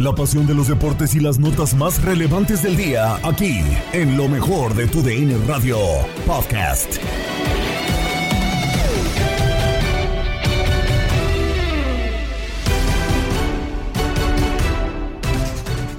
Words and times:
La 0.00 0.14
pasión 0.14 0.46
de 0.46 0.54
los 0.54 0.68
deportes 0.68 1.14
y 1.14 1.20
las 1.20 1.38
notas 1.38 1.74
más 1.74 2.02
relevantes 2.02 2.62
del 2.62 2.74
día, 2.74 3.16
aquí, 3.16 3.60
en 3.92 4.16
lo 4.16 4.28
mejor 4.28 4.74
de 4.74 4.86
tu 4.86 5.02
DN 5.02 5.36
Radio 5.46 5.76
Podcast. 6.26 6.96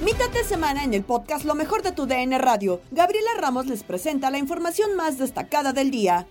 Mitad 0.04 0.30
de 0.30 0.42
semana 0.42 0.82
en 0.82 0.94
el 0.94 1.04
podcast 1.04 1.44
Lo 1.44 1.54
mejor 1.54 1.82
de 1.82 1.92
tu 1.92 2.06
DN 2.06 2.36
Radio, 2.38 2.80
Gabriela 2.90 3.30
Ramos 3.38 3.66
les 3.66 3.84
presenta 3.84 4.30
la 4.30 4.38
información 4.38 4.96
más 4.96 5.16
destacada 5.16 5.72
del 5.72 5.92
día. 5.92 6.26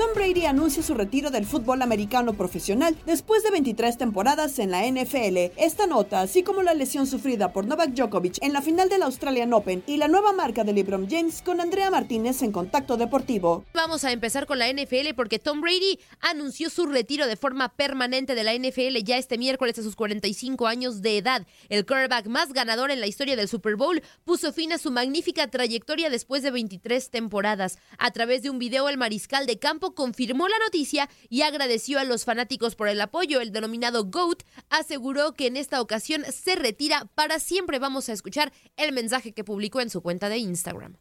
Tom 0.00 0.14
Brady 0.14 0.46
anuncia 0.46 0.82
su 0.82 0.94
retiro 0.94 1.30
del 1.30 1.44
fútbol 1.44 1.82
americano 1.82 2.32
profesional 2.32 2.96
después 3.04 3.42
de 3.42 3.50
23 3.50 3.98
temporadas 3.98 4.58
en 4.58 4.70
la 4.70 4.86
NFL. 4.86 5.52
Esta 5.58 5.86
nota, 5.86 6.22
así 6.22 6.42
como 6.42 6.62
la 6.62 6.72
lesión 6.72 7.06
sufrida 7.06 7.52
por 7.52 7.66
Novak 7.66 7.90
Djokovic 7.90 8.38
en 8.40 8.54
la 8.54 8.62
final 8.62 8.88
del 8.88 9.02
Australian 9.02 9.52
Open 9.52 9.84
y 9.86 9.98
la 9.98 10.08
nueva 10.08 10.32
marca 10.32 10.64
de 10.64 10.72
LeBron 10.72 11.06
James 11.10 11.42
con 11.42 11.60
Andrea 11.60 11.90
Martínez 11.90 12.40
en 12.40 12.50
Contacto 12.50 12.96
Deportivo. 12.96 13.66
Vamos 13.74 14.04
a 14.04 14.10
empezar 14.10 14.46
con 14.46 14.58
la 14.58 14.72
NFL 14.72 15.12
porque 15.14 15.38
Tom 15.38 15.60
Brady 15.60 16.00
anunció 16.20 16.70
su 16.70 16.86
retiro 16.86 17.26
de 17.26 17.36
forma 17.36 17.68
permanente 17.68 18.34
de 18.34 18.44
la 18.44 18.54
NFL 18.54 19.04
ya 19.04 19.18
este 19.18 19.36
miércoles 19.36 19.78
a 19.78 19.82
sus 19.82 19.96
45 19.96 20.66
años 20.66 21.02
de 21.02 21.18
edad. 21.18 21.46
El 21.68 21.84
quarterback 21.84 22.26
más 22.26 22.54
ganador 22.54 22.90
en 22.90 23.00
la 23.00 23.06
historia 23.06 23.36
del 23.36 23.48
Super 23.48 23.76
Bowl 23.76 24.02
puso 24.24 24.54
fin 24.54 24.72
a 24.72 24.78
su 24.78 24.90
magnífica 24.90 25.48
trayectoria 25.48 26.08
después 26.08 26.42
de 26.42 26.52
23 26.52 27.10
temporadas. 27.10 27.76
A 27.98 28.12
través 28.12 28.42
de 28.42 28.48
un 28.48 28.58
video, 28.58 28.88
el 28.88 28.96
mariscal 28.96 29.44
de 29.44 29.58
campo 29.58 29.89
confirmó 29.94 30.48
la 30.48 30.58
noticia 30.58 31.08
y 31.28 31.42
agradeció 31.42 31.98
a 31.98 32.04
los 32.04 32.24
fanáticos 32.24 32.74
por 32.74 32.88
el 32.88 33.00
apoyo. 33.00 33.40
El 33.40 33.52
denominado 33.52 34.04
GOAT 34.04 34.42
aseguró 34.68 35.32
que 35.32 35.46
en 35.46 35.56
esta 35.56 35.80
ocasión 35.80 36.24
se 36.24 36.56
retira 36.56 37.08
para 37.14 37.38
siempre. 37.38 37.78
Vamos 37.78 38.08
a 38.08 38.12
escuchar 38.12 38.52
el 38.76 38.92
mensaje 38.92 39.32
que 39.32 39.44
publicó 39.44 39.80
en 39.80 39.90
su 39.90 40.02
cuenta 40.02 40.28
de 40.28 40.38
Instagram. 40.38 40.96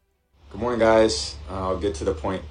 Good 0.51 0.59
morning, 0.59 0.79
guys. 0.79 1.37
I'll 1.49 1.79
get 1.79 1.93
to 1.99 2.05
the 2.05 2.19
point. 2.19 2.41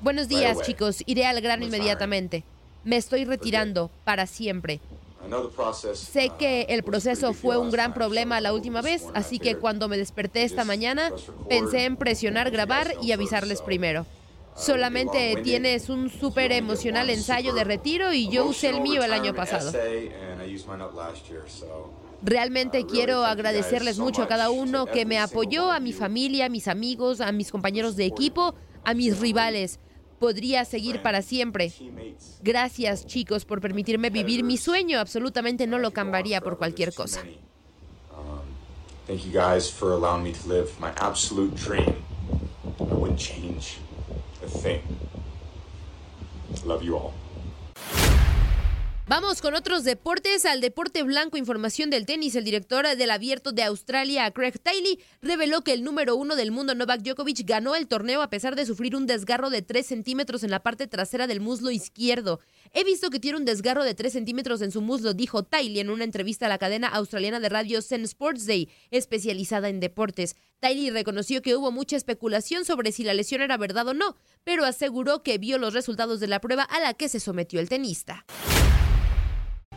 Buenos 0.00 0.28
días, 0.28 0.60
chicos. 0.62 1.02
Iré 1.06 1.26
al 1.26 1.40
grano 1.40 1.64
inmediatamente. 1.64 2.44
Me 2.84 2.96
estoy 2.96 3.24
retirando 3.24 3.90
para 4.04 4.26
siempre. 4.26 4.80
Sé 5.94 6.30
que 6.38 6.66
el 6.68 6.84
proceso 6.84 7.32
fue 7.32 7.56
un 7.58 7.70
gran 7.70 7.94
problema 7.94 8.40
la 8.40 8.52
última 8.52 8.80
vez, 8.80 9.04
así 9.14 9.38
que 9.38 9.56
cuando 9.56 9.88
me 9.88 9.96
desperté 9.96 10.44
esta 10.44 10.64
mañana 10.64 11.10
pensé 11.48 11.84
en 11.84 11.96
presionar 11.96 12.50
grabar 12.50 12.94
y 13.02 13.12
avisarles 13.12 13.60
primero. 13.60 14.06
Solamente 14.56 15.38
tienes 15.44 15.90
un 15.90 16.08
súper 16.08 16.50
emocional 16.52 17.10
ensayo 17.10 17.52
de 17.52 17.62
retiro 17.62 18.12
y 18.14 18.28
yo 18.30 18.46
usé 18.46 18.70
el 18.70 18.80
mío 18.80 19.02
el 19.02 19.12
año 19.12 19.34
pasado. 19.34 19.70
Realmente 22.22 22.86
quiero 22.86 23.24
agradecerles 23.24 23.98
mucho 23.98 24.22
a 24.22 24.28
cada 24.28 24.48
uno 24.48 24.86
que 24.86 25.04
me 25.04 25.18
apoyó, 25.18 25.70
a 25.70 25.78
mi 25.78 25.92
familia, 25.92 26.46
a 26.46 26.48
mis 26.48 26.68
amigos, 26.68 27.20
a 27.20 27.32
mis 27.32 27.52
compañeros 27.52 27.96
de 27.96 28.06
equipo, 28.06 28.54
a 28.82 28.94
mis 28.94 29.20
rivales. 29.20 29.78
Podría 30.18 30.64
seguir 30.64 31.02
para 31.02 31.20
siempre. 31.20 31.70
Gracias 32.40 33.04
chicos 33.04 33.44
por 33.44 33.60
permitirme 33.60 34.08
vivir 34.08 34.42
mi 34.42 34.56
sueño. 34.56 34.98
Absolutamente 34.98 35.66
no 35.66 35.78
lo 35.78 35.90
cambiaría 35.90 36.40
por 36.40 36.56
cualquier 36.56 36.94
cosa. 36.94 37.22
Thank 39.06 39.24
you 39.24 39.30
guys 39.30 39.70
for 39.70 39.92
allowing 39.92 40.24
me 40.24 40.32
to 40.32 40.48
live 40.48 40.68
my 40.80 40.90
absolute 40.96 41.54
dream. 41.54 41.94
I 42.80 42.82
wouldn't 42.82 43.20
change 43.20 43.78
a 44.46 44.58
thing. 44.58 44.82
Love 46.64 46.82
you 46.82 46.96
all. 46.96 47.14
Vamos 49.08 49.40
con 49.40 49.54
otros 49.54 49.84
deportes. 49.84 50.44
Al 50.46 50.60
deporte 50.60 51.04
blanco, 51.04 51.36
información 51.36 51.90
del 51.90 52.06
tenis. 52.06 52.34
El 52.34 52.42
director 52.42 52.84
del 52.96 53.10
Abierto 53.12 53.52
de 53.52 53.62
Australia, 53.62 54.28
Craig 54.32 54.54
Tiley, 54.60 54.98
reveló 55.22 55.62
que 55.62 55.72
el 55.72 55.84
número 55.84 56.16
uno 56.16 56.34
del 56.34 56.50
mundo, 56.50 56.74
Novak 56.74 57.02
Djokovic, 57.02 57.46
ganó 57.46 57.76
el 57.76 57.86
torneo 57.86 58.20
a 58.20 58.30
pesar 58.30 58.56
de 58.56 58.66
sufrir 58.66 58.96
un 58.96 59.06
desgarro 59.06 59.48
de 59.48 59.62
3 59.62 59.86
centímetros 59.86 60.42
en 60.42 60.50
la 60.50 60.58
parte 60.64 60.88
trasera 60.88 61.28
del 61.28 61.40
muslo 61.40 61.70
izquierdo. 61.70 62.40
He 62.72 62.82
visto 62.82 63.08
que 63.08 63.20
tiene 63.20 63.38
un 63.38 63.44
desgarro 63.44 63.84
de 63.84 63.94
3 63.94 64.12
centímetros 64.12 64.60
en 64.60 64.72
su 64.72 64.80
muslo, 64.80 65.14
dijo 65.14 65.44
Tiley 65.44 65.78
en 65.78 65.90
una 65.90 66.02
entrevista 66.02 66.46
a 66.46 66.48
la 66.48 66.58
cadena 66.58 66.88
australiana 66.88 67.38
de 67.38 67.48
radio 67.48 67.82
Zen 67.82 68.02
Sports 68.02 68.44
Day, 68.44 68.68
especializada 68.90 69.68
en 69.68 69.78
deportes. 69.78 70.34
Tiley 70.58 70.90
reconoció 70.90 71.42
que 71.42 71.54
hubo 71.54 71.70
mucha 71.70 71.96
especulación 71.96 72.64
sobre 72.64 72.90
si 72.90 73.04
la 73.04 73.14
lesión 73.14 73.40
era 73.40 73.56
verdad 73.56 73.86
o 73.86 73.94
no, 73.94 74.16
pero 74.42 74.64
aseguró 74.64 75.22
que 75.22 75.38
vio 75.38 75.58
los 75.58 75.74
resultados 75.74 76.18
de 76.18 76.26
la 76.26 76.40
prueba 76.40 76.64
a 76.64 76.80
la 76.80 76.94
que 76.94 77.08
se 77.08 77.20
sometió 77.20 77.60
el 77.60 77.68
tenista. 77.68 78.26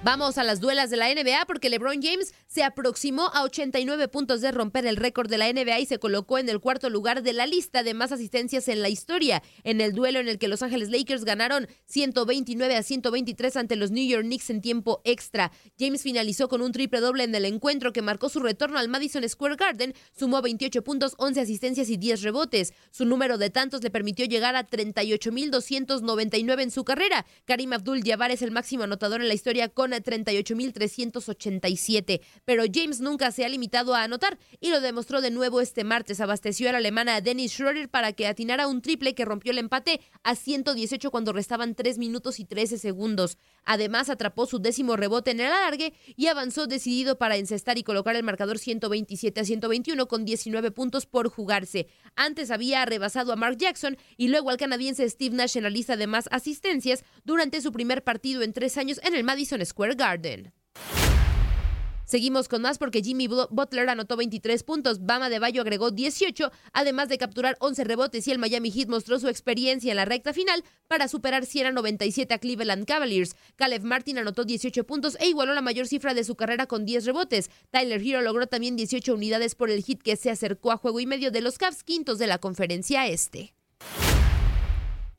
Vamos 0.02 0.38
a 0.38 0.46
las 0.46 0.62
duelas 0.62 0.90
de 0.90 0.96
la 0.96 1.14
NBA 1.14 1.46
porque 1.46 1.70
LeBron 1.70 2.02
James 2.02 2.34
se 2.48 2.64
aproximó 2.64 3.32
a 3.34 3.44
89 3.44 4.08
puntos 4.08 4.40
de 4.40 4.54
romper 4.54 4.86
el 4.86 4.96
récord 4.96 5.30
de 5.30 5.38
la 5.38 5.52
NBA 5.52 5.82
y 5.82 5.86
se 5.86 6.00
colocó 6.00 6.38
en 6.38 6.48
el 6.48 6.62
cuarto 6.62 6.90
lugar 6.90 7.22
de 7.22 7.34
la 7.34 7.46
lista 7.46 7.84
de 7.84 7.94
más 7.94 8.14
asistencias 8.14 8.70
en 8.70 8.82
la 8.82 8.88
historia, 8.88 9.44
en 9.66 9.82
el 9.82 9.92
duelo 9.92 10.20
en 10.20 10.30
el 10.30 10.40
que 10.40 10.48
Los 10.48 10.64
Ángeles 10.64 10.90
Lakers 10.90 11.26
ganaron 11.26 11.68
129 11.88 12.78
a 12.78 12.82
123 12.82 13.58
ante 13.58 13.76
los 13.76 13.92
New 13.92 14.08
York 14.08 14.24
Knicks 14.24 14.50
en 14.50 14.62
tiempo 14.62 15.02
extra. 15.04 15.52
James 15.78 16.02
finalizó 16.02 16.48
con 16.48 16.62
un 16.62 16.72
triple 16.72 17.02
doble 17.02 17.26
en 17.26 17.36
el 17.36 17.44
encuentro 17.44 17.92
que 17.92 18.02
marcó 18.02 18.30
su 18.30 18.40
retorno 18.40 18.80
al 18.80 18.88
Madison 18.88 19.28
Square 19.28 19.58
Garden, 19.58 19.94
sumó 20.18 20.42
28 20.42 20.82
puntos, 20.82 21.14
11 21.18 21.42
asistencias 21.42 21.90
y 21.90 21.98
10 21.98 22.22
rebotes. 22.22 22.74
Su 22.92 23.04
número 23.04 23.38
de 23.38 23.50
tantos 23.50 23.84
le 23.84 23.92
permitió 23.92 24.26
llegar 24.26 24.56
a 24.56 24.66
38.299 24.66 26.64
en 26.64 26.72
su 26.72 26.86
carrera. 26.86 27.26
Karim 27.44 27.74
Abdul-Jabbar 27.74 28.32
es 28.32 28.42
el 28.42 28.52
máximo 28.52 28.84
anotador 28.84 29.20
en 29.20 29.28
la 29.28 29.34
historia 29.34 29.68
con 29.68 29.89
38.387. 29.98 32.22
Pero 32.46 32.64
James 32.72 33.02
nunca 33.02 33.32
se 33.32 33.44
ha 33.44 33.50
limitado 33.50 33.96
a 33.96 34.04
anotar 34.04 34.38
y 34.60 34.70
lo 34.70 34.82
demostró 34.82 35.22
de 35.22 35.32
nuevo 35.32 35.62
este 35.62 35.84
martes. 35.84 36.22
Abasteció 36.22 36.70
a 36.70 36.74
la 36.74 36.78
alemana 36.78 37.22
Dennis 37.22 37.54
Schroeder 37.54 37.90
para 37.90 38.14
que 38.14 38.28
atinara 38.28 38.68
un 38.68 38.82
triple 38.82 39.16
que 39.16 39.26
rompió 39.26 39.52
el 39.52 39.58
empate 39.58 40.02
a 40.24 40.36
118 40.36 41.12
cuando 41.12 41.34
restaban 41.34 41.76
3 41.76 41.98
minutos 41.98 42.40
y 42.40 42.46
13 42.46 42.78
segundos. 42.78 43.38
Además, 43.66 44.10
atrapó 44.10 44.46
su 44.46 44.60
décimo 44.60 44.96
rebote 44.96 45.32
en 45.32 45.40
el 45.40 45.48
alargue 45.48 45.94
y 46.16 46.28
avanzó 46.28 46.68
decidido 46.68 47.18
para 47.18 47.38
encestar 47.38 47.78
y 47.78 47.84
colocar 47.84 48.16
el 48.16 48.24
marcador 48.24 48.60
127 48.60 49.40
a 49.40 49.46
121 49.46 50.08
con 50.08 50.26
19 50.26 50.72
puntos 50.72 51.06
por 51.06 51.30
jugarse. 51.30 51.88
Antes 52.16 52.52
había 52.52 52.86
rebasado 52.86 53.34
a 53.34 53.36
Mark 53.36 53.58
Jackson 53.58 53.98
y 54.18 54.28
luego 54.28 54.50
al 54.50 54.58
canadiense 54.58 55.10
Steve 55.10 55.36
Nash 55.36 55.58
en 55.58 55.64
la 55.64 55.70
lista 55.70 55.98
de 55.98 56.08
más 56.08 56.28
asistencias 56.32 57.04
durante 57.24 57.62
su 57.62 57.72
primer 57.72 58.04
partido 58.04 58.42
en 58.42 58.54
tres 58.54 58.78
años 58.78 59.00
en 59.04 59.16
el 59.16 59.24
Madison 59.24 59.66
Square 59.66 59.79
Garden. 59.80 60.54
Seguimos 62.10 62.48
con 62.48 62.64
más 62.64 62.80
porque 62.80 63.04
Jimmy 63.04 63.28
Butler 63.28 63.88
anotó 63.88 64.18
23 64.18 64.64
puntos, 64.64 65.06
Bama 65.06 65.30
de 65.30 65.38
Bayo 65.38 65.62
agregó 65.62 65.92
18, 65.92 66.52
además 66.74 67.08
de 67.08 67.20
capturar 67.20 67.56
11 67.60 67.84
rebotes 67.84 68.28
y 68.28 68.32
el 68.32 68.40
Miami 68.40 68.72
Heat 68.72 68.90
mostró 68.90 69.20
su 69.20 69.28
experiencia 69.28 69.92
en 69.92 69.96
la 69.96 70.06
recta 70.06 70.34
final 70.34 70.64
para 70.88 71.08
superar 71.08 71.46
100 71.46 71.68
a 71.68 71.72
97 71.72 72.34
a 72.34 72.40
Cleveland 72.40 72.88
Cavaliers. 72.88 73.36
Caleb 73.58 73.84
Martin 73.84 74.18
anotó 74.18 74.44
18 74.44 74.88
puntos 74.88 75.18
e 75.20 75.28
igualó 75.28 75.54
la 75.54 75.62
mayor 75.62 75.86
cifra 75.86 76.16
de 76.16 76.24
su 76.24 76.34
carrera 76.34 76.66
con 76.66 76.84
10 76.84 77.06
rebotes. 77.06 77.52
Tyler 77.70 78.02
Hero 78.02 78.22
logró 78.22 78.48
también 78.48 78.76
18 78.76 79.14
unidades 79.14 79.54
por 79.54 79.70
el 79.70 79.84
hit 79.84 80.02
que 80.02 80.16
se 80.16 80.32
acercó 80.32 80.72
a 80.72 80.78
juego 80.78 81.00
y 81.00 81.06
medio 81.06 81.30
de 81.30 81.42
los 81.42 81.60
Cavs 81.60 81.84
quintos 81.84 82.18
de 82.18 82.26
la 82.26 82.40
conferencia 82.40 83.06
este. 83.06 83.54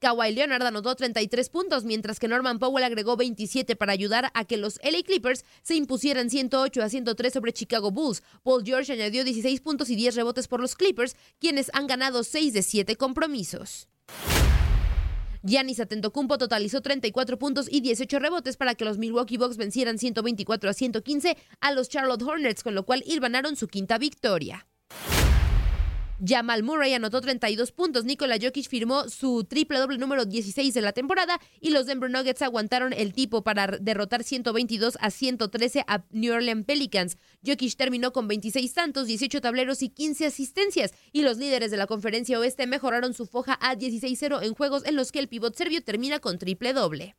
Kawhi 0.00 0.32
Leonard 0.32 0.62
anotó 0.62 0.94
33 0.94 1.50
puntos, 1.50 1.84
mientras 1.84 2.18
que 2.18 2.26
Norman 2.26 2.58
Powell 2.58 2.84
agregó 2.84 3.16
27 3.16 3.76
para 3.76 3.92
ayudar 3.92 4.30
a 4.32 4.44
que 4.46 4.56
los 4.56 4.80
LA 4.82 5.02
Clippers 5.04 5.44
se 5.62 5.74
impusieran 5.74 6.30
108 6.30 6.82
a 6.82 6.88
103 6.88 7.32
sobre 7.32 7.52
Chicago 7.52 7.90
Bulls. 7.90 8.22
Paul 8.42 8.64
George 8.64 8.94
añadió 8.94 9.24
16 9.24 9.60
puntos 9.60 9.90
y 9.90 9.96
10 9.96 10.16
rebotes 10.16 10.48
por 10.48 10.60
los 10.60 10.74
Clippers, 10.74 11.16
quienes 11.38 11.70
han 11.74 11.86
ganado 11.86 12.24
6 12.24 12.54
de 12.54 12.62
7 12.62 12.96
compromisos. 12.96 13.88
Giannis 15.42 15.80
Atentocumpo 15.80 16.38
totalizó 16.38 16.80
34 16.80 17.38
puntos 17.38 17.66
y 17.70 17.82
18 17.82 18.18
rebotes 18.18 18.56
para 18.56 18.74
que 18.74 18.86
los 18.86 18.96
Milwaukee 18.96 19.36
Bucks 19.36 19.58
vencieran 19.58 19.98
124 19.98 20.70
a 20.70 20.72
115 20.72 21.36
a 21.60 21.72
los 21.72 21.90
Charlotte 21.90 22.22
Hornets, 22.22 22.62
con 22.62 22.74
lo 22.74 22.84
cual 22.84 23.02
hilvanaron 23.06 23.54
su 23.56 23.68
quinta 23.68 23.98
victoria. 23.98 24.66
Jamal 26.24 26.62
Murray 26.62 26.92
anotó 26.92 27.20
32 27.20 27.72
puntos. 27.72 28.04
Nikola 28.04 28.36
Jokic 28.40 28.68
firmó 28.68 29.08
su 29.08 29.44
triple 29.44 29.78
doble 29.78 29.98
número 29.98 30.24
16 30.24 30.74
de 30.74 30.80
la 30.80 30.92
temporada 30.92 31.40
y 31.60 31.70
los 31.70 31.86
Denver 31.86 32.10
Nuggets 32.10 32.42
aguantaron 32.42 32.92
el 32.92 33.12
tipo 33.12 33.42
para 33.42 33.66
derrotar 33.80 34.22
122 34.22 34.98
a 35.00 35.10
113 35.10 35.84
a 35.86 36.04
New 36.10 36.34
Orleans 36.34 36.66
Pelicans. 36.66 37.16
Jokic 37.44 37.76
terminó 37.76 38.12
con 38.12 38.28
26 38.28 38.72
tantos, 38.74 39.06
18 39.06 39.40
tableros 39.40 39.82
y 39.82 39.88
15 39.88 40.26
asistencias 40.26 40.92
y 41.12 41.22
los 41.22 41.38
líderes 41.38 41.70
de 41.70 41.76
la 41.76 41.86
conferencia 41.86 42.38
oeste 42.38 42.66
mejoraron 42.66 43.14
su 43.14 43.26
foja 43.26 43.58
a 43.60 43.74
16-0 43.74 44.42
en 44.42 44.54
juegos 44.54 44.84
en 44.84 44.96
los 44.96 45.12
que 45.12 45.20
el 45.20 45.28
pivot 45.28 45.56
serbio 45.56 45.82
termina 45.82 46.18
con 46.18 46.38
triple 46.38 46.72
doble. 46.72 47.16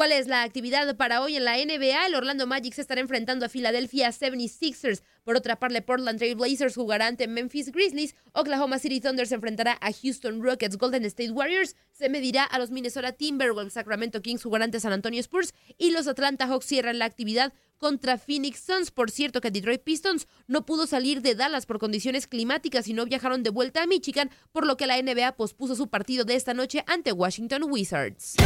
¿Cuál 0.00 0.12
es 0.12 0.28
la 0.28 0.44
actividad 0.44 0.96
para 0.96 1.20
hoy 1.20 1.36
en 1.36 1.44
la 1.44 1.58
NBA? 1.58 2.06
El 2.06 2.14
Orlando 2.14 2.46
Magic 2.46 2.72
se 2.72 2.80
estará 2.80 3.02
enfrentando 3.02 3.44
a 3.44 3.50
Philadelphia 3.50 4.08
76ers. 4.08 5.02
Por 5.24 5.36
otra 5.36 5.56
parte, 5.56 5.82
Portland 5.82 6.18
Trail 6.18 6.36
Blazers 6.36 6.74
jugará 6.74 7.06
ante 7.06 7.28
Memphis 7.28 7.70
Grizzlies. 7.70 8.16
Oklahoma 8.32 8.78
City 8.78 8.98
Thunder 9.02 9.26
se 9.26 9.34
enfrentará 9.34 9.76
a 9.78 9.92
Houston 9.92 10.42
Rockets. 10.42 10.78
Golden 10.78 11.04
State 11.04 11.32
Warriors 11.32 11.76
se 11.92 12.08
medirá 12.08 12.44
a 12.44 12.58
los 12.58 12.70
Minnesota 12.70 13.12
Timberwolves. 13.12 13.74
Sacramento 13.74 14.22
Kings 14.22 14.42
jugará 14.42 14.64
ante 14.64 14.80
San 14.80 14.94
Antonio 14.94 15.20
Spurs. 15.20 15.52
Y 15.76 15.90
los 15.90 16.08
Atlanta 16.08 16.46
Hawks 16.46 16.64
cierran 16.64 16.98
la 16.98 17.04
actividad 17.04 17.52
contra 17.76 18.16
Phoenix 18.16 18.60
Suns. 18.60 18.90
Por 18.90 19.10
cierto, 19.10 19.42
que 19.42 19.50
Detroit 19.50 19.82
Pistons 19.82 20.28
no 20.46 20.64
pudo 20.64 20.86
salir 20.86 21.20
de 21.20 21.34
Dallas 21.34 21.66
por 21.66 21.78
condiciones 21.78 22.26
climáticas 22.26 22.88
y 22.88 22.94
no 22.94 23.04
viajaron 23.04 23.42
de 23.42 23.50
vuelta 23.50 23.82
a 23.82 23.86
Michigan, 23.86 24.30
por 24.50 24.64
lo 24.64 24.78
que 24.78 24.86
la 24.86 24.96
NBA 24.96 25.36
pospuso 25.36 25.76
su 25.76 25.88
partido 25.88 26.24
de 26.24 26.36
esta 26.36 26.54
noche 26.54 26.84
ante 26.86 27.12
Washington 27.12 27.64
Wizards. 27.64 28.36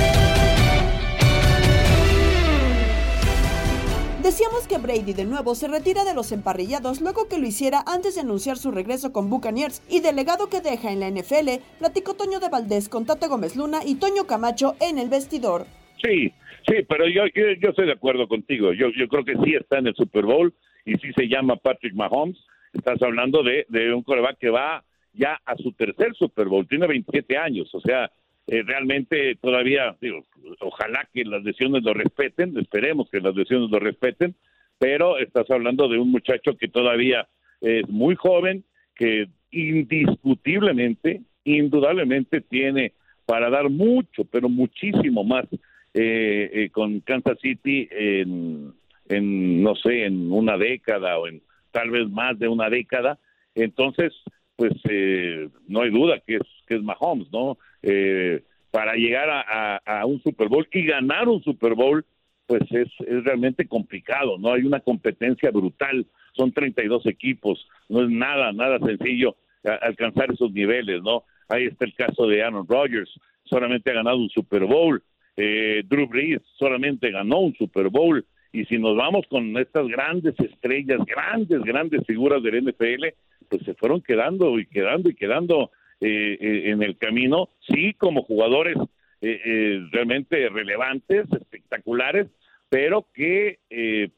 Decíamos 4.25 4.67
que 4.67 4.79
Brady 4.79 5.13
de 5.13 5.27
nuevo 5.27 5.55
se 5.55 5.69
retira 5.69 6.03
de 6.03 6.15
los 6.15 6.33
emparrillados 6.33 7.03
luego 7.03 7.29
que 7.29 7.39
lo 7.39 7.47
hiciera 7.47 7.85
antes 7.87 8.15
de 8.15 8.23
anunciar 8.23 8.57
su 8.57 8.71
regreso 8.71 9.13
con 9.13 9.29
Buccaneers 9.29 9.83
y 9.87 10.01
del 10.01 10.17
legado 10.17 10.49
que 10.49 10.63
deja 10.63 10.91
en 10.91 11.01
la 11.01 11.11
NFL, 11.11 11.61
platicó 11.79 12.15
Toño 12.15 12.41
de 12.41 12.49
Valdés 12.49 12.89
con 12.89 13.05
Tato 13.05 13.29
Gómez 13.29 13.55
Luna 13.55 13.81
y 13.85 13.97
Toño 13.97 14.27
Camacho 14.27 14.77
en 14.81 14.97
el 14.97 15.11
vestidor. 15.11 15.67
Sí, 16.03 16.33
sí, 16.67 16.77
pero 16.89 17.07
yo, 17.07 17.27
yo, 17.35 17.69
estoy 17.69 17.85
de 17.85 17.93
acuerdo 17.93 18.27
contigo. 18.27 18.73
Yo, 18.73 18.89
yo 18.97 19.09
creo 19.09 19.27
que 19.27 19.37
sí 19.45 19.57
está 19.57 19.77
en 19.77 19.89
el 19.89 19.95
Super 19.95 20.25
Bowl 20.25 20.55
y 20.87 20.95
sí 20.95 21.13
se 21.15 21.29
llama 21.29 21.57
Patrick 21.57 21.95
Mahomes. 21.95 22.39
Estás 22.73 23.03
hablando 23.03 23.43
de, 23.43 23.67
de 23.69 23.93
un 23.93 24.03
coreback 24.03 24.39
que 24.39 24.49
va 24.49 24.83
ya 25.13 25.39
a 25.45 25.55
su 25.57 25.73
tercer 25.73 26.15
Super 26.15 26.49
Bowl, 26.49 26.67
tiene 26.67 26.87
27 26.87 27.37
años, 27.37 27.69
o 27.75 27.81
sea, 27.81 28.11
eh, 28.47 28.63
realmente 28.63 29.37
todavía, 29.37 29.97
digo, 30.01 30.25
ojalá 30.61 31.09
que 31.13 31.25
las 31.25 31.43
lesiones 31.43 31.83
lo 31.83 31.95
respeten, 31.95 32.57
esperemos 32.59 33.09
que 33.11 33.21
las 33.21 33.35
lesiones 33.35 33.71
lo 33.71 33.79
respeten, 33.79 34.35
pero 34.79 35.19
estás 35.19 35.51
hablando 35.51 35.89
de 35.89 35.99
un 35.99 36.11
muchacho 36.11 36.57
que 36.57 36.69
todavía 36.69 37.29
es 37.61 37.89
muy 37.89 38.17
joven, 38.17 38.65
que 38.95 39.29
indiscutiblemente, 39.51 41.23
indudablemente 41.45 42.41
tiene 42.41 42.93
para 43.27 43.51
dar 43.51 43.71
mucho, 43.71 44.25
pero 44.25 44.49
muchísimo 44.49 45.25
más 45.25 45.47
eh, 45.95 46.51
eh, 46.53 46.71
con 46.71 47.01
Kansas 47.01 47.39
City 47.41 47.89
en, 47.91 48.73
en, 49.09 49.63
no 49.63 49.75
sé, 49.77 50.05
en 50.05 50.31
una 50.33 50.59
década 50.59 51.19
o 51.19 51.27
en 51.27 51.41
tal 51.71 51.91
vez 51.91 52.09
más 52.11 52.39
de 52.39 52.49
una 52.49 52.69
década. 52.69 53.19
Entonces, 53.55 54.13
pues 54.57 54.73
eh, 54.89 55.49
no 55.69 55.83
hay 55.83 55.91
duda 55.91 56.21
que 56.27 56.37
es 56.37 56.43
que 56.67 56.77
es 56.77 56.83
Mahomes, 56.83 57.31
¿no? 57.33 57.59
Eh, 57.83 58.43
para 58.71 58.95
llegar 58.95 59.29
a, 59.31 60.05
un 60.05 60.21
Super 60.23 60.49
Bowl 60.49 60.67
y 60.73 60.85
ganar 60.85 61.29
un 61.29 61.43
Super 61.45 61.75
Bowl, 61.75 62.05
pues 62.47 62.63
es, 62.73 62.89
es 63.07 63.25
realmente 63.25 63.69
complicado, 63.69 64.37
¿no? 64.39 64.53
Hay 64.53 64.63
una 64.63 64.81
competencia 64.81 65.51
brutal, 65.53 66.05
son 66.33 66.53
32 66.53 67.07
equipos, 67.07 67.69
no 67.89 68.03
es 68.03 68.11
nada, 68.11 68.53
nada 68.53 68.79
sencillo 68.81 69.37
alcanzar 69.65 70.33
esos 70.33 70.53
niveles, 70.53 71.03
¿no? 71.03 71.25
Ahí 71.49 71.67
está 71.67 71.85
el 71.85 71.95
caso 71.95 72.27
de 72.27 72.43
Aaron 72.43 72.67
Rodgers, 72.67 73.11
solamente 73.45 73.91
ha 73.91 73.95
ganado 73.95 74.17
un 74.17 74.31
Super 74.31 74.65
Bowl, 74.65 75.03
eh, 75.37 75.83
Drew 75.87 76.07
Brees 76.07 76.43
solamente 76.59 77.11
ganó 77.11 77.41
un 77.41 77.55
Super 77.55 77.89
Bowl, 77.89 78.25
y 78.53 78.65
si 78.67 78.79
nos 78.79 78.97
vamos 78.97 79.27
con 79.29 79.57
estas 79.59 79.87
grandes 79.89 80.39
estrellas, 80.39 81.01
grandes, 81.07 81.61
grandes 81.63 82.07
figuras 82.07 82.43
del 82.43 82.65
NFL, 82.65 83.07
pues 83.49 83.63
se 83.65 83.75
fueron 83.75 84.01
quedando 84.01 84.59
y 84.59 84.67
quedando 84.67 85.11
y 85.11 85.15
quedando 85.15 85.71
eh, 86.01 86.37
eh, 86.41 86.71
en 86.71 86.83
el 86.83 86.97
camino, 86.99 87.49
sí 87.69 87.95
como 87.95 88.23
jugadores 88.25 88.77
eh, 89.21 89.81
realmente 89.91 90.49
relevantes, 90.49 91.27
espectaculares, 91.33 92.27
pero 92.69 93.07
que 93.15 93.59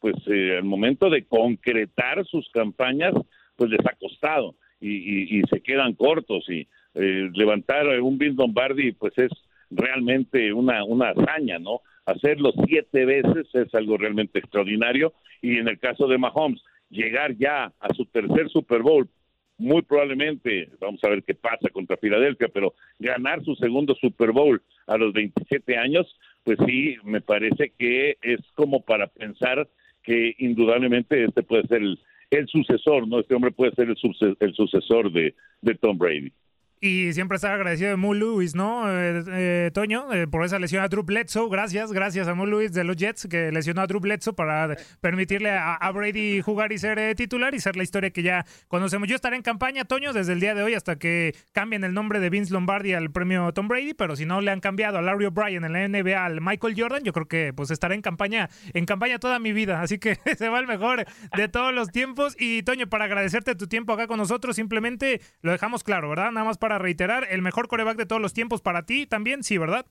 pues 0.00 0.14
al 0.26 0.64
momento 0.64 1.10
de 1.10 1.26
concretar 1.26 2.24
sus 2.24 2.48
campañas, 2.50 3.12
pues 3.54 3.70
les 3.70 3.86
ha 3.86 3.94
costado 3.96 4.54
y, 4.80 5.42
se 5.50 5.60
quedan 5.60 5.92
cortos 5.92 6.48
y 6.48 6.66
levantar 6.94 8.00
un 8.00 8.16
Bill 8.16 8.34
Lombardi 8.34 8.92
pues 8.92 9.12
es 9.18 9.30
realmente 9.70 10.54
una, 10.54 10.84
una 10.84 11.10
hazaña, 11.10 11.58
¿no? 11.58 11.80
Hacerlo 12.06 12.52
siete 12.66 13.04
veces 13.04 13.46
es 13.52 13.74
algo 13.74 13.98
realmente 13.98 14.38
extraordinario 14.38 15.12
y 15.42 15.58
en 15.58 15.68
el 15.68 15.78
caso 15.78 16.08
de 16.08 16.16
Mahomes, 16.16 16.62
llegar 16.88 17.36
ya 17.36 17.72
a 17.78 17.94
su 17.94 18.06
tercer 18.06 18.48
Super 18.48 18.80
Bowl 18.80 19.08
muy 19.58 19.82
probablemente, 19.82 20.68
vamos 20.80 21.02
a 21.04 21.08
ver 21.08 21.22
qué 21.22 21.34
pasa 21.34 21.68
contra 21.72 21.96
Filadelfia, 21.96 22.48
pero 22.48 22.74
ganar 22.98 23.42
su 23.42 23.54
segundo 23.56 23.94
Super 23.94 24.32
Bowl 24.32 24.62
a 24.86 24.96
los 24.96 25.12
27 25.12 25.76
años, 25.76 26.06
pues 26.44 26.58
sí, 26.66 26.96
me 27.04 27.20
parece 27.20 27.72
que 27.78 28.16
es 28.22 28.40
como 28.54 28.82
para 28.82 29.06
pensar 29.06 29.68
que 30.02 30.34
indudablemente 30.38 31.24
este 31.24 31.42
puede 31.42 31.66
ser 31.66 31.82
el, 31.82 31.98
el 32.30 32.46
sucesor, 32.48 33.08
¿no? 33.08 33.20
Este 33.20 33.34
hombre 33.34 33.50
puede 33.50 33.72
ser 33.72 33.88
el, 33.88 34.36
el 34.40 34.54
sucesor 34.54 35.12
de, 35.12 35.34
de 35.62 35.74
Tom 35.74 35.98
Brady. 35.98 36.32
Y 36.78 37.14
siempre 37.14 37.36
estar 37.36 37.52
agradecido 37.52 37.88
de 37.88 37.96
Mo 37.96 38.12
Lewis, 38.12 38.54
¿no, 38.54 38.84
eh, 38.90 39.24
eh, 39.28 39.70
Toño? 39.72 40.12
Eh, 40.12 40.26
por 40.26 40.44
esa 40.44 40.58
lesión 40.58 40.84
a 40.84 40.88
Drew 40.88 41.04
Bledsoe. 41.04 41.48
Gracias, 41.48 41.90
gracias 41.90 42.28
a 42.28 42.34
Mo 42.34 42.44
Lewis 42.44 42.74
de 42.74 42.84
los 42.84 42.96
Jets 42.96 43.26
que 43.30 43.50
lesionó 43.50 43.80
a 43.80 43.86
Drew 43.86 43.98
Bledsoe 43.98 44.34
para 44.34 44.76
permitirle 45.00 45.50
a, 45.50 45.90
Brady 45.90 46.42
jugar 46.42 46.72
y 46.72 46.78
ser 46.78 47.14
titular 47.14 47.54
y 47.54 47.60
ser 47.60 47.76
la 47.76 47.82
historia 47.82 48.10
que 48.10 48.22
ya 48.22 48.44
conocemos. 48.68 49.08
Yo 49.08 49.14
estaré 49.14 49.36
en 49.36 49.42
campaña, 49.42 49.86
Toño, 49.86 50.12
desde 50.12 50.34
el 50.34 50.40
día 50.40 50.54
de 50.54 50.62
hoy 50.62 50.74
hasta 50.74 50.96
que 50.96 51.34
cambien 51.52 51.82
el 51.82 51.94
nombre 51.94 52.20
de 52.20 52.28
Vince 52.28 52.52
Lombardi 52.52 52.92
al 52.92 53.10
premio 53.10 53.52
Tom 53.52 53.68
Brady, 53.68 53.94
pero 53.94 54.14
si 54.14 54.26
no 54.26 54.42
le 54.42 54.50
han 54.50 54.60
cambiado 54.60 54.98
a 54.98 55.02
Larry 55.02 55.24
O'Brien 55.24 55.64
en 55.64 55.72
la 55.72 55.88
NBA 55.88 56.22
al 56.22 56.42
Michael 56.42 56.74
Jordan, 56.76 57.04
yo 57.04 57.14
creo 57.14 57.26
que 57.26 57.54
pues 57.54 57.70
estaré 57.70 57.94
en 57.94 58.02
campaña, 58.02 58.50
en 58.74 58.84
campaña 58.84 59.18
toda 59.18 59.38
mi 59.38 59.54
vida. 59.54 59.80
Así 59.80 59.98
que 59.98 60.18
se 60.36 60.50
va 60.50 60.58
el 60.58 60.66
mejor 60.66 61.06
de 61.34 61.48
todos 61.48 61.72
los 61.72 61.88
tiempos. 61.88 62.36
Y 62.38 62.62
Toño, 62.64 62.86
para 62.86 63.06
agradecerte 63.06 63.54
tu 63.54 63.66
tiempo 63.66 63.94
acá 63.94 64.06
con 64.06 64.18
nosotros, 64.18 64.56
simplemente 64.56 65.22
lo 65.40 65.52
dejamos 65.52 65.82
claro, 65.82 66.10
¿verdad? 66.10 66.30
Nada 66.32 66.44
más 66.44 66.58
para 66.58 66.65
reiterar, 66.68 67.26
el 67.30 67.42
mejor 67.42 67.68
coreback 67.68 67.96
de 67.96 68.06
todos 68.06 68.20
los 68.20 68.34
tiempos 68.34 68.60
para 68.60 68.84
ti 68.84 69.06
también, 69.06 69.42
sí, 69.42 69.58
¿verdad? 69.58 69.86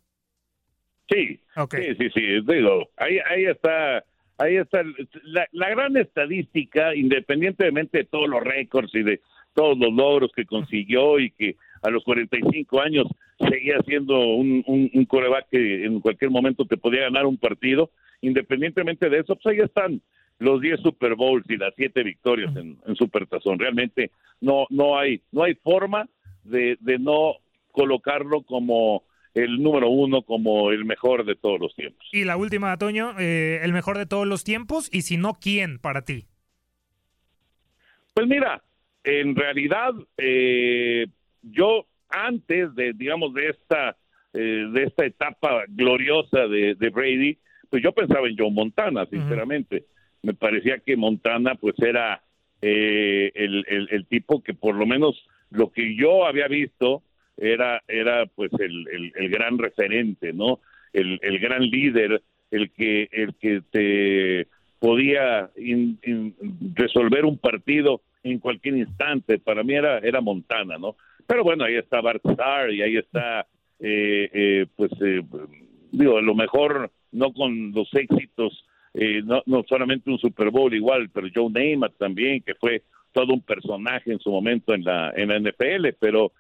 Sí, 1.10 1.40
sí, 1.72 1.96
sí, 1.98 2.10
sí, 2.14 2.22
digo, 2.48 2.90
ahí, 2.98 3.20
ahí 3.30 3.46
está, 3.46 4.04
ahí 4.38 4.56
está 4.58 4.82
la, 5.24 5.48
la 5.52 5.70
gran 5.70 5.96
estadística, 5.98 6.96
independientemente 6.96 8.00
de 8.00 8.06
todos 8.06 8.28
los 8.28 8.44
récords 8.44 8.94
y 8.96 9.04
de 9.04 9.22
todos 9.54 9.78
los 9.78 9.94
logros 9.94 10.32
que 10.36 10.46
consiguió 10.46 11.20
y 11.20 11.32
que 11.32 11.56
a 11.82 11.90
los 11.90 12.04
45 12.04 12.82
años 12.82 13.08
seguía 13.40 13.78
siendo 13.86 14.20
un, 14.20 14.64
un, 14.66 15.06
coreback 15.06 15.50
que 15.50 15.86
en 15.86 16.00
cualquier 16.00 16.32
momento 16.32 16.66
te 16.66 16.78
podía 16.78 17.02
ganar 17.02 17.26
un 17.26 17.38
partido. 17.38 17.92
Independientemente 18.22 19.10
de 19.10 19.20
eso, 19.20 19.36
pues 19.36 19.54
ahí 19.54 19.64
están 19.64 20.02
los 20.40 20.62
10 20.62 20.82
Super 20.82 21.16
Bowls 21.16 21.46
y 21.50 21.58
las 21.58 21.74
7 21.76 22.04
victorias 22.04 22.56
en, 22.56 22.78
en 22.86 22.96
Supertazón. 22.96 23.60
Realmente 23.60 24.12
no, 24.42 24.66
no, 24.70 24.98
hay, 24.98 25.22
no 25.32 25.44
hay 25.44 25.56
forma 25.56 26.08
de, 26.46 26.78
no 27.00 27.36
colocarlo 27.72 28.44
como 28.44 29.04
el 29.34 29.62
número 29.62 29.90
uno, 29.90 30.22
como 30.22 30.72
el 30.72 30.86
mejor 30.86 31.26
de 31.26 31.36
todos 31.36 31.60
los 31.60 31.76
tiempos. 31.76 32.08
Y 32.14 32.24
la 32.24 32.38
última, 32.38 32.78
Toño, 32.78 33.20
eh, 33.20 33.60
el 33.64 33.74
mejor 33.74 33.98
de 33.98 34.06
todos 34.06 34.26
los 34.26 34.44
tiempos, 34.44 34.90
y 34.94 35.02
si 35.02 35.18
no, 35.18 35.34
¿quién 35.34 35.80
para 35.80 36.04
ti? 36.04 36.26
Pues 38.14 38.28
mira, 38.28 38.64
en 39.04 39.36
realidad, 39.36 39.92
eh, 40.18 41.08
yo 41.42 41.86
antes 42.10 42.74
de, 42.76 42.94
digamos, 42.94 43.34
de 43.34 43.50
esta, 43.50 43.98
eh, 44.34 44.68
de 44.72 44.84
esta 44.84 45.06
etapa 45.06 45.66
gloriosa 45.68 46.48
de, 46.48 46.90
Brady, 46.94 47.38
pues 47.70 47.84
yo 47.84 47.92
pensaba 47.92 48.28
en 48.30 48.38
Joe 48.38 48.52
Montana, 48.52 49.06
sinceramente. 49.08 49.86
Me 50.22 50.34
parecía 50.34 50.80
que 50.80 50.96
Montana, 50.96 51.56
pues 51.56 51.76
era 51.80 52.24
el, 52.62 53.66
el 53.92 54.06
tipo 54.08 54.42
que 54.42 54.54
por 54.54 54.76
lo 54.76 54.88
menos 54.88 55.28
lo 55.52 55.72
que 55.72 55.96
yo 55.96 56.26
había 56.26 56.48
visto 56.48 57.04
era, 57.38 57.82
era 57.88 58.26
pues 58.28 58.52
el, 58.60 59.12
el, 59.16 59.30
gran 59.30 59.58
referente, 59.58 60.34
¿no? 60.34 60.60
El, 60.94 61.20
el, 61.22 61.40
gran 61.40 61.64
líder, 61.64 62.22
el 62.52 62.72
que, 62.72 63.10
el 63.12 63.36
que 63.36 63.62
te 63.70 64.48
podía 64.80 65.50
resolver 66.74 67.26
un 67.26 67.38
partido 67.38 68.02
en 68.24 68.40
cualquier 68.40 68.78
instante. 68.78 69.40
Para 69.40 69.64
mí 69.64 69.74
era, 69.74 70.00
era 70.00 70.22
Montana, 70.22 70.78
¿no? 70.78 70.96
Pero 71.28 71.44
bueno, 71.44 71.66
ahí 71.66 71.76
está 71.76 72.02
Bart 72.02 72.26
Starr 72.26 72.72
y 72.72 72.82
ahí 72.82 72.98
está, 72.98 73.48
eh, 73.80 74.30
eh, 74.32 74.66
pues, 74.76 74.92
eh, 75.02 75.22
digo, 75.92 76.18
a 76.18 76.22
lo 76.22 76.36
mejor 76.36 76.92
no 77.12 77.34
con 77.34 77.72
los 77.72 77.94
éxitos, 77.94 78.66
no, 79.26 79.44
no 79.46 79.66
solamente 79.68 80.10
un 80.10 80.18
Super 80.18 80.52
Bowl 80.52 80.74
igual, 80.74 81.10
pero 81.10 81.28
Joe 81.34 81.50
Namath 81.50 81.98
también, 81.98 82.42
que 82.42 82.56
fue 82.56 82.84
todo 83.16 83.34
un 83.34 83.42
personaje 83.42 84.12
en 84.12 84.20
su 84.20 84.30
momento 84.30 84.74
en 84.74 84.84
la, 84.84 85.14
en 85.16 85.30
la 85.30 85.40
NFL, 85.40 85.96
pero 86.00 86.34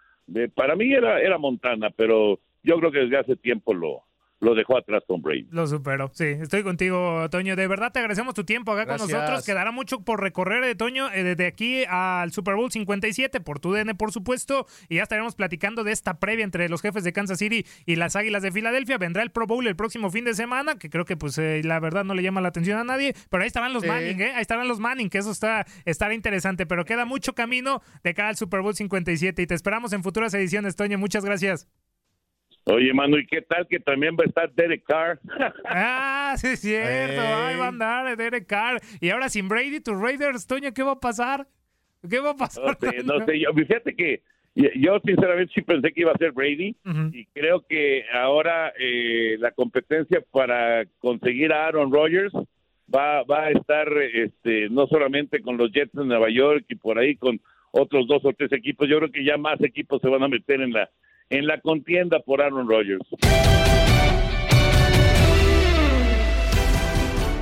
para 0.53 0.75
mí 0.75 0.93
era, 0.93 1.21
era 1.21 1.37
Montana, 1.37 1.89
pero 1.89 2.41
yo 2.63 2.77
creo 2.79 2.91
que 2.91 2.99
desde 2.99 3.17
hace 3.17 3.35
tiempo 3.37 3.73
lo, 3.73 4.03
lo 4.39 4.53
dejó 4.53 4.77
atrás 4.77 5.03
Tom 5.07 5.21
Brady. 5.21 5.47
Lo 5.51 5.65
superó, 5.65 6.11
sí. 6.13 6.25
Estoy 6.25 6.63
contigo, 6.63 7.29
Toño. 7.29 7.55
De 7.55 7.67
verdad 7.67 7.91
te 7.91 7.99
agradecemos 7.99 8.33
tu 8.33 8.43
tiempo 8.43 8.73
acá 8.73 8.85
con 8.85 8.97
nosotros. 8.97 9.45
Quedará 9.45 9.71
mucho 9.71 10.01
por 10.01 10.21
recorrer, 10.21 10.63
de 10.63 10.71
eh, 10.71 10.75
Toño, 10.75 11.11
eh, 11.11 11.23
desde 11.23 11.47
aquí 11.47 11.83
al 11.87 12.31
Super 12.31 12.55
Bowl 12.55 12.71
57, 12.71 13.39
por 13.41 13.59
tu 13.59 13.71
DN, 13.71 13.95
por 13.95 14.11
supuesto. 14.11 14.65
Y 14.89 14.95
ya 14.95 15.03
estaremos 15.03 15.35
platicando 15.35 15.83
de 15.83 15.91
esta 15.91 16.19
previa 16.19 16.43
entre 16.43 16.67
los 16.69 16.81
jefes 16.81 17.03
de 17.03 17.13
Kansas 17.13 17.39
City 17.39 17.65
y 17.85 17.95
las 17.95 18.15
Águilas 18.15 18.43
de 18.43 18.51
Filadelfia. 18.51 18.97
Vendrá 18.97 19.23
el 19.23 19.31
Pro 19.31 19.47
Bowl 19.47 19.65
el 19.67 19.75
próximo 19.75 20.11
fin 20.11 20.25
de 20.25 20.33
semana, 20.33 20.77
que 20.77 20.89
creo 20.89 21.05
que, 21.05 21.15
pues, 21.15 21.37
eh, 21.37 21.61
la 21.63 21.79
verdad 21.79 22.03
no 22.03 22.13
le 22.13 22.21
llama 22.21 22.41
la 22.41 22.49
atención 22.49 22.77
a 22.77 22.83
nadie. 22.83 23.15
Pero 23.29 23.43
ahí 23.43 23.47
estarán 23.47 23.73
los 23.73 23.85
Manning, 23.85 24.19
¿eh? 24.19 24.33
Ahí 24.35 24.41
estarán 24.41 24.67
los 24.67 24.79
Manning, 24.79 25.09
que 25.09 25.17
eso 25.17 25.31
está 25.31 25.65
estará 25.85 26.13
interesante. 26.13 26.65
Pero 26.65 26.83
queda 26.83 27.05
mucho 27.05 27.33
camino 27.33 27.81
de 28.03 28.13
cara 28.13 28.29
al 28.29 28.35
Super 28.35 28.61
Bowl 28.61 28.75
57. 28.75 29.41
Y 29.41 29.47
te 29.47 29.55
esperamos 29.55 29.93
en 29.93 30.03
futuras 30.03 30.33
ediciones, 30.33 30.75
Toño. 30.75 30.97
Muchas 30.97 31.23
gracias. 31.23 31.67
Oye, 32.65 32.93
Manu, 32.93 33.17
¿y 33.17 33.27
qué 33.27 33.41
tal 33.41 33.67
que 33.67 33.79
también 33.79 34.15
va 34.15 34.23
a 34.23 34.27
estar 34.27 34.51
Derek 34.53 34.83
Carr? 34.83 35.19
ah, 35.65 36.33
sí 36.37 36.47
es 36.47 36.61
cierto. 36.61 37.21
Ahí 37.21 37.57
va 37.57 37.65
a 37.65 37.69
andar 37.69 38.17
Derek 38.17 38.47
Carr. 38.47 38.81
Y 38.99 39.09
ahora 39.09 39.29
sin 39.29 39.47
Brady, 39.47 39.81
tus 39.81 39.99
Raiders, 39.99 40.47
Toño, 40.47 40.73
¿qué 40.73 40.81
va 40.81 40.93
a 40.93 40.99
pasar? 40.99 41.47
¿Qué 42.09 42.19
va 42.19 42.31
a 42.31 42.35
pasar? 42.35 42.77
No 42.81 42.91
sé, 42.91 43.03
no 43.03 43.19
sé. 43.25 43.39
Yo, 43.39 43.53
fíjate 43.53 43.95
que 43.95 44.23
yo 44.55 44.99
sinceramente 45.03 45.51
sí 45.53 45.61
pensé 45.61 45.91
que 45.91 46.01
iba 46.01 46.11
a 46.11 46.17
ser 46.17 46.31
Brady 46.31 46.75
y 47.11 47.25
creo 47.33 47.65
que 47.67 48.05
ahora 48.13 48.71
eh, 48.79 49.35
la 49.37 49.51
competencia 49.51 50.23
para 50.31 50.85
conseguir 50.99 51.51
a 51.51 51.67
Aaron 51.67 51.91
Rodgers 51.91 52.33
va, 52.93 53.23
va 53.23 53.45
a 53.45 53.51
estar 53.51 53.91
este, 54.13 54.69
no 54.69 54.87
solamente 54.87 55.41
con 55.41 55.57
los 55.57 55.71
Jets 55.73 55.91
de 55.91 56.05
Nueva 56.05 56.29
York 56.29 56.65
y 56.69 56.75
por 56.75 56.97
ahí 56.97 57.17
con 57.17 57.41
otros 57.71 58.07
dos 58.07 58.23
o 58.23 58.31
tres 58.31 58.51
equipos. 58.53 58.87
Yo 58.87 58.97
creo 58.99 59.11
que 59.11 59.25
ya 59.25 59.37
más 59.37 59.61
equipos 59.61 60.01
se 60.01 60.07
van 60.07 60.23
a 60.23 60.29
meter 60.29 60.61
en 60.61 60.71
la 60.71 60.89
en 61.29 61.47
la 61.47 61.59
contienda 61.61 62.19
por 62.19 62.41
Aaron 62.41 62.67
Rodgers. 62.67 63.05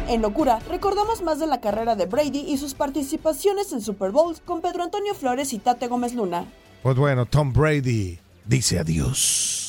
En 0.09 0.21
locura, 0.21 0.59
recordamos 0.69 1.21
más 1.21 1.39
de 1.39 1.47
la 1.47 1.59
carrera 1.59 1.95
de 1.95 2.05
Brady 2.05 2.45
y 2.47 2.57
sus 2.57 2.73
participaciones 2.73 3.71
en 3.73 3.81
Super 3.81 4.11
Bowls 4.11 4.41
con 4.41 4.61
Pedro 4.61 4.83
Antonio 4.83 5.13
Flores 5.15 5.53
y 5.53 5.59
Tate 5.59 5.87
Gómez 5.87 6.13
Luna. 6.13 6.45
Pues 6.83 6.97
bueno, 6.97 7.25
Tom 7.25 7.53
Brady 7.53 8.19
dice 8.45 8.79
adiós. 8.79 9.63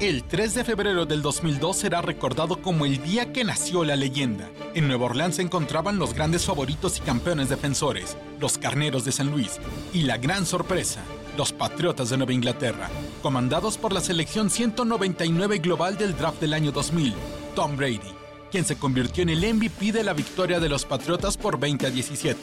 El 0.00 0.24
3 0.24 0.54
de 0.54 0.64
febrero 0.64 1.06
del 1.06 1.22
2002 1.22 1.76
será 1.76 2.02
recordado 2.02 2.60
como 2.60 2.84
el 2.84 3.02
día 3.02 3.32
que 3.32 3.44
nació 3.44 3.84
la 3.84 3.96
leyenda. 3.96 4.48
En 4.74 4.88
Nueva 4.88 5.06
Orleans 5.06 5.36
se 5.36 5.42
encontraban 5.42 5.98
los 5.98 6.12
grandes 6.12 6.44
favoritos 6.44 6.98
y 6.98 7.02
campeones 7.02 7.48
defensores, 7.48 8.16
los 8.40 8.58
Carneros 8.58 9.04
de 9.04 9.12
San 9.12 9.30
Luis, 9.30 9.60
y 9.94 10.02
la 10.02 10.18
gran 10.18 10.44
sorpresa, 10.44 11.02
los 11.36 11.52
Patriotas 11.52 12.10
de 12.10 12.16
Nueva 12.16 12.32
Inglaterra, 12.32 12.88
comandados 13.22 13.76
por 13.76 13.92
la 13.92 14.00
selección 14.00 14.50
199 14.50 15.58
global 15.58 15.98
del 15.98 16.16
draft 16.16 16.40
del 16.40 16.54
año 16.54 16.72
2000, 16.72 17.14
Tom 17.54 17.76
Brady, 17.76 18.12
quien 18.50 18.64
se 18.64 18.78
convirtió 18.78 19.22
en 19.22 19.28
el 19.30 19.54
MVP 19.54 19.92
de 19.92 20.04
la 20.04 20.14
victoria 20.14 20.58
de 20.60 20.68
los 20.68 20.84
Patriotas 20.84 21.36
por 21.36 21.58
20 21.58 21.86
a 21.86 21.90
17. 21.90 22.40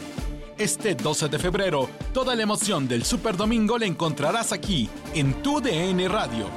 Este 0.57 0.93
12 0.93 1.29
de 1.29 1.39
febrero, 1.39 1.89
toda 2.13 2.35
la 2.35 2.43
emoción 2.43 2.87
del 2.87 3.03
Super 3.03 3.35
Domingo 3.35 3.77
la 3.77 3.85
encontrarás 3.85 4.51
aquí, 4.51 4.89
en 5.15 5.33
tu 5.41 5.59
DN 5.59 6.07
Radio. 6.07 6.47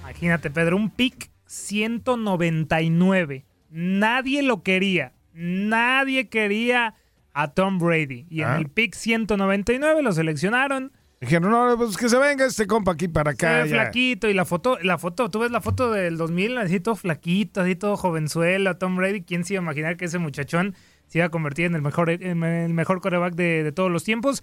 Imagínate, 0.00 0.50
Pedro, 0.50 0.76
un 0.76 0.90
pick 0.90 1.30
199. 1.46 3.44
Nadie 3.70 4.42
lo 4.42 4.62
quería. 4.62 5.12
Nadie 5.32 6.28
quería 6.28 6.94
a 7.36 7.48
Tom 7.48 7.78
Brady. 7.78 8.26
Y 8.30 8.40
en 8.40 8.48
ah. 8.48 8.56
el 8.56 8.70
pick 8.70 8.94
199 8.94 10.02
lo 10.02 10.10
seleccionaron. 10.12 10.90
Dijeron, 11.20 11.50
no, 11.50 11.76
pues 11.76 11.98
que 11.98 12.08
se 12.08 12.18
venga 12.18 12.46
este 12.46 12.66
compa 12.66 12.92
aquí 12.92 13.08
para 13.08 13.32
acá. 13.32 13.64
Se 13.64 13.68
flaquito. 13.68 14.28
Y 14.30 14.32
la 14.32 14.46
foto, 14.46 14.78
la 14.82 14.96
foto, 14.96 15.30
tú 15.30 15.40
ves 15.40 15.50
la 15.50 15.60
foto 15.60 15.90
del 15.90 16.16
2000, 16.16 16.56
así 16.56 16.80
todo 16.80 16.96
flaquito, 16.96 17.60
así 17.60 17.76
todo 17.76 17.98
jovenzuelo, 17.98 18.78
Tom 18.78 18.96
Brady. 18.96 19.20
¿Quién 19.20 19.44
se 19.44 19.52
iba 19.52 19.60
a 19.60 19.64
imaginar 19.64 19.98
que 19.98 20.06
ese 20.06 20.18
muchachón 20.18 20.74
se 21.08 21.18
iba 21.18 21.26
a 21.26 21.28
convertir 21.28 21.66
en 21.66 21.74
el 21.74 21.82
mejor, 21.82 22.08
en 22.08 22.42
el 22.42 22.72
mejor 22.72 23.02
coreback 23.02 23.34
de, 23.34 23.70
todos 23.72 23.90
los 23.90 24.02
tiempos? 24.02 24.42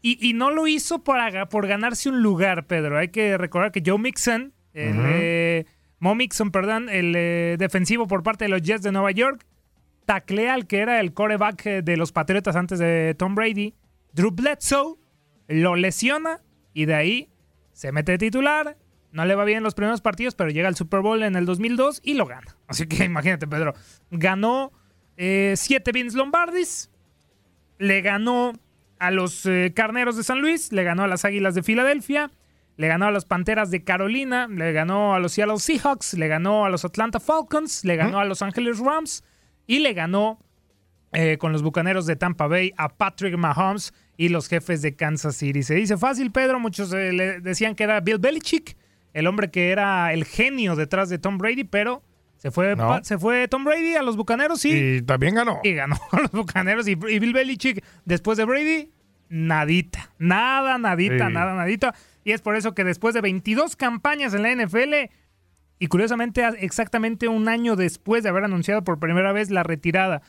Y, 0.00 0.32
no 0.32 0.50
lo 0.50 0.66
hizo 0.66 1.04
para, 1.04 1.48
por 1.50 1.68
ganarse 1.68 2.08
un 2.08 2.22
lugar, 2.22 2.66
Pedro. 2.66 2.98
Hay 2.98 3.08
que 3.08 3.36
recordar 3.38 3.70
que 3.70 3.82
Joe 3.86 3.98
Mixon, 3.98 4.52
el, 4.72 4.96
eh, 4.98 5.66
Mo 6.00 6.16
Mixon, 6.16 6.50
perdón, 6.50 6.88
el 6.88 7.14
eh, 7.14 7.56
defensivo 7.58 8.08
por 8.08 8.24
parte 8.24 8.46
de 8.46 8.48
los 8.48 8.62
Jets 8.62 8.82
de 8.82 8.90
Nueva 8.90 9.12
York, 9.12 9.46
taclea 10.12 10.52
al 10.52 10.66
que 10.66 10.80
era 10.80 11.00
el 11.00 11.14
coreback 11.14 11.66
eh, 11.66 11.82
de 11.82 11.96
los 11.96 12.12
Patriotas 12.12 12.54
antes 12.54 12.78
de 12.78 13.14
Tom 13.18 13.34
Brady, 13.34 13.74
Drew 14.12 14.30
Bledsoe, 14.30 14.98
lo 15.48 15.74
lesiona 15.74 16.42
y 16.74 16.84
de 16.84 16.94
ahí 16.94 17.30
se 17.72 17.92
mete 17.92 18.18
titular. 18.18 18.76
No 19.10 19.24
le 19.24 19.34
va 19.34 19.46
bien 19.46 19.58
en 19.58 19.64
los 19.64 19.74
primeros 19.74 20.02
partidos, 20.02 20.34
pero 20.34 20.50
llega 20.50 20.68
al 20.68 20.76
Super 20.76 21.00
Bowl 21.00 21.22
en 21.22 21.34
el 21.34 21.46
2002 21.46 22.02
y 22.04 22.12
lo 22.12 22.26
gana. 22.26 22.58
Así 22.66 22.86
que 22.86 23.04
imagínate, 23.04 23.46
Pedro. 23.46 23.72
Ganó 24.10 24.72
eh, 25.16 25.54
siete 25.56 25.92
Vince 25.92 26.18
Lombardis, 26.18 26.90
le 27.78 28.02
ganó 28.02 28.52
a 28.98 29.10
los 29.10 29.46
eh, 29.46 29.72
Carneros 29.74 30.18
de 30.18 30.24
San 30.24 30.42
Luis, 30.42 30.72
le 30.72 30.84
ganó 30.84 31.04
a 31.04 31.06
las 31.06 31.24
Águilas 31.24 31.54
de 31.54 31.62
Filadelfia, 31.62 32.30
le 32.76 32.86
ganó 32.88 33.06
a 33.06 33.10
los 33.12 33.24
Panteras 33.24 33.70
de 33.70 33.82
Carolina, 33.82 34.46
le 34.46 34.72
ganó 34.72 35.14
a 35.14 35.20
los 35.20 35.32
Seattle 35.32 35.58
Seahawks, 35.58 36.12
le 36.14 36.28
ganó 36.28 36.66
a 36.66 36.68
los 36.68 36.84
Atlanta 36.84 37.18
Falcons, 37.18 37.86
le 37.86 37.96
ganó 37.96 38.20
a 38.20 38.26
los 38.26 38.42
Angeles 38.42 38.78
Rams 38.78 39.24
y 39.74 39.78
le 39.80 39.92
ganó 39.94 40.38
eh, 41.12 41.36
con 41.38 41.52
los 41.52 41.62
Bucaneros 41.62 42.06
de 42.06 42.16
Tampa 42.16 42.46
Bay 42.46 42.72
a 42.76 42.88
Patrick 42.88 43.36
Mahomes 43.36 43.92
y 44.16 44.28
los 44.28 44.48
jefes 44.48 44.82
de 44.82 44.94
Kansas 44.96 45.36
City. 45.36 45.62
Se 45.62 45.74
dice 45.74 45.96
fácil, 45.96 46.30
Pedro, 46.30 46.58
muchos 46.60 46.92
eh, 46.92 47.12
le 47.12 47.40
decían 47.40 47.74
que 47.74 47.84
era 47.84 48.00
Bill 48.00 48.18
Belichick, 48.18 48.76
el 49.12 49.26
hombre 49.26 49.50
que 49.50 49.70
era 49.70 50.12
el 50.12 50.24
genio 50.24 50.74
detrás 50.76 51.08
de 51.08 51.18
Tom 51.18 51.38
Brady, 51.38 51.64
pero 51.64 52.02
se 52.36 52.50
fue, 52.50 52.74
No. 52.76 53.02
se 53.04 53.18
fue 53.18 53.46
Tom 53.48 53.64
Brady 53.64 53.94
a 53.94 54.02
los 54.02 54.16
Bucaneros 54.16 54.64
y, 54.64 54.96
Y 54.96 55.02
también 55.02 55.34
ganó. 55.34 55.60
y 55.62 55.72
ganó 55.74 55.96
con 56.10 56.22
los 56.22 56.32
Bucaneros. 56.32 56.88
Y, 56.88 56.92
y 56.92 57.18
Bill 57.18 57.32
Belichick, 57.32 57.84
después 58.04 58.36
de 58.38 58.44
Brady, 58.44 58.90
nadita. 59.28 60.10
Nada, 60.18 60.78
nadita, 60.78 61.28
Sí. 61.28 61.32
nada, 61.32 61.54
nadita. 61.54 61.94
Y 62.24 62.32
es 62.32 62.40
por 62.40 62.56
eso 62.56 62.74
que 62.74 62.84
después 62.84 63.14
de 63.14 63.20
22 63.20 63.76
campañas 63.76 64.34
en 64.34 64.42
la 64.42 64.50
NFL, 64.54 65.10
y 65.82 65.88
curiosamente 65.88 66.44
exactamente 66.60 67.26
un 67.26 67.48
año 67.48 67.74
después 67.74 68.22
de 68.22 68.28
haber 68.28 68.44
anunciado 68.44 68.84
por 68.84 69.00
primera 69.00 69.32
vez 69.32 69.50
la 69.50 69.64
retirada, 69.64 70.22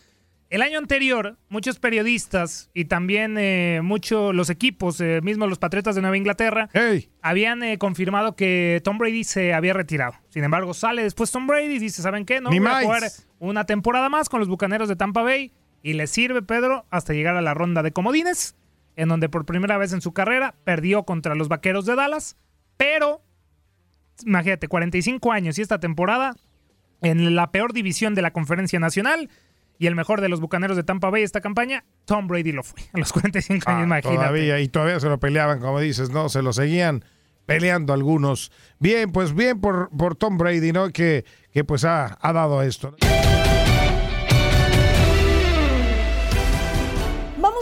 el 0.50 0.63
año 0.63 0.79
anterior, 0.79 1.38
muchos 1.48 1.77
periodistas 1.77 2.72
y 2.74 2.86
también 2.86 3.38
eh, 3.38 3.81
muchos 3.83 4.33
los 4.33 4.50
equipos, 4.50 5.00
eh, 5.00 5.19
mismos 5.22 5.50
los 5.50 5.60
Patriotas 5.60 5.93
de 5.93 6.01
Nueva 6.01 6.17
Inglaterra, 6.17 6.69
Hey, 6.74 7.12
habían 7.22 7.62
eh, 7.62 7.77
confirmado 7.77 8.36
que 8.36 8.81
Tom 8.83 8.98
Brady 8.98 9.24
se 9.25 9.53
había 9.53 9.74
retirado. 9.74 10.15
Sin 10.29 10.43
embargo, 10.43 10.74
sale 10.74 11.03
después 11.03 11.29
Tom 11.29 11.45
Brady 11.45 11.75
y 11.75 11.77
dice, 11.79 12.01
¿saben 12.01 12.25
qué? 12.25 12.41
No, 12.41 12.50
Ni 12.50 12.57
voy 12.57 12.69
a 12.69 12.81
jugar 12.81 13.03
una 13.38 13.67
temporada 13.67 14.10
más 14.10 14.29
con 14.29 14.39
los 14.39 14.50
Bucaneros 14.50 14.89
de 14.89 14.95
Tampa 14.95 15.22
Bay 15.22 15.51
y 15.83 15.93
le 15.93 16.07
sirve, 16.07 16.41
Pedro, 16.41 16.88
hasta 16.89 17.13
llegar 17.13 17.38
a 17.38 17.43
la 17.43 17.53
ronda 17.53 17.83
de 17.83 17.91
comodines, 17.91 18.55
en 18.95 19.07
donde 19.07 19.29
por 19.29 19.45
primera 19.45 19.77
vez 19.77 19.93
en 19.93 20.01
su 20.01 20.13
carrera 20.13 20.55
perdió 20.63 21.03
contra 21.03 21.36
los 21.36 21.48
Vaqueros 21.48 21.86
de 21.86 21.93
Dallas, 21.93 22.38
pero, 22.75 23.22
imagínate, 24.25 24.67
45 24.67 25.32
años 25.32 25.58
y 25.58 25.62
esta 25.62 25.79
temporada 25.79 26.36
en 27.01 27.36
la 27.36 27.51
peor 27.51 27.74
división 27.74 28.15
de 28.15 28.22
la 28.22 28.32
Conferencia 28.32 28.79
Nacional 28.79 29.29
y 29.79 29.88
el 29.88 29.96
mejor 29.96 30.22
de 30.22 30.29
los 30.29 30.39
Bucaneros 30.39 30.77
de 30.77 30.84
Tampa 30.84 31.10
Bay 31.10 31.24
esta 31.24 31.41
campaña, 31.41 31.84
Tom 32.05 32.27
Brady 32.27 32.51
lo 32.51 32.63
fue. 32.63 32.82
A 32.93 33.00
los 33.00 33.12
45 33.12 33.70
años, 33.70 33.82
ah, 33.82 33.86
imagínate. 33.86 34.17
todavía, 34.17 34.60
y 34.60 34.67
todavía 34.67 35.00
se 35.00 35.10
lo 35.10 35.20
peleaban, 35.20 35.60
como 35.60 35.79
dices, 35.79 36.10
¿no? 36.10 36.29
Se 36.29 36.41
lo 36.41 36.53
seguían 36.53 37.03
peleando 37.46 37.93
algunos. 37.93 38.51
Bien, 38.79 39.12
pues 39.12 39.34
bien 39.34 39.60
por, 39.60 39.89
por 39.98 40.15
Tom 40.15 40.38
Brady, 40.38 40.72
¿no? 40.72 40.89
Que, 40.91 41.25
que 41.51 41.63
pues 41.63 41.84
ha, 41.84 42.17
ha 42.22 42.34
dado 42.34 42.62
esto. 42.62 42.96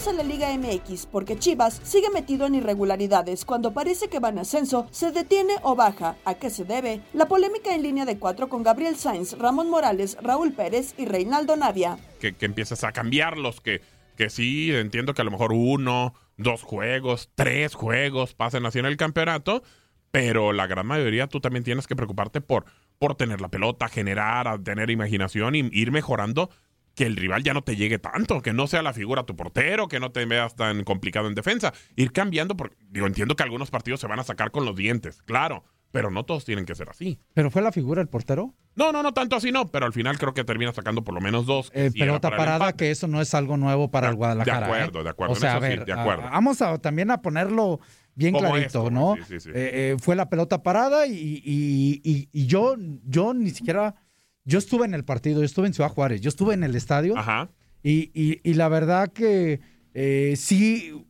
Vamos 0.03 0.17
la 0.17 0.23
Liga 0.23 0.57
MX 0.57 1.05
porque 1.05 1.37
Chivas 1.37 1.79
sigue 1.83 2.09
metido 2.09 2.47
en 2.47 2.55
irregularidades. 2.55 3.45
Cuando 3.45 3.71
parece 3.71 4.07
que 4.07 4.19
va 4.19 4.29
en 4.29 4.39
ascenso, 4.39 4.87
se 4.89 5.11
detiene 5.11 5.53
o 5.61 5.75
baja. 5.75 6.15
¿A 6.25 6.33
qué 6.33 6.49
se 6.49 6.65
debe? 6.65 7.01
La 7.13 7.27
polémica 7.27 7.75
en 7.75 7.83
línea 7.83 8.05
de 8.05 8.17
cuatro 8.17 8.49
con 8.49 8.63
Gabriel 8.63 8.95
Sainz, 8.95 9.37
Ramón 9.37 9.69
Morales, 9.69 10.17
Raúl 10.19 10.53
Pérez 10.53 10.95
y 10.97 11.05
Reinaldo 11.05 11.55
Navia. 11.55 11.99
que, 12.19 12.33
que 12.33 12.45
empiezas 12.47 12.83
a 12.83 12.93
cambiarlos, 12.93 13.61
que, 13.61 13.81
que 14.17 14.31
sí, 14.31 14.73
entiendo 14.73 15.13
que 15.13 15.21
a 15.21 15.25
lo 15.25 15.29
mejor 15.29 15.53
uno, 15.53 16.15
dos 16.35 16.63
juegos, 16.63 17.29
tres 17.35 17.75
juegos 17.75 18.33
pasen 18.33 18.65
así 18.65 18.79
en 18.79 18.87
el 18.87 18.97
campeonato, 18.97 19.61
pero 20.09 20.51
la 20.51 20.65
gran 20.65 20.87
mayoría 20.87 21.27
tú 21.27 21.41
también 21.41 21.63
tienes 21.63 21.85
que 21.85 21.95
preocuparte 21.95 22.41
por, 22.41 22.65
por 22.97 23.13
tener 23.13 23.39
la 23.39 23.49
pelota, 23.49 23.87
generar, 23.87 24.63
tener 24.63 24.89
imaginación 24.89 25.53
y 25.53 25.69
ir 25.71 25.91
mejorando 25.91 26.49
que 26.95 27.05
el 27.05 27.15
rival 27.15 27.43
ya 27.43 27.53
no 27.53 27.61
te 27.63 27.75
llegue 27.75 27.99
tanto, 27.99 28.41
que 28.41 28.53
no 28.53 28.67
sea 28.67 28.81
la 28.81 28.93
figura 28.93 29.23
tu 29.23 29.35
portero, 29.35 29.87
que 29.87 29.99
no 29.99 30.11
te 30.11 30.25
veas 30.25 30.55
tan 30.55 30.83
complicado 30.83 31.27
en 31.27 31.35
defensa. 31.35 31.73
Ir 31.95 32.11
cambiando, 32.11 32.57
porque 32.57 32.75
digo, 32.89 33.07
entiendo 33.07 33.35
que 33.35 33.43
algunos 33.43 33.71
partidos 33.71 33.99
se 34.01 34.07
van 34.07 34.19
a 34.19 34.23
sacar 34.23 34.51
con 34.51 34.65
los 34.65 34.75
dientes, 34.75 35.21
claro, 35.23 35.63
pero 35.91 36.09
no 36.11 36.23
todos 36.25 36.45
tienen 36.45 36.65
que 36.65 36.75
ser 36.75 36.89
así. 36.89 37.19
¿Pero 37.33 37.49
fue 37.51 37.61
la 37.61 37.71
figura 37.71 38.01
el 38.01 38.07
portero? 38.07 38.53
No, 38.75 38.91
no, 38.93 39.03
no 39.03 39.13
tanto 39.13 39.35
así 39.35 39.51
no, 39.51 39.67
pero 39.69 39.85
al 39.85 39.91
final 39.93 40.17
creo 40.17 40.33
que 40.33 40.43
termina 40.45 40.71
sacando 40.71 41.03
por 41.03 41.13
lo 41.13 41.19
menos 41.21 41.45
dos. 41.45 41.69
Eh, 41.73 41.91
pelota 41.97 42.29
para 42.29 42.43
el 42.43 42.47
parada, 42.59 42.73
que 42.77 42.91
eso 42.91 43.07
no 43.07 43.19
es 43.21 43.33
algo 43.33 43.57
nuevo 43.57 43.91
para 43.91 44.07
el 44.09 44.15
Guadalajara. 44.15 44.59
de 44.67 44.73
acuerdo, 44.73 44.99
¿eh? 45.01 45.03
de 45.03 45.09
acuerdo, 45.09 45.33
O 45.33 45.35
sea, 45.35 45.57
a 45.57 45.61
sí, 45.61 45.67
ver, 45.67 45.85
de 45.85 45.93
acuerdo. 45.93 46.23
a- 46.27 46.29
vamos 46.31 46.61
a, 46.61 46.77
también 46.77 47.11
a 47.11 47.21
ponerlo 47.21 47.79
bien 48.15 48.33
Como 48.33 48.49
clarito, 48.49 48.65
esto, 48.67 48.89
¿no? 48.91 49.15
sí, 49.17 49.23
sí, 49.27 49.39
sí. 49.41 49.49
Eh, 49.49 49.93
eh, 49.93 49.97
fue 49.99 50.15
la 50.15 50.29
pelota 50.29 50.63
parada 50.63 51.05
y, 51.07 51.13
y- 51.43 52.01
y- 52.03 52.29
y 52.31 52.45
yo, 52.47 52.75
yo 53.05 53.33
ni 53.33 53.49
siquiera. 53.49 53.95
Yo 54.43 54.57
estuve 54.59 54.85
en 54.85 54.93
el 54.93 55.03
partido, 55.05 55.39
yo 55.39 55.45
estuve 55.45 55.67
en 55.67 55.73
Ciudad 55.73 55.89
Juárez, 55.89 56.21
yo 56.21 56.29
estuve 56.29 56.53
en 56.53 56.63
el 56.63 56.75
estadio. 56.75 57.17
Ajá. 57.17 57.49
Y, 57.83 58.11
y- 58.13 58.39
y 58.43 58.53
la 58.55 58.69
verdad 58.69 59.11
que 59.11 59.59
eh, 59.93 60.33
sí, 60.37 61.05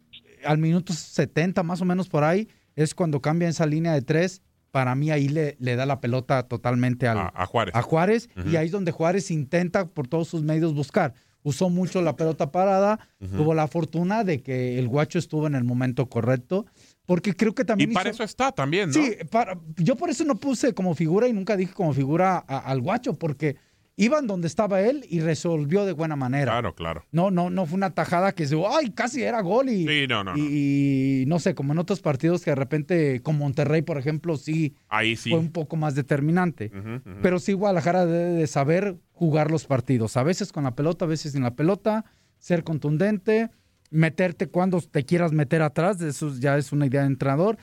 al 0.45 0.57
minuto 0.57 0.93
70 0.93 1.63
más 1.63 1.81
o 1.81 1.85
menos 1.85 2.09
por 2.09 2.23
ahí, 2.23 2.47
es 2.75 2.95
cuando 2.95 3.21
cambia 3.21 3.47
esa 3.49 3.65
línea 3.65 3.93
de 3.93 4.01
tres. 4.01 4.41
Para 4.71 4.95
mí 4.95 5.11
ahí 5.11 5.27
le, 5.27 5.57
le 5.59 5.75
da 5.75 5.85
la 5.85 5.99
pelota 5.99 6.43
totalmente 6.43 7.05
al, 7.07 7.17
A, 7.17 7.33
a 7.35 7.45
Juárez. 7.45 7.75
a 7.75 7.81
Juárez 7.81 8.29
Ujú. 8.37 8.49
y 8.49 8.55
ahí 8.55 8.67
es 8.67 8.71
donde 8.71 8.91
Juárez 8.91 9.29
intenta 9.29 9.85
por 9.89 10.07
todos 10.07 10.29
sus 10.29 10.43
medios 10.43 10.73
buscar. 10.73 11.13
Usó 11.43 11.69
mucho 11.69 12.01
la 12.01 12.15
pelota 12.15 12.51
parada, 12.51 12.99
Ujú. 13.19 13.35
tuvo 13.37 13.53
la 13.53 13.67
fortuna 13.67 14.23
de 14.23 14.41
que 14.41 14.79
el 14.79 14.87
guacho 14.87 15.19
estuvo 15.19 15.45
en 15.47 15.55
el 15.55 15.65
momento 15.65 16.07
correcto, 16.07 16.65
porque 17.11 17.35
creo 17.35 17.53
que 17.53 17.63
Y 17.63 17.65
también... 17.65 17.91
para 17.91 18.09
hizo- 18.09 18.15
eso 18.15 18.23
está 18.23 18.53
también, 18.53 18.87
¿no? 18.87 18.93
Sí, 18.93 19.17
para- 19.29 19.59
yo 19.75 19.97
por 19.97 20.09
eso 20.09 20.23
no 20.23 20.35
puse 20.35 20.73
como 20.73 20.95
figura 20.95 21.27
y 21.27 21.33
nunca 21.33 21.57
dije 21.57 21.73
como 21.73 21.91
figura 21.93 22.37
a- 22.47 22.59
al 22.59 22.79
guacho, 22.79 23.15
porque 23.15 23.57
iban 23.97 24.27
donde 24.27 24.47
estaba 24.47 24.79
él 24.79 25.05
y 25.09 25.19
resolvió 25.19 25.83
de 25.85 25.91
buena 25.91 26.15
manera. 26.15 26.53
Claro, 26.53 26.73
claro. 26.73 27.03
No, 27.11 27.29
no, 27.29 27.49
no 27.49 27.65
fue 27.65 27.75
una 27.75 27.89
tajada 27.93 28.31
que 28.31 28.47
se, 28.47 28.55
ay, 28.65 28.91
casi 28.91 29.23
era 29.23 29.41
gol 29.41 29.67
y, 29.67 29.85
Sí, 29.85 30.07
no, 30.07 30.23
no, 30.23 30.31
no. 30.35 30.37
y, 30.37 31.23
y 31.23 31.25
no 31.27 31.37
sé, 31.39 31.53
como 31.53 31.73
en 31.73 31.79
otros 31.79 31.99
partidos 31.99 32.43
que 32.45 32.51
de 32.51 32.55
repente, 32.55 33.21
con 33.21 33.37
Monterrey, 33.37 33.81
por 33.81 33.97
ejemplo, 33.97 34.37
sí, 34.37 34.73
Ahí 34.87 35.17
sí. 35.17 35.31
fue 35.31 35.39
un 35.39 35.51
poco 35.51 35.75
más 35.75 35.95
determinante. 35.95 36.71
Pero 37.21 37.39
sí, 37.39 37.51
Guadalajara 37.51 38.05
debe 38.05 38.29
de 38.39 38.47
saber 38.47 38.95
jugar 39.11 39.51
los 39.51 39.65
partidos. 39.65 40.15
A 40.15 40.23
veces 40.23 40.53
con 40.53 40.63
la 40.63 40.75
pelota, 40.75 41.03
a 41.03 41.09
veces 41.09 41.33
sin 41.33 41.43
la 41.43 41.55
pelota, 41.55 42.05
ser 42.39 42.63
contundente, 42.63 43.49
meterte 43.91 44.47
cuando 44.47 44.81
te 44.81 45.05
quieras 45.05 45.31
meter 45.33 45.61
atrás, 45.61 46.01
eso 46.01 46.33
ya 46.39 46.57
es 46.57 46.71
una 46.71 46.87
idea 46.87 47.01
de 47.01 47.07
entrenador. 47.07 47.57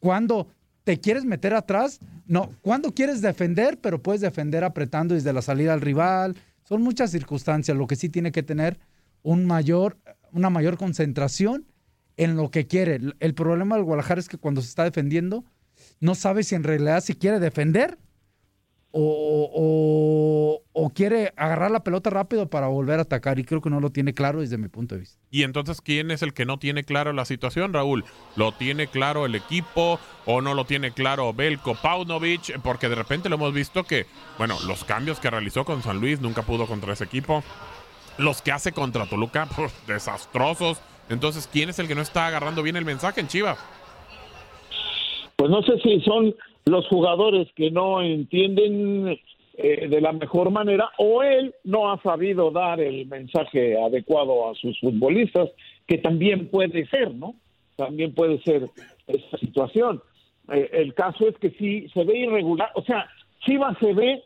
Cuando 0.00 0.48
te 0.82 0.98
quieres 0.98 1.24
meter 1.24 1.54
atrás, 1.54 2.00
no, 2.26 2.50
cuando 2.62 2.92
quieres 2.92 3.20
defender, 3.22 3.78
pero 3.80 4.02
puedes 4.02 4.20
defender 4.20 4.64
apretando 4.64 5.14
desde 5.14 5.32
la 5.32 5.42
salida 5.42 5.72
al 5.72 5.80
rival. 5.80 6.36
Son 6.64 6.82
muchas 6.82 7.10
circunstancias. 7.10 7.76
Lo 7.76 7.86
que 7.86 7.96
sí 7.96 8.08
tiene 8.08 8.32
que 8.32 8.42
tener 8.42 8.78
un 9.22 9.44
mayor, 9.46 9.98
una 10.32 10.50
mayor 10.50 10.76
concentración 10.76 11.66
en 12.16 12.36
lo 12.36 12.50
que 12.50 12.66
quiere. 12.66 13.00
El- 13.20 13.34
problema 13.34 13.76
del 13.76 13.84
Guadalajara 13.84 14.20
es 14.20 14.28
que 14.28 14.38
cuando 14.38 14.60
se 14.62 14.68
está 14.68 14.84
defendiendo, 14.84 15.44
no 16.00 16.14
sabe 16.14 16.42
si 16.42 16.54
en 16.54 16.64
realidad 16.64 17.00
se 17.02 17.16
quiere 17.16 17.40
defender 17.40 17.98
o, 18.96 19.50
o- 19.52 20.62
o 20.72 20.90
quiere 20.90 21.32
agarrar 21.36 21.70
la 21.72 21.82
pelota 21.82 22.10
rápido 22.10 22.48
para 22.48 22.68
volver 22.68 23.00
a 23.00 23.02
atacar. 23.02 23.38
Y 23.40 23.44
creo 23.44 23.60
que 23.60 23.70
no 23.70 23.80
lo 23.80 23.90
tiene 23.90 24.14
claro 24.14 24.40
desde 24.40 24.56
mi 24.56 24.68
punto 24.68 24.94
de 24.94 25.00
vista. 25.00 25.18
Y 25.30 25.42
entonces, 25.42 25.80
¿quién 25.80 26.10
es 26.12 26.22
el 26.22 26.32
que 26.32 26.44
no 26.46 26.58
tiene 26.58 26.84
claro 26.84 27.12
la 27.12 27.24
situación, 27.24 27.72
Raúl? 27.72 28.04
¿Lo 28.36 28.52
tiene 28.52 28.86
claro 28.86 29.26
el 29.26 29.34
equipo 29.34 29.98
o 30.26 30.40
no 30.40 30.54
lo 30.54 30.64
tiene 30.64 30.92
claro 30.92 31.32
Belko 31.32 31.74
Paunovic? 31.74 32.60
Porque 32.62 32.88
de 32.88 32.94
repente 32.94 33.28
lo 33.28 33.34
hemos 33.34 33.52
visto 33.52 33.82
que, 33.84 34.06
bueno, 34.38 34.56
los 34.66 34.84
cambios 34.84 35.18
que 35.18 35.30
realizó 35.30 35.64
con 35.64 35.82
San 35.82 36.00
Luis 36.00 36.20
nunca 36.20 36.42
pudo 36.42 36.66
contra 36.66 36.92
ese 36.92 37.04
equipo. 37.04 37.42
Los 38.16 38.42
que 38.42 38.52
hace 38.52 38.70
contra 38.72 39.06
Toluca, 39.06 39.46
puf, 39.56 39.72
desastrosos. 39.88 40.80
Entonces, 41.08 41.48
¿quién 41.52 41.68
es 41.70 41.78
el 41.80 41.88
que 41.88 41.94
no 41.96 42.02
está 42.02 42.28
agarrando 42.28 42.62
bien 42.62 42.76
el 42.76 42.84
mensaje 42.84 43.20
en 43.20 43.26
Chivas? 43.28 43.58
Pues 45.36 45.50
no 45.50 45.62
sé 45.62 45.78
si 45.82 46.00
son 46.02 46.34
los 46.66 46.86
jugadores 46.88 47.48
que 47.54 47.70
no 47.70 48.00
entienden 48.02 49.18
eh, 49.56 49.88
de 49.88 50.00
la 50.00 50.12
mejor 50.12 50.50
manera 50.50 50.90
o 50.98 51.22
él 51.22 51.54
no 51.64 51.92
ha 51.92 52.00
sabido 52.02 52.50
dar 52.50 52.80
el 52.80 53.06
mensaje 53.06 53.80
adecuado 53.80 54.50
a 54.50 54.54
sus 54.54 54.78
futbolistas, 54.80 55.50
que 55.86 55.98
también 55.98 56.48
puede 56.48 56.86
ser, 56.86 57.14
¿no? 57.14 57.34
También 57.76 58.14
puede 58.14 58.40
ser 58.42 58.68
esta 59.06 59.38
situación. 59.38 60.02
Eh, 60.52 60.70
el 60.72 60.94
caso 60.94 61.28
es 61.28 61.36
que 61.38 61.50
sí 61.50 61.88
se 61.92 62.04
ve 62.04 62.18
irregular, 62.18 62.70
o 62.74 62.82
sea, 62.82 63.06
Chivas 63.44 63.76
se 63.78 63.92
ve 63.92 64.22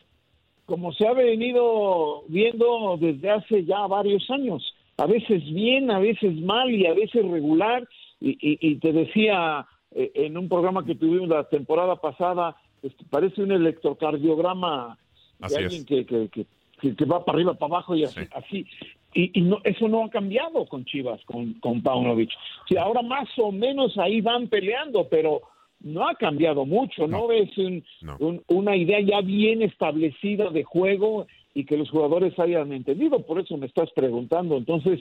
como 0.64 0.92
se 0.92 1.06
ha 1.08 1.12
venido 1.14 2.22
viendo 2.28 2.96
desde 3.00 3.30
hace 3.30 3.64
ya 3.64 3.86
varios 3.86 4.30
años, 4.30 4.62
a 4.98 5.06
veces 5.06 5.42
bien, 5.52 5.90
a 5.90 5.98
veces 5.98 6.34
mal 6.42 6.70
y 6.70 6.86
a 6.86 6.92
veces 6.94 7.24
regular. 7.26 7.86
Y, 8.20 8.30
y- 8.30 8.58
y 8.60 8.76
te 8.76 8.92
decía 8.92 9.64
eh, 9.92 10.10
en 10.14 10.36
un 10.36 10.48
programa 10.48 10.84
que 10.84 10.94
tuvimos 10.94 11.28
la 11.28 11.44
temporada 11.44 11.96
pasada, 11.96 12.56
este, 12.82 13.04
parece 13.10 13.42
un 13.42 13.52
electrocardiograma 13.52 14.98
Así 15.40 15.54
de 15.54 15.60
es. 15.60 15.66
alguien 15.66 15.84
que, 15.86 16.06
que, 16.06 16.28
que- 16.28 16.46
que- 16.80 16.94
que 16.94 17.04
va 17.04 17.24
para 17.24 17.36
arriba, 17.36 17.54
para 17.54 17.74
abajo 17.76 17.96
y 17.96 18.04
así. 18.04 18.20
así. 18.32 18.66
Y, 19.14 19.38
y 19.38 19.42
no, 19.42 19.58
eso 19.64 19.88
no 19.88 20.04
ha 20.04 20.10
cambiado 20.10 20.64
con 20.66 20.84
Chivas, 20.84 21.20
con, 21.24 21.54
con 21.54 21.82
Paunovic. 21.82 22.30
Sí, 22.68 22.76
ahora 22.76 23.02
más 23.02 23.28
o 23.38 23.50
menos 23.50 23.96
ahí 23.98 24.20
van 24.20 24.48
peleando, 24.48 25.08
pero 25.08 25.40
no 25.80 26.06
ha 26.08 26.14
cambiado 26.14 26.64
mucho, 26.66 27.06
¿no, 27.08 27.26
ves 27.26 27.56
un- 27.58 27.82
un- 28.20 28.42
una 28.48 28.76
idea 28.76 29.00
ya 29.00 29.20
bien 29.22 29.62
establecida 29.62 30.50
de 30.50 30.62
juego 30.62 31.26
y 31.58 31.64
que 31.64 31.76
los 31.76 31.90
jugadores 31.90 32.38
hayan 32.38 32.72
entendido? 32.72 33.26
Por 33.26 33.40
eso 33.40 33.56
me 33.56 33.66
estás 33.66 33.90
preguntando. 33.90 34.56
Entonces, 34.56 35.00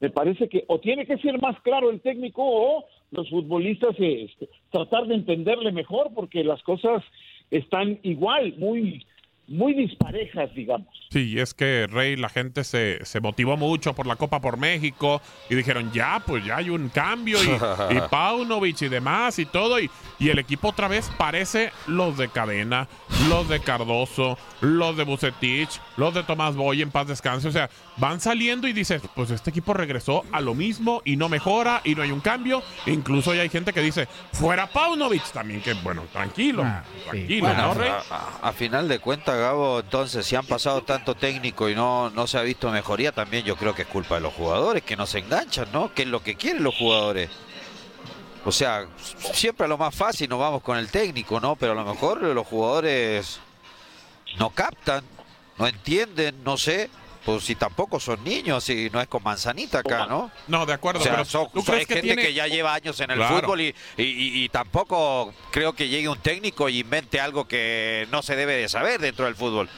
me 0.00 0.08
parece 0.08 0.48
que 0.48 0.64
o 0.66 0.80
tiene 0.80 1.04
que 1.04 1.18
ser 1.18 1.38
más 1.38 1.60
claro 1.60 1.90
el 1.90 2.00
técnico 2.00 2.42
o 2.42 2.86
los 3.10 3.28
futbolistas 3.28 3.94
este, 3.98 4.48
tratar 4.70 5.06
de 5.06 5.16
entenderle 5.16 5.70
mejor 5.70 6.08
porque 6.14 6.42
las 6.44 6.62
cosas 6.62 7.04
están 7.50 7.98
igual, 8.04 8.54
muy 8.56 9.04
muy 9.48 9.72
disparejas, 9.74 10.54
digamos. 10.54 10.88
Sí, 11.10 11.38
es 11.40 11.54
que 11.54 11.86
Rey, 11.86 12.16
la 12.16 12.28
gente 12.28 12.64
se, 12.64 13.04
se 13.04 13.20
motivó 13.20 13.56
mucho 13.56 13.94
por 13.94 14.06
la 14.06 14.16
Copa 14.16 14.40
por 14.40 14.58
México 14.58 15.22
y 15.48 15.54
dijeron, 15.54 15.90
ya, 15.92 16.22
pues 16.24 16.44
ya 16.44 16.58
hay 16.58 16.68
un 16.70 16.90
cambio 16.90 17.38
y, 17.42 17.48
y 17.96 18.00
Paunovic 18.10 18.82
y 18.82 18.88
demás 18.88 19.38
y 19.38 19.46
todo. 19.46 19.80
Y, 19.80 19.90
y 20.18 20.28
el 20.28 20.38
equipo 20.38 20.68
otra 20.68 20.86
vez 20.86 21.10
parece 21.16 21.72
los 21.86 22.18
de 22.18 22.28
Cadena, 22.28 22.88
los 23.28 23.48
de 23.48 23.60
Cardoso, 23.60 24.38
los 24.60 24.96
de 24.96 25.04
Bucetich, 25.04 25.80
los 25.96 26.12
de 26.12 26.22
Tomás 26.24 26.54
Boy 26.54 26.82
en 26.82 26.90
paz 26.90 27.08
descanse. 27.08 27.48
O 27.48 27.52
sea, 27.52 27.70
van 27.98 28.20
saliendo 28.20 28.68
y 28.68 28.72
dices, 28.72 29.02
pues 29.14 29.30
este 29.30 29.50
equipo 29.50 29.74
regresó 29.74 30.24
a 30.32 30.40
lo 30.40 30.54
mismo 30.54 31.02
y 31.04 31.16
no 31.16 31.28
mejora 31.28 31.80
y 31.84 31.94
no 31.94 32.02
hay 32.02 32.12
un 32.12 32.20
cambio. 32.20 32.62
Incluso 32.86 33.34
ya 33.34 33.42
hay 33.42 33.48
gente 33.48 33.72
que 33.72 33.80
dice, 33.80 34.06
fuera 34.32 34.66
Paunovic 34.68 35.24
también, 35.32 35.60
que 35.60 35.74
bueno, 35.74 36.04
tranquilo, 36.12 36.64
tranquilo, 37.10 37.46
Bueno, 37.46 37.62
¿no, 37.68 37.74
Rey? 37.74 37.90
a, 37.90 38.02
a- 38.42 38.48
a 38.48 38.52
final 38.52 38.88
de 38.88 38.98
cuentas, 39.00 39.36
Gabo, 39.36 39.80
entonces, 39.80 40.24
si 40.24 40.36
han 40.36 40.46
pasado 40.46 40.82
tanto 40.82 41.14
técnico 41.14 41.68
y 41.68 41.74
no, 41.74 42.10
no 42.10 42.26
se 42.26 42.38
ha 42.38 42.42
visto 42.42 42.70
mejoría, 42.70 43.10
también 43.12 43.44
yo 43.44 43.56
creo 43.56 43.74
que 43.74 43.82
es 43.82 43.88
culpa 43.88 44.14
de 44.14 44.20
los 44.20 44.32
jugadores, 44.34 44.82
que 44.84 44.96
no 44.96 45.06
se 45.06 45.18
enganchan, 45.18 45.68
¿no? 45.72 45.92
Que 45.92 46.02
es 46.02 46.08
lo 46.08 46.22
que 46.22 46.36
quieren 46.36 46.62
los 46.62 46.74
jugadores. 46.76 47.30
O 48.44 48.52
sea, 48.52 48.86
siempre 49.32 49.64
a 49.66 49.68
lo 49.68 49.76
más 49.76 49.94
fácil 49.94 50.28
nos 50.30 50.38
vamos 50.38 50.62
con 50.62 50.78
el 50.78 50.88
técnico, 50.88 51.40
¿no? 51.40 51.56
Pero 51.56 51.72
a 51.72 51.74
lo 51.74 51.84
mejor 51.84 52.22
los 52.22 52.46
jugadores 52.46 53.40
no 54.38 54.50
captan, 54.50 55.02
no 55.58 55.66
entienden, 55.66 56.42
no 56.44 56.56
sé. 56.56 56.88
Pues 57.28 57.44
si 57.44 57.56
tampoco 57.56 58.00
son 58.00 58.24
niños, 58.24 58.64
si 58.64 58.88
no 58.88 59.02
es 59.02 59.06
con 59.06 59.22
manzanita 59.22 59.80
acá, 59.80 60.06
¿no? 60.06 60.30
No, 60.46 60.64
de 60.64 60.72
acuerdo, 60.72 61.00
O 61.00 61.02
sea, 61.02 61.12
pero 61.12 61.24
son, 61.26 61.50
¿tú 61.52 61.58
son- 61.60 61.74
crees 61.74 61.80
hay 61.80 61.84
que 61.86 61.94
gente 61.96 62.06
tiene- 62.06 62.22
que 62.22 62.32
ya 62.32 62.46
lleva 62.46 62.72
años 62.72 62.98
en 63.00 63.10
el 63.10 63.18
Claro. 63.18 63.40
fútbol 63.40 63.60
y, 63.60 63.66
y- 63.98 64.02
y- 64.02 64.44
y 64.44 64.48
tampoco 64.48 65.34
creo 65.50 65.74
que 65.74 65.88
llegue 65.90 66.08
un 66.08 66.16
técnico 66.20 66.70
y 66.70 66.78
invente 66.78 67.20
algo 67.20 67.46
que 67.46 68.08
no 68.10 68.22
se 68.22 68.34
debe 68.34 68.54
de 68.56 68.66
saber 68.70 68.98
dentro 69.02 69.26
del 69.26 69.34
fútbol. 69.34 69.68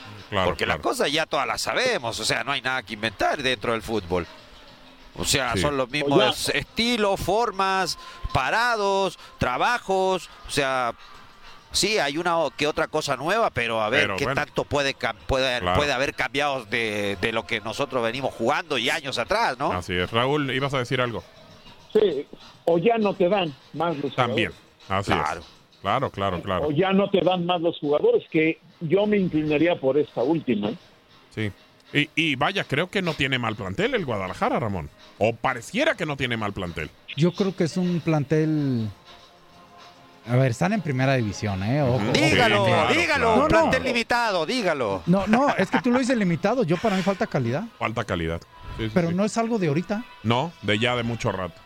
Porque 0.45 0.65
las 0.65 0.79
cosas 0.79 1.11
ya 1.11 1.27
todas 1.27 1.45
las 1.45 1.61
sabemos, 1.61 2.21
o 2.21 2.25
sea, 2.25 2.45
no 2.45 2.53
hay 2.53 2.63
nada 2.63 2.85
que 2.85 2.93
inventar 2.95 3.43
dentro 3.43 3.73
del 3.73 3.83
fútbol. 3.83 4.29
O 5.17 5.25
sea, 5.25 5.55
Sí. 5.55 5.61
son 5.63 5.77
los 5.77 5.91
mismos 5.91 6.51
estilos, 6.51 7.19
formas, 7.19 7.99
parados, 8.33 9.19
trabajos, 9.39 10.31
o 10.47 10.51
sea, 10.53 10.95
sí, 11.72 11.98
hay 11.98 12.18
una 12.18 12.38
o- 12.38 12.50
que 12.50 12.66
otra 12.66 12.88
cosa 12.88 13.16
nueva, 13.16 13.50
pero 13.50 13.80
a 13.80 13.88
ver 13.90 14.02
Pero 14.02 14.16
qué 14.16 14.24
bueno. 14.24 14.40
tanto 14.44 14.64
puede, 14.64 14.94
puede, 15.26 15.61
Claro. 15.61 15.76
puede 15.78 15.92
haber 15.92 16.14
cambiado 16.14 16.64
de, 16.66 17.16
de 17.20 17.33
lo 17.33 17.46
que 17.46 17.61
nosotros 17.61 18.02
venimos 18.02 18.33
jugando 18.35 18.78
y 18.78 18.90
años 18.90 19.18
atrás, 19.18 19.59
¿no? 19.59 19.72
Así 19.72 19.94
es. 19.94 20.11
Raúl, 20.11 20.50
ibas 20.52 20.74
a 20.74 20.78
decir 20.78 21.00
algo. 21.00 21.22
Sí, 21.92 22.26
o 22.64 22.78
ya 22.78 22.98
no 22.98 23.14
te 23.14 23.28
dan 23.28 23.54
más 23.72 23.96
los 23.98 24.14
También. 24.14 24.52
jugadores. 24.87 25.09
Así 25.09 25.12
es. 25.38 25.46
Claro, 25.80 26.11
claro, 26.11 26.42
claro. 26.42 26.66
O 26.68 26.70
ya 26.72 26.92
no 26.92 27.09
te 27.11 27.20
dan 27.22 27.46
más 27.46 27.61
los 27.61 27.78
jugadores, 27.78 28.24
que 28.30 28.59
yo 28.80 29.06
me 29.06 29.16
inclinaría 29.16 29.80
por 29.80 29.96
esta 29.96 30.22
última. 30.22 30.68
¿eh? 30.70 30.76
Sí. 31.35 31.52
Y, 31.92 32.09
y 32.14 32.37
vaya, 32.37 32.62
creo 32.64 32.88
que 32.90 33.02
no 33.02 33.14
tiene 33.14 33.38
mal 33.38 33.56
plantel 33.56 33.94
el 33.94 34.04
Guadalajara, 34.04 34.61
Ramón. 34.61 34.90
O 35.18 35.35
pareciera 35.35 35.96
que 35.96 36.06
no 36.06 36.16
tiene 36.16 36.37
mal 36.37 36.52
plantel. 36.52 36.90
Yo 37.16 37.33
creo 37.33 37.56
que 37.56 37.64
es 37.64 37.76
un 37.76 38.00
plantel. 38.00 38.88
A 40.28 40.37
ver, 40.37 40.50
están 40.52 40.72
en 40.72 40.83
primera 40.83 41.14
división, 41.14 41.62
¿eh? 41.62 41.83
Ojo. 41.83 41.98
Dígalo, 42.12 42.64
Sí, 42.66 42.70
claro, 42.70 42.92
dígalo, 42.94 43.24
claro. 43.26 43.42
un 43.42 43.48
plantel 43.48 43.83
limitado, 43.85 44.46
dígalo. 44.46 45.02
No, 45.06 45.26
no, 45.26 45.48
es 45.56 45.70
que 45.70 45.80
tú 45.80 45.90
lo 45.90 45.98
dices 45.98 46.16
limitado. 46.16 46.62
Yo 46.62 46.76
para 46.76 46.96
mí 46.96 47.02
falta 47.02 47.26
calidad. 47.26 47.64
Falta 47.78 48.04
calidad. 48.04 48.40
Sí, 48.76 48.85
sí, 48.87 48.90
Pero 48.94 49.09
sí. 49.09 49.14
no 49.14 49.24
es 49.24 49.37
algo 49.38 49.59
de 49.59 49.68
ahorita. 49.68 50.04
No, 50.22 50.52
de 50.62 50.78
ya 50.78 50.94
de 50.94 51.02
mucho 51.02 51.33
rato. 51.33 51.61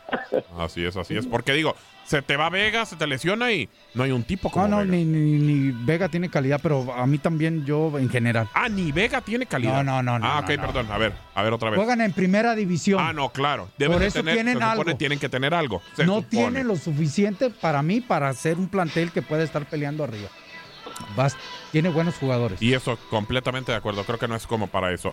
Así 0.59 0.85
es, 0.85 0.97
así 0.97 1.17
es. 1.17 1.27
Porque 1.27 1.53
digo, 1.53 1.75
se 2.05 2.23
te 2.23 2.37
va 2.37 2.51
Vega, 2.51 2.85
se 2.87 2.97
te 2.97 3.07
lesiona 3.07 3.51
y 3.53 3.69
no 3.95 4.03
hay 4.05 4.13
un 4.13 4.23
tipo 4.25 4.51
como 4.51 4.69
No, 4.69 4.77
no, 4.77 4.83
Vega. 4.83 4.93
ni, 4.97 5.05
ni, 5.05 5.39
ni 5.39 5.71
Vega 5.85 6.09
tiene 6.09 6.29
calidad, 6.29 6.61
pero 6.63 6.93
a 6.95 7.07
mí 7.07 7.19
también 7.19 7.65
yo 7.65 7.99
en 7.99 8.09
general. 8.11 8.49
Ah, 8.55 8.69
ni 8.69 8.93
Vega 8.93 9.21
tiene 9.21 9.47
calidad. 9.47 9.83
No, 9.83 10.03
no, 10.03 10.03
no, 10.03 10.19
no, 10.19 10.27
Ah, 10.27 10.41
ok, 10.41 10.51
no. 10.57 10.61
perdón. 10.67 10.87
A 10.91 10.99
ver, 10.99 11.13
a 11.35 11.43
ver 11.43 11.53
otra 11.53 11.71
vez. 11.71 11.79
Juegan 11.79 12.01
en 12.01 12.13
primera 12.13 12.55
división. 12.55 13.01
Ah, 13.03 13.13
no, 13.13 13.31
claro. 13.31 13.69
Deben 13.79 13.95
Por 13.99 14.03
eso 14.03 14.19
tener, 14.21 14.35
tienen 14.35 14.55
se 14.59 14.61
supone, 14.65 14.81
algo. 14.91 14.97
tienen 14.97 15.19
que 15.19 15.29
tener 15.29 15.55
algo. 15.55 15.83
Se 15.97 16.05
no 16.05 16.17
supone. 16.17 16.29
tienen 16.31 16.69
lo 16.69 16.77
suficiente 16.77 17.51
para 17.51 17.83
mí 17.83 18.01
para 18.01 18.33
ser 18.35 18.59
un 18.59 18.69
plantel 18.69 19.11
que 19.11 19.23
puede 19.23 19.45
estar 19.45 19.65
peleando 19.67 20.05
arriba. 20.05 20.29
Tiene 21.73 21.89
buenos 21.89 22.15
jugadores. 22.17 22.63
Y 22.63 22.73
eso, 22.73 22.97
completamente 23.11 23.73
de 23.73 23.79
acuerdo. 23.79 24.05
Creo 24.05 24.19
que 24.19 24.29
no 24.29 24.37
es 24.37 24.47
como 24.47 24.69
para 24.69 24.93
eso. 24.93 25.13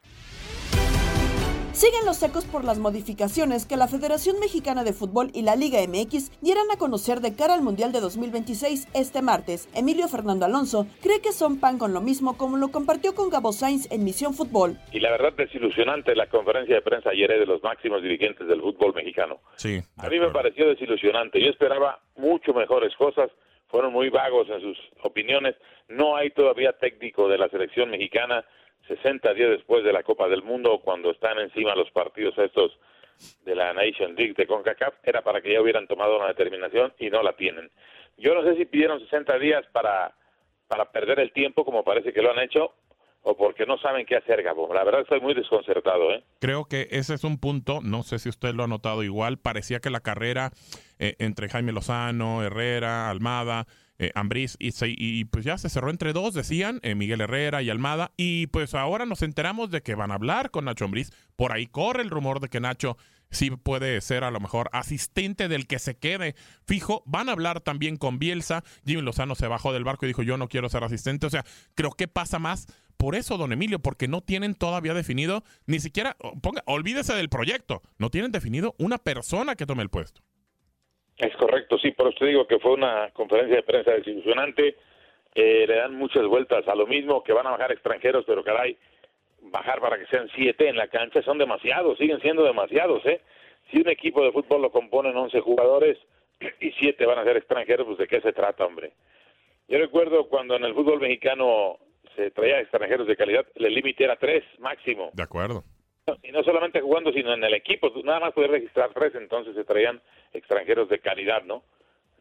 Siguen 1.81 2.05
los 2.05 2.17
secos 2.17 2.45
por 2.45 2.63
las 2.63 2.77
modificaciones 2.77 3.65
que 3.65 3.75
la 3.75 3.87
Federación 3.87 4.39
Mexicana 4.39 4.83
de 4.83 4.93
Fútbol 4.93 5.31
y 5.33 5.41
la 5.41 5.55
Liga 5.55 5.79
MX 5.81 6.39
dieran 6.39 6.69
a 6.71 6.77
conocer 6.77 7.21
de 7.21 7.35
cara 7.35 7.55
al 7.55 7.63
Mundial 7.63 7.91
de 7.91 8.01
2026 8.01 8.87
este 8.93 9.23
martes. 9.23 9.67
Emilio 9.73 10.07
Fernando 10.07 10.45
Alonso 10.45 10.85
cree 11.01 11.21
que 11.21 11.31
son 11.31 11.59
pan 11.59 11.79
con 11.79 11.91
lo 11.91 11.99
mismo 11.99 12.37
como 12.37 12.57
lo 12.57 12.67
compartió 12.67 13.15
con 13.15 13.31
Gabo 13.31 13.51
Sainz 13.51 13.91
en 13.91 14.03
Misión 14.03 14.35
Fútbol. 14.35 14.77
Y 14.91 14.99
la 14.99 15.09
verdad 15.09 15.33
desilusionante 15.33 16.13
la 16.13 16.27
conferencia 16.27 16.75
de 16.75 16.83
prensa 16.83 17.09
ayer 17.09 17.29
de 17.29 17.47
los 17.47 17.63
máximos 17.63 18.03
dirigentes 18.03 18.47
del 18.47 18.61
fútbol 18.61 18.93
mexicano. 18.93 19.39
Sí. 19.55 19.81
A 19.97 20.07
mí 20.07 20.19
me 20.19 20.29
pareció 20.29 20.67
desilusionante. 20.67 21.41
Yo 21.41 21.49
esperaba 21.49 21.99
mucho 22.15 22.53
mejores 22.53 22.93
cosas. 22.95 23.31
Fueron 23.69 23.91
muy 23.91 24.09
vagos 24.09 24.47
en 24.49 24.61
sus 24.61 24.77
opiniones. 25.01 25.55
No 25.87 26.15
hay 26.15 26.29
todavía 26.29 26.73
técnico 26.73 27.27
de 27.27 27.39
la 27.39 27.49
selección 27.49 27.89
mexicana 27.89 28.45
60 28.87 29.33
días 29.33 29.49
después 29.49 29.83
de 29.83 29.93
la 29.93 30.03
Copa 30.03 30.27
del 30.27 30.43
Mundo, 30.43 30.81
cuando 30.83 31.11
están 31.11 31.39
encima 31.39 31.75
los 31.75 31.91
partidos 31.91 32.37
estos 32.37 32.77
de 33.45 33.55
la 33.55 33.73
Nation 33.73 34.15
League 34.15 34.33
de 34.33 34.47
CONCACAF, 34.47 34.95
era 35.03 35.21
para 35.21 35.41
que 35.41 35.53
ya 35.53 35.61
hubieran 35.61 35.87
tomado 35.87 36.17
una 36.17 36.27
determinación 36.27 36.93
y 36.99 37.09
no 37.09 37.21
la 37.21 37.33
tienen. 37.33 37.69
Yo 38.17 38.33
no 38.33 38.43
sé 38.43 38.55
si 38.55 38.65
pidieron 38.65 38.99
60 38.99 39.37
días 39.39 39.65
para, 39.71 40.15
para 40.67 40.91
perder 40.91 41.19
el 41.19 41.31
tiempo, 41.31 41.65
como 41.65 41.83
parece 41.83 42.13
que 42.13 42.21
lo 42.21 42.31
han 42.31 42.39
hecho, 42.39 42.73
o 43.23 43.37
porque 43.37 43.65
no 43.65 43.77
saben 43.77 44.05
qué 44.05 44.15
hacer, 44.15 44.41
Gabo. 44.41 44.73
La 44.73 44.83
verdad 44.83 45.01
estoy 45.01 45.19
muy 45.19 45.33
desconcertado, 45.33 46.11
¿eh? 46.11 46.23
Creo 46.39 46.65
que 46.65 46.87
ese 46.91 47.13
es 47.13 47.23
un 47.23 47.39
punto, 47.39 47.79
no 47.83 48.03
sé 48.03 48.19
si 48.19 48.29
usted 48.29 48.53
lo 48.53 48.63
ha 48.63 48.67
notado 48.67 49.03
igual, 49.03 49.37
parecía 49.37 49.79
que 49.79 49.91
la 49.91 49.99
carrera 49.99 50.51
eh, 50.99 51.15
entre 51.19 51.49
Jaime 51.49 51.71
Lozano, 51.71 52.43
Herrera, 52.43 53.09
Almada, 53.09 53.67
eh, 54.01 54.11
Ambriz, 54.15 54.57
y, 54.59 55.25
pues 55.25 55.45
ya 55.45 55.59
se 55.59 55.69
cerró 55.69 55.91
entre 55.91 56.11
dos, 56.11 56.33
decían, 56.33 56.79
eh, 56.81 56.95
Miguel 56.95 57.21
Herrera 57.21 57.61
y 57.61 57.69
Almada, 57.69 58.13
y 58.17 58.47
pues 58.47 58.73
ahora 58.73 59.05
nos 59.05 59.21
enteramos 59.21 59.69
de 59.69 59.83
que 59.83 59.93
van 59.93 60.09
a 60.09 60.15
hablar 60.15 60.49
con 60.49 60.65
Nacho 60.65 60.85
Ambriz, 60.85 61.11
por 61.35 61.51
ahí 61.51 61.67
corre 61.67 62.01
el 62.01 62.09
rumor 62.09 62.39
de 62.39 62.49
que 62.49 62.59
Nacho 62.59 62.97
sí 63.29 63.51
puede 63.51 64.01
ser 64.01 64.23
a 64.23 64.31
lo 64.31 64.39
mejor 64.39 64.71
asistente 64.73 65.47
del 65.47 65.67
que 65.67 65.77
se 65.77 65.97
quede. 65.97 66.33
Fijo, 66.65 67.03
van 67.05 67.29
a 67.29 67.33
hablar 67.33 67.61
también 67.61 67.95
con 67.95 68.17
Bielsa, 68.17 68.63
Jimmy 68.87 69.03
Lozano 69.03 69.35
se 69.35 69.45
bajó 69.45 69.71
del 69.71 69.83
barco 69.83 70.05
y 70.05 70.07
dijo 70.07 70.23
yo 70.23 70.35
no 70.35 70.47
quiero 70.47 70.67
ser 70.67 70.83
asistente, 70.83 71.27
o 71.27 71.29
sea, 71.29 71.45
creo 71.75 71.91
que 71.91 72.07
pasa 72.07 72.39
más 72.39 72.65
por 72.97 73.13
eso, 73.13 73.37
don 73.37 73.53
Emilio, 73.53 73.83
porque 73.83 74.07
no 74.07 74.21
tienen 74.21 74.55
todavía 74.55 74.95
definido, 74.95 75.43
ni 75.67 75.79
siquiera, 75.79 76.17
ponga, 76.41 76.63
olvídese 76.65 77.13
del 77.13 77.29
proyecto, 77.29 77.83
no 77.99 78.09
tienen 78.09 78.31
definido 78.31 78.73
una 78.79 78.97
persona 78.97 79.55
que 79.55 79.67
tome 79.67 79.83
el 79.83 79.89
puesto. 79.89 80.23
Es 81.21 81.35
correcto, 81.35 81.77
sí, 81.77 81.91
por 81.91 82.11
eso 82.11 82.25
digo 82.25 82.47
que 82.47 82.57
fue 82.57 82.73
una 82.73 83.11
conferencia 83.11 83.57
de 83.57 83.61
prensa 83.61 83.91
desilusionante. 83.91 84.75
Eh, 85.35 85.65
le 85.67 85.75
dan 85.75 85.93
muchas 85.93 86.25
vueltas 86.25 86.67
a 86.67 86.73
lo 86.73 86.87
mismo, 86.87 87.23
que 87.23 87.31
van 87.31 87.45
a 87.45 87.51
bajar 87.51 87.71
extranjeros, 87.71 88.25
pero 88.25 88.43
caray, 88.43 88.75
bajar 89.39 89.79
para 89.79 89.99
que 89.99 90.07
sean 90.07 90.27
siete 90.33 90.67
en 90.67 90.77
la 90.77 90.87
cancha 90.87 91.21
son 91.21 91.37
demasiados, 91.37 91.99
siguen 91.99 92.19
siendo 92.21 92.43
demasiados, 92.43 93.05
¿eh? 93.05 93.21
Si 93.69 93.79
un 93.79 93.89
equipo 93.89 94.23
de 94.23 94.31
fútbol 94.31 94.63
lo 94.63 94.71
componen 94.71 95.15
11 95.15 95.39
jugadores 95.41 95.99
y 96.59 96.71
siete 96.71 97.05
van 97.05 97.19
a 97.19 97.23
ser 97.23 97.37
extranjeros, 97.37 97.85
pues 97.85 97.99
de 97.99 98.07
qué 98.07 98.19
se 98.19 98.33
trata, 98.33 98.65
hombre. 98.65 98.93
Yo 99.67 99.77
recuerdo 99.77 100.27
cuando 100.27 100.55
en 100.55 100.65
el 100.65 100.73
fútbol 100.73 100.99
mexicano 100.99 101.77
se 102.15 102.31
traía 102.31 102.61
extranjeros 102.61 103.05
de 103.05 103.15
calidad, 103.15 103.45
el 103.53 103.75
límite 103.75 104.05
era 104.05 104.15
tres 104.15 104.43
máximo. 104.57 105.11
De 105.13 105.21
acuerdo. 105.21 105.63
Y 106.23 106.31
no 106.31 106.43
solamente 106.43 106.81
jugando, 106.81 107.11
sino 107.11 107.33
en 107.33 107.43
el 107.43 107.53
equipo. 107.53 107.91
Nada 108.03 108.19
más 108.19 108.33
poder 108.33 108.51
registrar 108.51 108.91
tres, 108.93 109.13
entonces 109.15 109.55
se 109.55 109.63
traían 109.63 110.01
extranjeros 110.33 110.89
de 110.89 110.99
calidad, 110.99 111.43
¿no? 111.43 111.63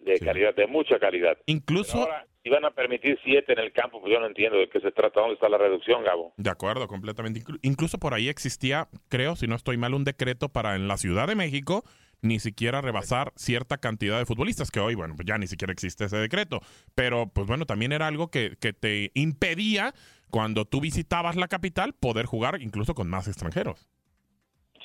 de 0.01 0.19
calidad, 0.19 0.55
de 0.55 0.67
mucha 0.67 0.99
calidad. 0.99 1.37
Incluso... 1.45 1.99
Ahora, 1.99 2.27
si 2.43 2.49
van 2.49 2.65
a 2.65 2.71
permitir 2.71 3.19
siete 3.23 3.53
en 3.53 3.59
el 3.59 3.71
campo, 3.71 4.01
pues 4.01 4.11
yo 4.11 4.19
no 4.19 4.27
entiendo 4.27 4.57
de 4.59 4.67
qué 4.71 4.81
se 4.81 4.93
trata, 4.93 5.21
dónde 5.21 5.35
está 5.35 5.47
la 5.51 5.59
reducción, 5.59 6.03
Gabo. 6.03 6.33
De 6.39 6.49
acuerdo, 6.49 6.89
completamente. 6.89 7.41
Inclu- 7.41 7.59
incluso 7.61 7.99
por 7.99 8.15
ahí 8.15 8.31
existía, 8.31 8.89
creo, 9.11 9.37
si 9.37 9.47
no 9.47 9.57
estoy 9.57 9.77
mal, 9.77 9.93
un 9.93 10.05
decreto 10.05 10.49
para 10.49 10.75
en 10.75 10.89
la 10.89 10.97
Ciudad 10.97 11.27
de 11.29 11.35
México 11.35 11.85
ni 12.23 12.39
siquiera 12.39 12.81
rebasar 12.81 13.33
cierta 13.37 13.77
cantidad 13.77 14.19
de 14.19 14.25
futbolistas, 14.27 14.71
que 14.71 14.81
hoy, 14.81 14.95
bueno, 14.95 15.17
pues 15.17 15.27
ya 15.27 15.37
ni 15.37 15.47
siquiera 15.47 15.73
existe 15.73 16.05
ese 16.05 16.17
decreto. 16.17 16.61
Pero, 16.95 17.31
pues 17.33 17.47
bueno, 17.47 17.67
también 17.67 17.93
era 17.93 18.07
algo 18.07 18.31
que, 18.31 18.57
que 18.59 18.73
te 18.73 19.11
impedía, 19.13 19.93
cuando 20.31 20.65
tú 20.65 20.81
visitabas 20.81 21.37
la 21.37 21.49
capital, 21.49 21.93
poder 21.93 22.27
jugar 22.27 22.61
incluso 22.63 22.95
con 22.95 23.09
más 23.09 23.29
extranjeros. 23.29 23.89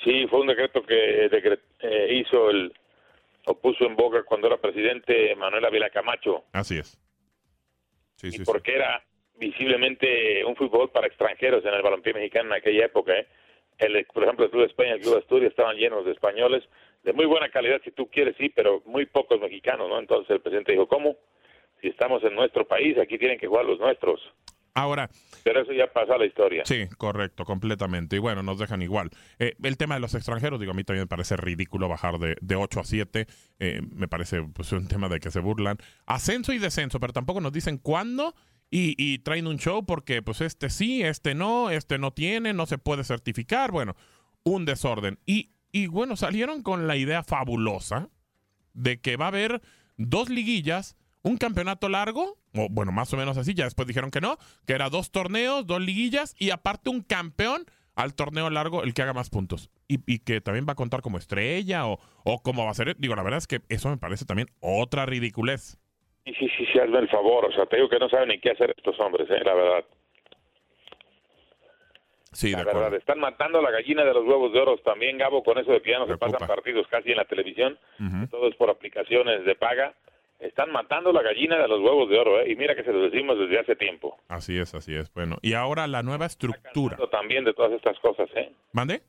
Sí, 0.04 0.26
fue 0.28 0.40
un 0.40 0.46
decreto 0.48 0.82
que 0.82 1.30
decre- 1.30 1.60
eh, 1.80 2.14
hizo 2.20 2.50
el, 2.50 2.72
o 3.46 3.58
puso 3.58 3.84
en 3.86 3.96
boca 3.96 4.22
cuando 4.24 4.46
era 4.48 4.58
presidente 4.58 5.34
Manuel 5.36 5.64
Ávila 5.64 5.90
Camacho, 5.90 6.44
Así 6.52 6.78
es. 6.78 6.98
Sí, 8.16 8.30
sí, 8.30 8.38
sí. 8.38 8.44
porque 8.44 8.74
era 8.74 9.02
visiblemente 9.38 10.44
un 10.44 10.56
fútbol 10.56 10.90
para 10.90 11.06
extranjeros 11.06 11.64
en 11.64 11.74
el 11.74 11.82
balompié 11.82 12.14
mexicano 12.14 12.48
en 12.54 12.60
aquella 12.60 12.86
época. 12.86 13.12
¿eh? 13.18 13.26
El, 13.78 14.04
por 14.06 14.22
ejemplo, 14.24 14.44
el 14.46 14.50
Club 14.50 14.62
de 14.62 14.68
España 14.68 14.90
y 14.90 14.92
el 14.94 15.00
Club 15.00 15.12
de 15.14 15.20
Asturias 15.20 15.50
estaban 15.50 15.76
llenos 15.76 16.04
de 16.06 16.12
españoles, 16.12 16.64
de 17.02 17.12
muy 17.12 17.26
buena 17.26 17.50
calidad 17.50 17.80
si 17.84 17.90
tú 17.90 18.08
quieres, 18.10 18.34
sí, 18.38 18.48
pero 18.48 18.82
muy 18.86 19.04
pocos 19.06 19.38
mexicanos, 19.40 19.88
¿no? 19.88 19.98
Entonces 19.98 20.30
el 20.30 20.40
presidente 20.40 20.72
dijo, 20.72 20.88
¿cómo? 20.88 21.16
Si 21.82 21.88
estamos 21.88 22.24
en 22.24 22.34
nuestro 22.34 22.66
país, 22.66 22.96
aquí 22.98 23.18
tienen 23.18 23.38
que 23.38 23.46
jugar 23.48 23.66
los 23.66 23.78
nuestros. 23.78 24.20
Ahora, 24.76 25.08
Pero 25.42 25.62
eso 25.62 25.72
ya 25.72 25.90
pasó 25.90 26.12
a 26.12 26.18
la 26.18 26.26
historia. 26.26 26.62
Sí, 26.66 26.86
correcto, 26.98 27.46
completamente. 27.46 28.16
Y 28.16 28.18
bueno, 28.18 28.42
nos 28.42 28.58
dejan 28.58 28.82
igual. 28.82 29.08
Eh, 29.38 29.56
el 29.62 29.78
tema 29.78 29.94
de 29.94 30.02
los 30.02 30.14
extranjeros, 30.14 30.60
digo, 30.60 30.72
a 30.72 30.74
mí 30.74 30.84
también 30.84 31.04
me 31.04 31.08
parece 31.08 31.36
ridículo 31.38 31.88
bajar 31.88 32.18
de, 32.18 32.36
de 32.42 32.56
8 32.56 32.80
a 32.80 32.84
7. 32.84 33.26
Eh, 33.58 33.80
me 33.90 34.06
parece 34.06 34.42
pues, 34.42 34.70
un 34.72 34.86
tema 34.86 35.08
de 35.08 35.18
que 35.18 35.30
se 35.30 35.40
burlan. 35.40 35.78
Ascenso 36.04 36.52
y 36.52 36.58
descenso, 36.58 37.00
pero 37.00 37.14
tampoco 37.14 37.40
nos 37.40 37.52
dicen 37.52 37.78
cuándo 37.78 38.34
y, 38.70 38.94
y 38.98 39.20
traen 39.20 39.46
un 39.46 39.56
show 39.58 39.86
porque 39.86 40.20
pues 40.20 40.42
este 40.42 40.68
sí, 40.68 41.02
este 41.02 41.34
no, 41.34 41.70
este 41.70 41.96
no 41.96 42.10
tiene, 42.10 42.52
no 42.52 42.66
se 42.66 42.76
puede 42.76 43.02
certificar. 43.02 43.72
Bueno, 43.72 43.96
un 44.44 44.66
desorden. 44.66 45.18
Y, 45.24 45.52
y 45.72 45.86
bueno, 45.86 46.16
salieron 46.16 46.62
con 46.62 46.86
la 46.86 46.96
idea 46.96 47.22
fabulosa 47.22 48.10
de 48.74 49.00
que 49.00 49.16
va 49.16 49.24
a 49.24 49.28
haber 49.28 49.62
dos 49.96 50.28
liguillas, 50.28 50.98
un 51.26 51.38
campeonato 51.38 51.88
largo, 51.88 52.38
o 52.54 52.68
bueno, 52.70 52.92
más 52.92 53.12
o 53.12 53.16
menos 53.16 53.36
así, 53.36 53.52
ya 53.52 53.64
después 53.64 53.88
dijeron 53.88 54.10
que 54.10 54.20
no, 54.20 54.38
que 54.66 54.74
era 54.74 54.88
dos 54.90 55.10
torneos, 55.10 55.66
dos 55.66 55.80
liguillas 55.80 56.36
y 56.38 56.50
aparte 56.50 56.88
un 56.88 57.02
campeón 57.02 57.64
al 57.96 58.14
torneo 58.14 58.48
largo, 58.50 58.82
el 58.84 58.94
que 58.94 59.02
haga 59.02 59.12
más 59.12 59.30
puntos. 59.30 59.70
Y, 59.88 59.98
y 60.06 60.20
que 60.20 60.40
también 60.40 60.66
va 60.68 60.72
a 60.72 60.76
contar 60.76 61.00
como 61.00 61.18
estrella 61.18 61.86
o, 61.86 61.98
o 62.24 62.42
cómo 62.42 62.64
va 62.64 62.70
a 62.70 62.74
ser. 62.74 62.94
Digo, 62.98 63.16
la 63.16 63.22
verdad 63.22 63.38
es 63.38 63.46
que 63.46 63.62
eso 63.68 63.88
me 63.88 63.96
parece 63.96 64.24
también 64.24 64.48
otra 64.60 65.04
ridiculez. 65.06 65.78
Sí, 66.24 66.34
sí, 66.38 66.48
sí, 66.58 66.66
sí, 66.72 66.78
hazme 66.78 66.98
el 66.98 67.08
favor. 67.08 67.46
O 67.46 67.52
sea, 67.52 67.66
te 67.66 67.76
digo 67.76 67.88
que 67.88 67.98
no 67.98 68.08
saben 68.08 68.28
ni 68.28 68.38
qué 68.38 68.50
hacer 68.50 68.74
estos 68.76 68.98
hombres, 69.00 69.28
¿eh? 69.30 69.42
la 69.44 69.54
verdad. 69.54 69.84
Sí, 72.32 72.50
la 72.52 72.58
de 72.58 72.64
verdad, 72.64 72.94
están 72.94 73.18
matando 73.18 73.60
a 73.60 73.62
la 73.62 73.70
gallina 73.70 74.04
de 74.04 74.12
los 74.12 74.24
huevos 74.26 74.52
de 74.52 74.60
oro 74.60 74.76
también, 74.78 75.16
Gabo, 75.16 75.42
con 75.42 75.56
eso 75.58 75.72
de 75.72 75.80
que 75.80 75.90
ya 75.92 75.98
no 75.98 76.06
se 76.06 76.18
pasan 76.18 76.46
partidos 76.46 76.86
casi 76.88 77.12
en 77.12 77.16
la 77.16 77.24
televisión, 77.24 77.78
Ujú. 77.98 78.26
todo 78.28 78.48
es 78.48 78.56
por 78.56 78.68
aplicaciones 78.68 79.44
de 79.46 79.54
paga. 79.54 79.94
Están 80.38 80.70
matando 80.70 81.12
la 81.12 81.22
gallina 81.22 81.56
de 81.58 81.66
los 81.66 81.80
huevos 81.80 82.10
de 82.10 82.18
oro, 82.18 82.40
¿eh? 82.40 82.50
y 82.50 82.56
mira 82.56 82.74
que 82.74 82.84
se 82.84 82.92
lo 82.92 83.00
decimos 83.00 83.38
desde 83.38 83.58
hace 83.58 83.74
tiempo. 83.76 84.18
Así 84.28 84.58
es, 84.58 84.74
así 84.74 84.94
es. 84.94 85.12
Bueno, 85.14 85.38
y 85.40 85.54
ahora 85.54 85.86
la 85.86 86.02
nueva 86.02 86.26
estructura. 86.26 86.98
También 87.10 87.44
de 87.44 87.54
todas 87.54 87.72
estas 87.72 87.98
cosas, 88.00 88.28
¿eh? 88.34 88.52
¿Mande? 88.72 89.00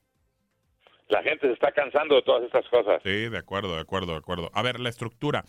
La 1.09 1.21
gente 1.23 1.47
se 1.47 1.53
está 1.53 1.71
cansando 1.71 2.15
de 2.15 2.21
todas 2.21 2.43
estas 2.43 2.67
cosas. 2.69 3.01
Sí, 3.03 3.29
de 3.29 3.37
acuerdo, 3.37 3.75
de 3.75 3.81
acuerdo, 3.81 4.13
de 4.13 4.19
acuerdo. 4.19 4.49
A 4.53 4.61
ver, 4.61 4.79
la 4.79 4.89
estructura. 4.89 5.43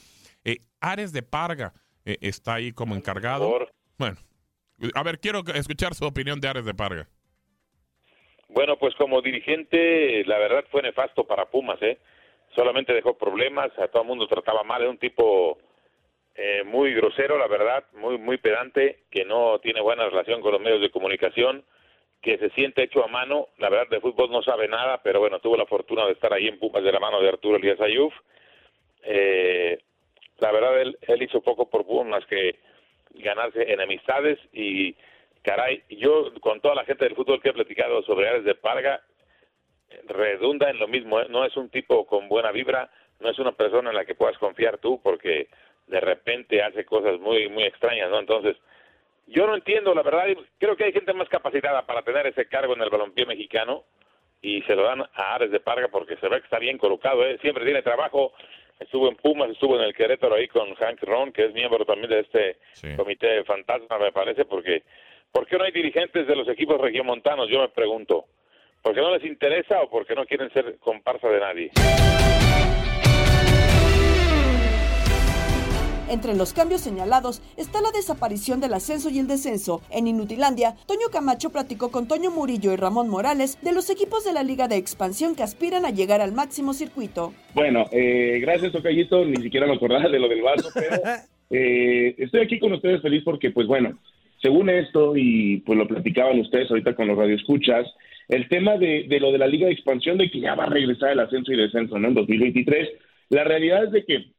Eh, 0.44 0.58
Ares 0.80 1.12
de 1.12 1.22
Parga 1.22 1.72
eh, 2.04 2.16
está 2.20 2.54
ahí 2.54 2.72
como 2.72 2.94
encargado. 2.94 3.68
Bueno, 3.98 4.16
a 4.94 5.02
ver, 5.02 5.18
quiero 5.18 5.42
escuchar 5.54 5.94
su 5.94 6.04
opinión 6.04 6.40
de 6.40 6.48
Ares 6.48 6.64
de 6.64 6.74
Parga. 6.74 7.08
Bueno, 8.48 8.76
pues 8.78 8.94
como 8.94 9.20
dirigente, 9.20 10.24
la 10.24 10.38
verdad 10.38 10.64
fue 10.70 10.82
nefasto 10.82 11.24
para 11.24 11.46
Pumas, 11.46 11.80
¿eh? 11.82 11.98
Solamente 12.56 12.94
dejó 12.94 13.16
problemas, 13.16 13.70
a 13.78 13.88
todo 13.88 14.02
el 14.02 14.08
mundo 14.08 14.26
trataba 14.26 14.62
mal, 14.62 14.82
es 14.82 14.88
un 14.88 14.98
tipo 14.98 15.58
eh, 16.40 16.62
muy 16.62 16.94
grosero, 16.94 17.36
la 17.36 17.48
verdad, 17.48 17.82
muy 17.94 18.16
muy 18.16 18.36
pedante, 18.36 19.00
que 19.10 19.24
no 19.24 19.58
tiene 19.58 19.80
buena 19.80 20.08
relación 20.08 20.40
con 20.40 20.52
los 20.52 20.60
medios 20.60 20.80
de 20.80 20.92
comunicación, 20.92 21.64
que 22.22 22.38
se 22.38 22.50
siente 22.50 22.84
hecho 22.84 23.04
a 23.04 23.08
mano, 23.08 23.48
la 23.58 23.68
verdad 23.68 23.88
de 23.90 24.00
fútbol 24.00 24.30
no 24.30 24.40
sabe 24.42 24.68
nada, 24.68 25.02
pero 25.02 25.18
bueno, 25.18 25.40
tuvo 25.40 25.56
la 25.56 25.66
fortuna 25.66 26.06
de 26.06 26.12
estar 26.12 26.32
ahí 26.32 26.46
en 26.46 26.60
Pumas 26.60 26.84
de 26.84 26.92
la 26.92 27.00
mano 27.00 27.20
de 27.20 27.28
Arturo 27.28 27.56
Elías 27.56 27.80
Ayuf. 27.80 28.14
Eh, 29.02 29.80
la 30.38 30.52
verdad, 30.52 30.80
él, 30.80 30.96
hizo 31.20 31.40
poco 31.40 31.68
por 31.68 31.84
Pumas 31.84 32.24
que 32.26 32.60
ganarse 33.14 33.72
enemistades 33.72 34.38
y 34.52 34.94
caray, 35.42 35.82
yo 35.90 36.32
con 36.40 36.60
toda 36.60 36.76
la 36.76 36.84
gente 36.84 37.04
del 37.04 37.16
fútbol 37.16 37.42
que 37.42 37.48
he 37.48 37.52
platicado 37.52 38.00
sobre 38.04 38.28
Ares 38.28 38.44
de 38.44 38.54
Parga, 38.54 39.02
redunda 40.06 40.70
en 40.70 40.78
lo 40.78 40.86
mismo, 40.86 41.18
¿eh? 41.18 41.26
no 41.30 41.44
es 41.44 41.56
un 41.56 41.68
tipo 41.68 42.06
con 42.06 42.28
buena 42.28 42.52
vibra, 42.52 42.88
no 43.18 43.28
es 43.28 43.40
una 43.40 43.50
persona 43.50 43.90
en 43.90 43.96
la 43.96 44.04
que 44.04 44.14
puedas 44.14 44.38
confiar 44.38 44.78
tú 44.78 45.00
porque 45.02 45.48
de 45.88 46.00
repente 46.00 46.62
hace 46.62 46.84
cosas 46.84 47.18
muy 47.20 47.48
muy 47.48 47.64
extrañas, 47.64 48.10
¿no? 48.10 48.18
Entonces, 48.18 48.56
yo 49.26 49.46
no 49.46 49.54
entiendo, 49.54 49.94
la 49.94 50.02
verdad, 50.02 50.26
creo 50.58 50.76
que 50.76 50.84
hay 50.84 50.92
gente 50.92 51.12
más 51.12 51.28
capacitada 51.28 51.84
para 51.84 52.02
tener 52.02 52.26
ese 52.26 52.46
cargo 52.46 52.74
en 52.74 52.82
el 52.82 52.90
balompié 52.90 53.26
mexicano 53.26 53.84
y 54.40 54.62
se 54.62 54.74
lo 54.74 54.84
dan 54.84 55.02
a 55.02 55.34
Ares 55.34 55.50
de 55.50 55.60
Parga 55.60 55.88
porque 55.88 56.16
se 56.16 56.28
ve 56.28 56.38
que 56.38 56.44
está 56.44 56.58
bien 56.58 56.78
colocado, 56.78 57.26
¿eh? 57.26 57.38
siempre 57.40 57.64
tiene 57.64 57.82
trabajo, 57.82 58.32
estuvo 58.78 59.08
en 59.08 59.16
Pumas, 59.16 59.50
estuvo 59.50 59.76
en 59.76 59.82
el 59.82 59.94
Querétaro 59.94 60.34
ahí 60.36 60.48
con 60.48 60.74
Hank 60.74 61.02
Ron, 61.02 61.32
que 61.32 61.46
es 61.46 61.52
miembro 61.52 61.84
también 61.84 62.08
de 62.08 62.20
este 62.20 62.56
comité 62.96 63.44
fantasma, 63.44 63.98
me 63.98 64.12
parece, 64.12 64.44
porque 64.44 64.82
¿por 65.32 65.46
qué 65.46 65.58
no 65.58 65.64
hay 65.64 65.72
dirigentes 65.72 66.26
de 66.26 66.36
los 66.36 66.48
equipos 66.48 66.80
regiomontanos? 66.80 67.48
Yo 67.50 67.60
me 67.60 67.68
pregunto. 67.68 68.26
¿Porque 68.80 69.00
no 69.00 69.10
les 69.14 69.24
interesa 69.24 69.82
o 69.82 69.90
porque 69.90 70.14
no 70.14 70.24
quieren 70.24 70.50
ser 70.52 70.78
comparsa 70.78 71.28
de 71.28 71.40
nadie? 71.40 71.70
Entre 76.10 76.34
los 76.34 76.54
cambios 76.54 76.80
señalados 76.80 77.42
está 77.58 77.82
la 77.82 77.90
desaparición 77.90 78.60
del 78.60 78.72
ascenso 78.72 79.10
y 79.10 79.18
el 79.18 79.26
descenso. 79.26 79.82
En 79.90 80.08
Inutilandia, 80.08 80.74
Toño 80.86 81.08
Camacho 81.12 81.50
platicó 81.50 81.90
con 81.90 82.08
Toño 82.08 82.30
Murillo 82.30 82.72
y 82.72 82.76
Ramón 82.76 83.10
Morales 83.10 83.58
de 83.62 83.72
los 83.72 83.90
equipos 83.90 84.24
de 84.24 84.32
la 84.32 84.42
Liga 84.42 84.68
de 84.68 84.76
Expansión 84.76 85.36
que 85.36 85.42
aspiran 85.42 85.84
a 85.84 85.90
llegar 85.90 86.22
al 86.22 86.32
máximo 86.32 86.72
circuito. 86.72 87.34
Bueno, 87.54 87.84
eh, 87.92 88.38
gracias, 88.40 88.72
Tocayito. 88.72 89.22
Ni 89.26 89.42
siquiera 89.42 89.66
me 89.66 89.74
acordaba 89.74 90.08
de 90.08 90.18
lo 90.18 90.28
del 90.28 90.40
vaso, 90.40 90.70
pero 90.72 90.96
eh, 91.50 92.14
estoy 92.16 92.40
aquí 92.40 92.58
con 92.58 92.72
ustedes 92.72 93.02
feliz 93.02 93.22
porque, 93.22 93.50
pues 93.50 93.66
bueno, 93.66 93.98
según 94.40 94.70
esto, 94.70 95.14
y 95.14 95.58
pues 95.58 95.78
lo 95.78 95.86
platicaban 95.86 96.40
ustedes 96.40 96.70
ahorita 96.70 96.94
con 96.94 97.08
los 97.08 97.18
radioescuchas, 97.18 97.86
el 98.28 98.48
tema 98.48 98.78
de, 98.78 99.04
de 99.08 99.20
lo 99.20 99.30
de 99.30 99.38
la 99.38 99.46
Liga 99.46 99.66
de 99.66 99.74
Expansión, 99.74 100.16
de 100.16 100.30
que 100.30 100.40
ya 100.40 100.54
va 100.54 100.64
a 100.64 100.70
regresar 100.70 101.10
el 101.10 101.20
ascenso 101.20 101.52
y 101.52 101.56
descenso 101.56 101.98
¿no? 101.98 102.08
en 102.08 102.14
2023, 102.14 102.88
la 103.28 103.44
realidad 103.44 103.84
es 103.84 103.92
de 103.92 104.04
que 104.06 104.37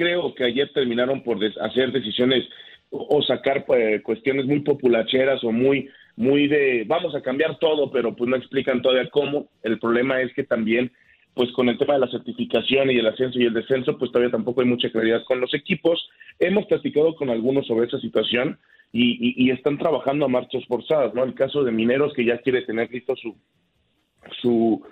creo 0.00 0.34
que 0.34 0.44
ayer 0.44 0.68
terminaron 0.72 1.18
por 1.26 1.36
hacer 1.68 1.86
decisiones 1.92 2.42
o, 2.90 2.98
o 3.16 3.22
sacar 3.22 3.64
eh, 3.76 4.00
cuestiones 4.02 4.44
muy 4.46 4.60
populacheras 4.60 5.42
o 5.44 5.50
muy 5.52 5.76
muy 6.16 6.48
de 6.48 6.84
vamos 6.86 7.14
a 7.14 7.20
cambiar 7.28 7.58
todo, 7.58 7.90
pero 7.94 8.08
pues 8.16 8.28
no 8.30 8.36
explican 8.36 8.82
todavía 8.82 9.08
cómo. 9.10 9.36
El 9.62 9.78
problema 9.78 10.14
es 10.22 10.32
que 10.34 10.44
también 10.44 10.90
pues 11.34 11.52
con 11.52 11.68
el 11.68 11.78
tema 11.78 11.94
de 11.94 12.00
la 12.00 12.10
certificación 12.16 12.90
y 12.90 12.98
el 12.98 13.06
ascenso 13.06 13.38
y 13.38 13.44
el 13.46 13.54
descenso, 13.54 13.96
pues 13.98 14.10
todavía 14.10 14.32
tampoco 14.38 14.60
hay 14.60 14.66
mucha 14.66 14.90
claridad 14.90 15.22
con 15.24 15.40
los 15.40 15.52
equipos. 15.54 15.96
Hemos 16.40 16.66
platicado 16.66 17.14
con 17.14 17.30
algunos 17.30 17.66
sobre 17.68 17.86
esa 17.86 18.00
situación 18.00 18.58
y, 18.92 19.04
y- 19.26 19.34
y 19.46 19.50
están 19.50 19.78
trabajando 19.78 20.24
a 20.24 20.28
marchas 20.38 20.64
forzadas, 20.66 21.14
¿no? 21.14 21.22
El 21.22 21.34
caso 21.34 21.62
de 21.62 21.70
Mineros 21.70 22.12
que 22.14 22.24
ya 22.24 22.38
quiere 22.38 22.62
tener 22.62 22.90
listo 22.90 23.14
su 23.16 23.30
su 24.42 24.82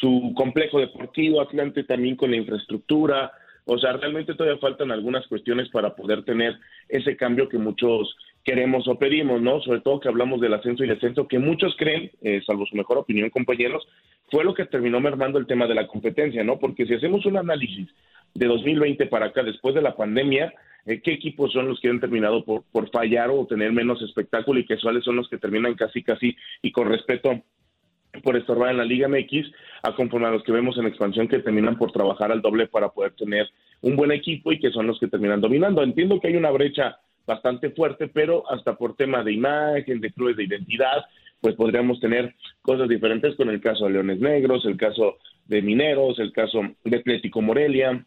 su 0.00 0.32
complejo 0.34 0.80
deportivo, 0.80 1.40
Atlante 1.40 1.84
también 1.84 2.16
con 2.16 2.30
la 2.30 2.36
infraestructura, 2.38 3.30
o 3.64 3.78
sea, 3.78 3.92
realmente 3.92 4.34
todavía 4.34 4.60
faltan 4.60 4.90
algunas 4.90 5.26
cuestiones 5.26 5.68
para 5.68 5.94
poder 5.94 6.24
tener 6.24 6.58
ese 6.88 7.16
cambio 7.16 7.48
que 7.48 7.58
muchos 7.58 8.16
queremos 8.44 8.88
o 8.88 8.98
pedimos, 8.98 9.40
¿no? 9.40 9.60
Sobre 9.60 9.80
todo 9.80 10.00
que 10.00 10.08
hablamos 10.08 10.40
del 10.40 10.54
ascenso 10.54 10.82
y 10.84 10.88
descenso, 10.88 11.28
que 11.28 11.38
muchos 11.38 11.74
creen, 11.76 12.10
eh, 12.22 12.42
salvo 12.44 12.66
su 12.66 12.76
mejor 12.76 12.98
opinión, 12.98 13.30
compañeros, 13.30 13.86
fue 14.30 14.44
lo 14.44 14.54
que 14.54 14.66
terminó 14.66 15.00
mermando 15.00 15.38
el 15.38 15.46
tema 15.46 15.66
de 15.66 15.74
la 15.74 15.86
competencia, 15.86 16.42
¿no? 16.42 16.58
Porque 16.58 16.86
si 16.86 16.94
hacemos 16.94 17.24
un 17.24 17.36
análisis 17.36 17.88
de 18.34 18.46
2020 18.46 19.06
para 19.06 19.26
acá, 19.26 19.42
después 19.42 19.74
de 19.74 19.82
la 19.82 19.94
pandemia, 19.94 20.52
eh, 20.86 21.00
¿qué 21.00 21.12
equipos 21.12 21.52
son 21.52 21.68
los 21.68 21.80
que 21.80 21.88
han 21.88 22.00
terminado 22.00 22.44
por, 22.44 22.64
por 22.72 22.90
fallar 22.90 23.30
o 23.30 23.46
tener 23.46 23.72
menos 23.72 24.02
espectáculo 24.02 24.58
y 24.58 24.66
qué 24.66 24.76
cuáles 24.82 25.04
son 25.04 25.16
los 25.16 25.28
que 25.28 25.38
terminan 25.38 25.74
casi, 25.74 26.02
casi, 26.02 26.36
y 26.62 26.72
con 26.72 26.88
respeto 26.88 27.42
por 28.22 28.36
estorbar 28.36 28.70
en 28.70 28.78
la 28.78 28.84
Liga 28.84 29.08
MX, 29.08 29.50
a 29.82 29.94
conforme 29.94 30.26
a 30.26 30.30
los 30.30 30.42
que 30.42 30.52
vemos 30.52 30.76
en 30.78 30.86
expansión 30.86 31.28
que 31.28 31.38
terminan 31.38 31.78
por 31.78 31.92
trabajar 31.92 32.30
al 32.30 32.42
doble 32.42 32.66
para 32.66 32.90
poder 32.90 33.12
tener 33.12 33.48
un 33.80 33.96
buen 33.96 34.12
equipo 34.12 34.52
y 34.52 34.60
que 34.60 34.70
son 34.70 34.86
los 34.86 34.98
que 35.00 35.08
terminan 35.08 35.40
dominando. 35.40 35.82
Entiendo 35.82 36.20
que 36.20 36.28
hay 36.28 36.36
una 36.36 36.50
brecha 36.50 36.98
bastante 37.26 37.70
fuerte, 37.70 38.08
pero 38.08 38.50
hasta 38.50 38.76
por 38.76 38.96
tema 38.96 39.22
de 39.24 39.32
imagen, 39.32 40.00
de 40.00 40.12
clubes 40.12 40.36
de 40.36 40.44
identidad, 40.44 41.04
pues 41.40 41.54
podríamos 41.54 42.00
tener 42.00 42.34
cosas 42.60 42.88
diferentes 42.88 43.34
con 43.36 43.48
el 43.48 43.60
caso 43.60 43.86
de 43.86 43.92
Leones 43.92 44.20
Negros, 44.20 44.64
el 44.66 44.76
caso 44.76 45.18
de 45.46 45.62
Mineros, 45.62 46.18
el 46.18 46.32
caso 46.32 46.62
de 46.84 46.96
Atlético 46.96 47.42
Morelia, 47.42 48.04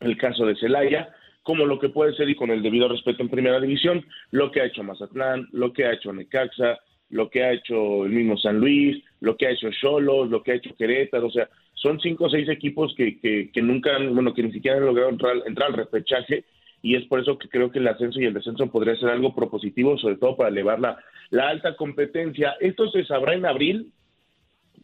el 0.00 0.16
caso 0.16 0.46
de 0.46 0.56
Celaya, 0.56 1.10
como 1.42 1.66
lo 1.66 1.78
que 1.78 1.88
puede 1.88 2.14
ser 2.14 2.28
y 2.30 2.36
con 2.36 2.50
el 2.50 2.62
debido 2.62 2.88
respeto 2.88 3.22
en 3.22 3.28
primera 3.28 3.60
división, 3.60 4.04
lo 4.30 4.50
que 4.50 4.60
ha 4.60 4.66
hecho 4.66 4.82
Mazatlán, 4.82 5.48
lo 5.52 5.72
que 5.72 5.84
ha 5.84 5.92
hecho 5.92 6.12
Necaxa, 6.12 6.78
lo 7.12 7.30
que 7.30 7.44
ha 7.44 7.52
hecho 7.52 8.04
el 8.06 8.12
mismo 8.12 8.36
San 8.36 8.58
Luis, 8.58 9.02
lo 9.20 9.36
que 9.36 9.46
ha 9.46 9.50
hecho 9.50 9.70
Cholos, 9.70 10.30
lo 10.30 10.42
que 10.42 10.52
ha 10.52 10.54
hecho 10.56 10.74
Querétaro, 10.76 11.26
o 11.28 11.30
sea, 11.30 11.48
son 11.74 12.00
cinco 12.00 12.24
o 12.24 12.30
seis 12.30 12.48
equipos 12.48 12.94
que, 12.96 13.18
que, 13.20 13.50
que 13.52 13.62
nunca, 13.62 13.94
han- 13.94 14.14
bueno, 14.14 14.32
que 14.34 14.42
ni 14.42 14.50
siquiera 14.52 14.78
han 14.78 14.86
logrado 14.86 15.10
entrar, 15.10 15.36
entrar 15.46 15.68
al 15.70 15.76
repechaje 15.76 16.44
y 16.82 16.96
es 16.96 17.04
por 17.06 17.20
eso 17.20 17.38
que 17.38 17.48
creo 17.48 17.70
que 17.70 17.78
el 17.78 17.86
ascenso 17.88 18.20
y 18.20 18.24
el 18.24 18.34
descenso 18.34 18.66
podría 18.70 18.96
ser 18.96 19.10
algo 19.10 19.34
propositivo, 19.34 19.96
sobre 19.98 20.16
todo 20.16 20.36
para 20.36 20.48
elevar 20.48 20.80
la, 20.80 20.98
la 21.30 21.48
alta 21.48 21.76
competencia. 21.76 22.56
Esto 22.60 22.90
se 22.90 23.04
sabrá 23.04 23.34
en 23.34 23.46
abril, 23.46 23.92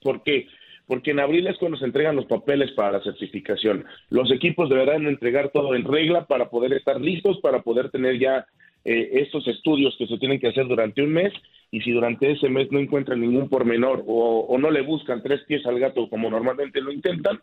¿por 0.03 0.23
qué? 0.23 0.47
Porque 0.87 1.11
en 1.11 1.21
abril 1.21 1.47
es 1.47 1.57
cuando 1.59 1.77
se 1.79 1.85
entregan 1.87 2.17
los 2.17 2.27
papeles 2.27 2.71
para 2.73 2.93
la 2.93 3.03
certificación. 3.03 3.85
Los 4.11 4.31
equipos 4.31 4.69
deberán 4.69 5.07
entregar 5.07 5.51
todo 5.51 5.75
en 5.75 5.85
regla 5.85 6.27
para 6.27 6.49
poder 6.51 6.73
estar 6.73 7.01
listos, 7.01 7.41
para 7.41 7.63
poder 7.63 7.91
tener 7.91 8.19
ya 8.19 8.47
eh, 8.85 9.11
estos 9.15 9.47
estudios 9.49 9.97
que 9.99 10.07
se 10.07 10.19
tienen 10.19 10.39
que 10.41 10.49
hacer 10.49 10.67
durante 10.67 11.03
un 11.03 11.13
mes 11.13 11.33
y 11.71 11.81
si 11.81 11.93
durante 11.93 12.31
ese 12.31 12.49
mes 12.49 12.71
no 12.71 12.79
encuentran 12.79 13.21
ningún 13.21 13.49
pormenor 13.49 14.05
o, 14.07 14.41
o 14.41 14.59
no 14.59 14.71
le 14.71 14.83
buscan 14.83 15.23
tres 15.23 15.43
pies 15.47 15.65
al 15.67 15.79
gato 15.79 16.09
como 16.09 16.31
normalmente 16.31 16.81
lo 16.81 16.93
intentan, 16.93 17.41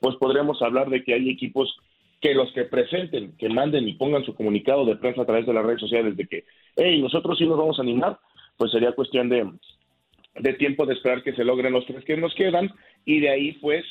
pues 0.00 0.16
podríamos 0.16 0.60
hablar 0.62 0.88
de 0.90 1.02
que 1.02 1.14
hay 1.14 1.30
equipos 1.30 1.78
que 2.20 2.34
los 2.34 2.52
que 2.52 2.64
presenten, 2.64 3.36
que 3.36 3.48
manden 3.48 3.88
y 3.88 3.94
pongan 3.94 4.24
su 4.24 4.34
comunicado 4.34 4.84
de 4.84 4.96
prensa 4.96 5.22
a 5.22 5.26
través 5.26 5.46
de 5.46 5.52
las 5.52 5.64
redes 5.64 5.80
sociales 5.80 6.16
de 6.16 6.26
que, 6.26 6.44
hey, 6.76 7.00
nosotros 7.00 7.38
sí 7.38 7.46
nos 7.46 7.58
vamos 7.58 7.78
a 7.78 7.82
animar, 7.82 8.18
pues 8.56 8.72
sería 8.72 8.92
cuestión 8.92 9.28
de, 9.28 9.48
de 10.40 10.52
tiempo 10.54 10.84
de 10.84 10.94
esperar 10.94 11.22
que 11.22 11.34
se 11.34 11.44
logren 11.44 11.72
los 11.72 11.86
tres 11.86 12.04
que 12.04 12.16
nos 12.16 12.34
quedan 12.34 12.72
y 13.04 13.20
de 13.20 13.30
ahí 13.30 13.52
pues 13.60 13.84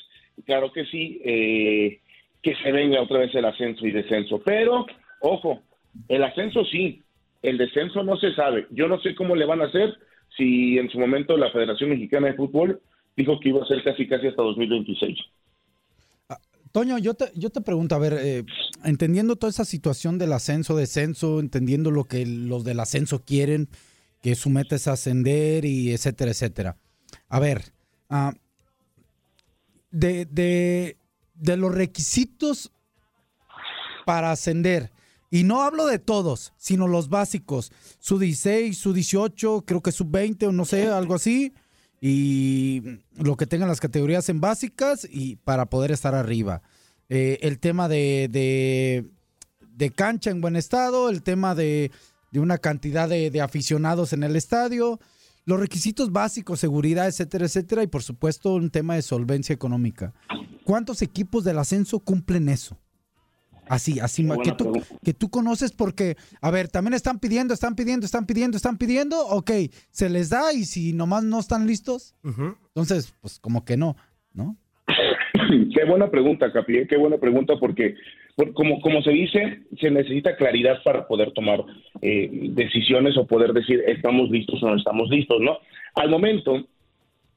claro 0.46 0.72
que 0.72 0.86
sí 0.86 1.22
eh, 1.24 2.02
que 2.42 2.56
se 2.56 2.72
venga 2.72 3.02
otra 3.02 3.20
vez 3.20 3.34
el 3.34 3.46
ascenso 3.46 3.86
y 3.86 3.92
descenso. 3.92 4.42
Pero 4.44 4.86
ojo 5.22 5.62
el 6.10 6.24
ascenso 6.24 6.66
sí 6.66 7.02
el 7.42 7.58
descenso 7.58 8.04
no 8.04 8.18
se 8.18 8.34
sabe 8.34 8.68
yo 8.72 8.88
no 8.88 9.00
sé 9.00 9.16
cómo 9.16 9.36
le 9.36 9.46
van 9.46 9.62
a 9.62 9.66
hacer 9.66 9.98
si 10.36 10.78
en 10.78 10.90
su 10.90 11.00
momento 11.00 11.38
la 11.38 11.52
Federación 11.52 11.92
Mexicana 11.92 12.28
de 12.28 12.34
Fútbol 12.34 12.82
dijo 13.16 13.40
que 13.40 13.50
iba 13.50 13.64
a 13.64 13.68
ser 13.68 13.84
casi 13.84 14.08
casi 14.08 14.28
hasta 14.28 14.42
2026 14.42 15.18
Toño, 16.72 17.00
yo 17.00 17.16
te, 17.16 17.32
yo 17.34 17.50
te 17.50 17.62
pregunto, 17.62 17.96
a 17.96 17.98
ver, 17.98 18.14
eh, 18.20 18.44
entendiendo 18.84 19.36
toda 19.36 19.50
esa 19.50 19.66
situación 19.66 20.20
del 20.20 20.34
ascenso, 20.34 20.76
descenso, 20.76 21.40
entendiendo 21.40 21.90
lo 21.90 22.04
que 22.04 22.26
los 22.26 22.64
del 22.64 22.80
ascenso 22.80 23.24
quieren, 23.24 23.68
que 24.22 24.36
su 24.36 24.50
meta 24.52 24.76
es 24.76 24.88
ascender 24.88 25.66
y 25.66 25.92
etcétera, 25.92 26.32
etcétera. 26.32 26.78
A 27.30 27.40
ver, 27.40 27.62
ah, 28.10 28.34
de, 29.92 30.26
de, 30.26 30.98
de 31.34 31.58
los 31.58 31.74
requisitos 31.74 32.72
para 34.06 34.32
ascender, 34.32 34.92
y 35.30 35.44
no 35.44 35.62
hablo 35.62 35.86
de 35.86 36.00
todos, 36.00 36.54
sino 36.58 36.88
los 36.88 37.10
básicos, 37.10 37.72
su 38.00 38.18
16, 38.18 38.78
su 38.78 38.94
18, 38.94 39.64
creo 39.66 39.82
que 39.82 39.92
sub 39.92 40.10
20 40.10 40.48
o 40.48 40.52
no 40.52 40.66
sé, 40.66 40.88
algo 40.88 41.16
así, 41.16 41.54
y 42.00 42.82
lo 43.16 43.36
que 43.36 43.48
tengan 43.48 43.68
las 43.68 43.80
categorías 43.80 44.30
en 44.30 44.40
básicas 44.40 45.08
y 45.10 45.36
para 45.38 45.66
poder 45.66 45.92
estar 45.92 46.16
arriba. 46.16 46.62
Eh, 47.10 47.40
el 47.42 47.60
tema 47.60 47.88
de, 47.90 48.30
de, 48.32 49.10
de 49.62 49.92
cancha 49.92 50.30
en 50.30 50.42
buen 50.42 50.56
estado, 50.56 51.10
el 51.10 51.24
tema 51.24 51.56
de, 51.56 51.92
de 52.32 52.40
una 52.40 52.58
cantidad 52.58 53.10
de, 53.10 53.32
de 53.32 53.42
aficionados 53.42 54.14
en 54.14 54.24
el 54.24 54.36
estadio, 54.36 55.00
los 55.46 55.60
requisitos 55.60 56.12
básicos, 56.12 56.60
seguridad, 56.60 57.08
etcétera, 57.08 57.46
etcétera, 57.46 57.84
y 57.84 57.88
por 57.88 58.04
supuesto 58.04 58.54
un 58.54 58.70
tema 58.70 58.96
de 58.96 59.02
solvencia 59.02 59.54
económica. 59.54 60.14
¿Cuántos 60.66 61.02
equipos 61.02 61.46
del 61.46 61.58
ascenso 61.58 62.00
cumplen 62.00 62.50
eso? 62.50 62.78
Así, 63.70 64.00
así, 64.00 64.26
Qué 64.28 64.38
que 64.44 64.52
tú, 64.52 64.64
pregunta. 64.72 64.88
que 65.04 65.14
tú 65.14 65.30
conoces 65.30 65.72
porque, 65.72 66.16
a 66.42 66.52
ver, 66.52 66.68
también 66.68 66.94
están 66.94 67.20
pidiendo, 67.20 67.54
están 67.54 67.76
pidiendo, 67.76 68.06
están 68.06 68.26
pidiendo, 68.26 68.58
están 68.58 68.78
pidiendo, 68.78 69.20
ok, 69.28 69.52
se 69.92 70.10
les 70.10 70.30
da 70.30 70.54
y 70.54 70.66
si 70.66 70.94
nomás 70.94 71.24
no 71.24 71.40
están 71.40 71.68
listos, 71.68 72.16
entonces, 72.24 73.14
pues 73.22 73.40
como 73.40 73.64
que 73.66 73.78
no, 73.78 73.96
¿no? 74.34 74.58
Qué 75.74 75.86
buena 75.86 76.10
pregunta, 76.10 76.52
Capi, 76.52 76.78
¿eh? 76.78 76.88
qué 76.90 76.98
buena 76.98 77.18
pregunta 77.18 77.54
porque, 77.60 77.96
por- 78.36 78.54
como, 78.54 78.82
como 78.82 79.02
se 79.02 79.12
dice, 79.12 79.64
se 79.80 79.92
necesita 79.92 80.36
claridad 80.36 80.78
para 80.84 81.08
poder 81.08 81.32
tomar 81.34 81.64
eh, 82.02 82.30
decisiones 82.52 83.18
o 83.18 83.28
poder 83.28 83.54
decir 83.54 83.82
estamos 83.88 84.30
listos 84.30 84.62
o 84.64 84.68
no 84.70 84.76
estamos 84.78 85.10
listos, 85.10 85.38
¿no? 85.42 85.58
Al 85.96 86.10
momento, 86.10 86.68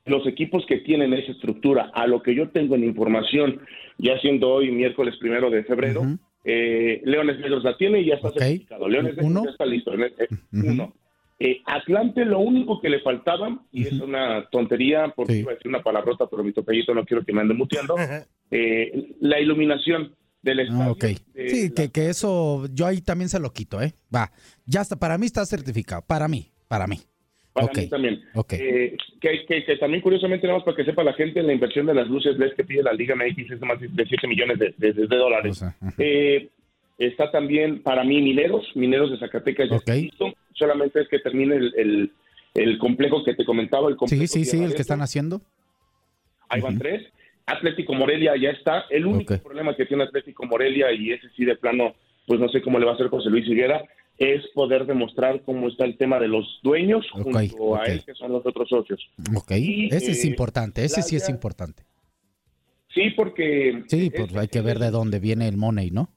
los 0.06 0.26
equipos 0.26 0.64
que 0.66 0.78
tienen 0.78 1.12
esa 1.12 1.32
estructura, 1.32 1.90
a 1.94 2.06
lo 2.06 2.22
que 2.22 2.34
yo 2.34 2.48
tengo 2.50 2.74
en 2.74 2.84
información, 2.84 3.60
ya 3.98 4.18
siendo 4.20 4.50
hoy 4.50 4.70
miércoles 4.70 5.14
primero 5.20 5.50
de 5.50 5.64
febrero, 5.64 6.02
eh, 6.44 7.02
Leones 7.04 7.38
Negros 7.38 7.62
la 7.64 7.76
tiene 7.76 8.00
y 8.00 8.06
ya 8.06 8.14
está 8.14 8.30
certificado. 8.30 8.88
Leones 8.88 9.16
Negros 9.16 9.48
está 9.48 9.66
listo. 9.66 9.92
eh, 9.94 10.12
eh, 10.18 10.28
Uno. 10.52 10.94
Eh, 11.42 11.62
Atlante 11.64 12.24
lo 12.26 12.38
único 12.40 12.80
que 12.80 12.90
le 12.90 13.00
faltaba, 13.00 13.62
y 13.72 13.86
es 13.86 13.92
una 13.94 14.46
tontería, 14.50 15.12
porque 15.16 15.38
iba 15.38 15.52
a 15.52 15.54
decir 15.54 15.68
una 15.68 15.82
palabrota, 15.82 16.26
pero 16.30 16.44
mi 16.44 16.52
topellito 16.52 16.92
no 16.94 17.04
quiero 17.06 17.24
que 17.24 17.32
me 17.32 17.40
ande 17.40 17.54
muteando, 17.54 17.96
eh, 18.50 19.14
la 19.20 19.40
iluminación 19.40 20.14
del 20.42 20.60
estadio. 20.60 20.82
Ah, 20.82 20.90
ok. 20.92 21.04
Sí, 21.34 21.72
que, 21.74 21.90
que 21.90 22.08
eso 22.10 22.66
yo 22.74 22.86
ahí 22.86 23.00
también 23.00 23.28
se 23.30 23.40
lo 23.40 23.52
quito, 23.52 23.80
¿eh? 23.80 23.94
Va, 24.14 24.32
ya 24.66 24.82
está, 24.82 24.96
para 24.96 25.16
mí 25.16 25.26
está 25.26 25.44
certificado, 25.46 26.02
para 26.06 26.28
mí, 26.28 26.50
para 26.68 26.86
mí. 26.86 26.98
Para 27.52 27.66
Ok. 27.66 27.76
mí 27.78 27.88
también. 27.88 28.22
Ok. 28.34 28.52
Eh, 28.52 28.96
que, 29.20 29.44
que- 29.46 29.64
que 29.64 29.76
también 29.76 30.00
curiosamente, 30.02 30.46
nada 30.46 30.58
más 30.58 30.64
para 30.64 30.76
que 30.76 30.84
sepa 30.84 31.02
la 31.02 31.12
gente, 31.14 31.42
la 31.42 31.52
inversión 31.52 31.86
de 31.86 31.94
las 31.94 32.08
luces 32.08 32.38
LED 32.38 32.52
que 32.54 32.64
pide 32.64 32.82
la 32.82 32.92
Liga 32.92 33.14
MX 33.16 33.50
es 33.50 33.60
de 33.60 33.66
más 33.66 33.80
de 33.80 34.06
7 34.06 34.26
millones 34.28 34.58
de, 34.58 34.74
de- 34.78 34.92
de 34.92 35.16
dólares. 35.16 35.62
Eh, 35.98 36.48
está 36.98 37.30
también 37.30 37.82
para 37.82 38.04
mí 38.04 38.20
Mineros, 38.22 38.64
Mineros 38.76 39.10
de 39.10 39.18
Zacatecas 39.18 39.68
ya 39.68 39.76
está 39.76 39.94
listo. 39.94 40.32
Solamente 40.54 41.00
es 41.00 41.08
que 41.08 41.18
termine 41.18 41.56
el, 41.56 41.74
el- 41.76 42.12
el 42.54 42.78
complejo 42.78 43.24
que 43.24 43.34
te 43.34 43.44
comentaba, 43.44 43.88
el 43.88 43.96
complejo 43.96 44.26
Sí, 44.26 44.44
sí, 44.44 44.44
sí, 44.44 44.62
el 44.62 44.74
que 44.74 44.82
están 44.82 45.02
haciendo. 45.02 45.40
Ahí 46.48 46.60
van 46.60 46.78
tres. 46.78 47.06
Atlético 47.46 47.94
Morelia 47.94 48.36
ya 48.36 48.50
está. 48.50 48.84
El 48.90 49.06
único 49.06 49.36
problema 49.38 49.74
que 49.74 49.86
tiene 49.86 50.04
Atlético 50.04 50.46
Morelia, 50.46 50.92
y 50.92 51.12
ese 51.12 51.28
sí 51.36 51.44
de 51.44 51.56
plano, 51.56 51.94
pues 52.26 52.38
no 52.38 52.48
sé 52.48 52.60
cómo 52.62 52.78
le 52.78 52.84
va 52.86 52.92
a 52.92 52.94
hacer 52.94 53.08
José 53.08 53.28
Luis 53.30 53.46
Higuera, 53.48 53.82
es 54.20 54.46
poder 54.54 54.84
demostrar 54.84 55.40
cómo 55.44 55.66
está 55.68 55.86
el 55.86 55.96
tema 55.96 56.20
de 56.20 56.28
los 56.28 56.60
dueños 56.62 57.06
junto 57.10 57.38
a 57.74 57.86
él, 57.86 58.04
que 58.04 58.14
son 58.14 58.32
los 58.32 58.44
otros 58.44 58.68
socios. 58.68 59.00
Ok, 59.34 59.52
Y, 59.52 59.86
ese 59.86 60.12
es 60.12 60.24
eh, 60.24 60.28
importante, 60.28 60.84
ese 60.84 61.00
sí 61.00 61.16
es 61.16 61.26
importante. 61.30 61.84
Sí, 62.94 63.10
porque 63.16 63.82
Sí, 63.88 64.10
pues 64.14 64.36
hay 64.36 64.48
que 64.48 64.60
ver 64.60 64.78
de 64.78 64.90
dónde 64.90 65.20
viene 65.20 65.48
el 65.48 65.56
money, 65.56 65.90
¿no? 65.90 66.10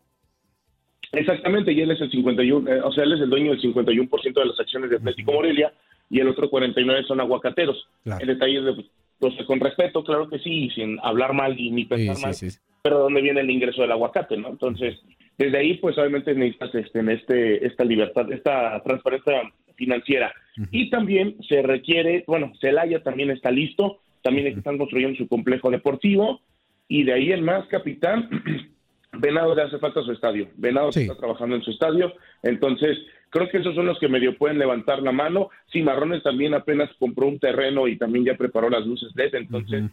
exactamente, 1.14 1.72
y 1.72 1.80
él 1.80 1.92
es 1.92 2.02
el 2.02 2.10
51, 2.10 2.70
eh, 2.70 2.82
o 2.82 2.92
sea, 2.92 3.04
él 3.04 3.14
es 3.14 3.22
el 3.22 3.30
dueño 3.30 3.52
del 3.52 3.62
51% 3.62 4.34
de 4.34 4.46
las 4.46 4.60
acciones 4.60 4.90
de 4.90 4.98
Atlético 4.98 5.32
Morelia 5.32 5.72
y 6.10 6.20
el 6.20 6.28
otro 6.28 6.50
49 6.50 7.04
son 7.08 7.22
aguacateros. 7.22 7.88
El 8.20 8.28
detalle 8.28 8.58
es 8.58 8.66
de, 8.66 8.86
pues, 9.20 9.34
con 9.46 9.60
respeto, 9.60 10.04
claro 10.04 10.28
que 10.28 10.40
sí, 10.40 10.66
y 10.66 10.70
sin 10.72 11.00
hablar 11.04 11.34
mal 11.34 11.58
y 11.58 11.70
ni 11.70 11.86
pensar 11.86 12.16
sí, 12.16 12.22
mal, 12.24 12.34
sí. 12.34 12.48
pero 12.82 13.00
dónde 13.00 13.22
viene 13.22 13.42
el 13.42 13.50
ingreso 13.50 13.84
del 13.84 13.92
aguacate, 13.92 14.36
¿no? 14.36 14.50
Entonces, 14.50 15.00
desde 15.38 15.58
ahí, 15.58 15.76
pues 15.76 15.98
obviamente 15.98 16.34
necesitas 16.34 16.74
este, 16.76 17.14
este, 17.14 17.66
esta 17.66 17.84
libertad, 17.84 18.32
esta 18.32 18.82
transparencia 18.84 19.34
financiera. 19.76 20.34
Y 20.72 20.90
también 20.90 21.36
se 21.48 21.62
requiere, 21.62 22.24
bueno, 22.28 22.54
Celaya 22.62 23.02
también 23.02 23.32
está 23.32 23.50
listo, 23.50 24.00
también 24.22 24.48
están 24.48 24.78
construyendo 24.78 25.18
su 25.18 25.28
complejo 25.28 25.72
deportivo, 25.72 26.42
y 26.88 27.04
de 27.04 27.14
ahí 27.14 27.32
en 27.32 27.44
más, 27.44 27.66
capitán, 27.68 28.30
Venado 29.14 29.54
le 29.54 29.62
hace 29.62 29.78
falta 29.78 30.02
su 30.02 30.12
estadio. 30.12 30.48
Venado 30.56 30.90
está 30.90 31.16
trabajando 31.16 31.56
en 31.56 31.62
su 31.62 31.72
estadio. 31.72 32.14
Entonces, 32.42 32.98
creo 33.30 33.48
que 33.48 33.60
esos 33.60 33.76
son 33.76 33.86
los 33.86 34.00
que 34.00 34.08
medio 34.08 34.36
pueden 34.38 34.58
levantar 34.58 35.04
la 35.04 35.12
mano. 35.12 35.50
Cimarrones 35.72 36.24
también 36.24 36.56
apenas 36.56 36.90
compró 36.98 37.28
un 37.28 37.40
terreno 37.40 37.88
y 37.88 37.98
también 37.98 38.26
ya 38.26 38.36
preparó 38.36 38.70
las 38.70 38.86
luces 38.88 39.12
LED. 39.16 39.36
Entonces, 39.36 39.84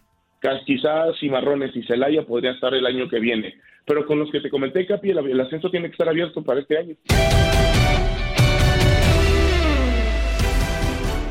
quizás 0.65 1.19
Cimarrones 1.19 1.75
y 1.77 1.83
Celaya 1.83 2.25
podría 2.25 2.53
estar 2.53 2.75
el 2.75 2.87
año 2.87 3.09
que 3.09 3.21
viene. 3.21 3.55
Pero 3.85 4.07
con 4.07 4.19
los 4.19 4.31
que 4.31 4.41
te 4.41 4.51
comenté, 4.51 4.87
Capi, 4.87 5.11
el, 5.11 5.19
el 5.19 5.41
ascenso 5.41 5.71
tiene 5.71 5.89
que 5.89 5.93
estar 5.93 6.09
abierto 6.09 6.43
para 6.43 6.61
este 6.61 6.79
año. 6.79 6.95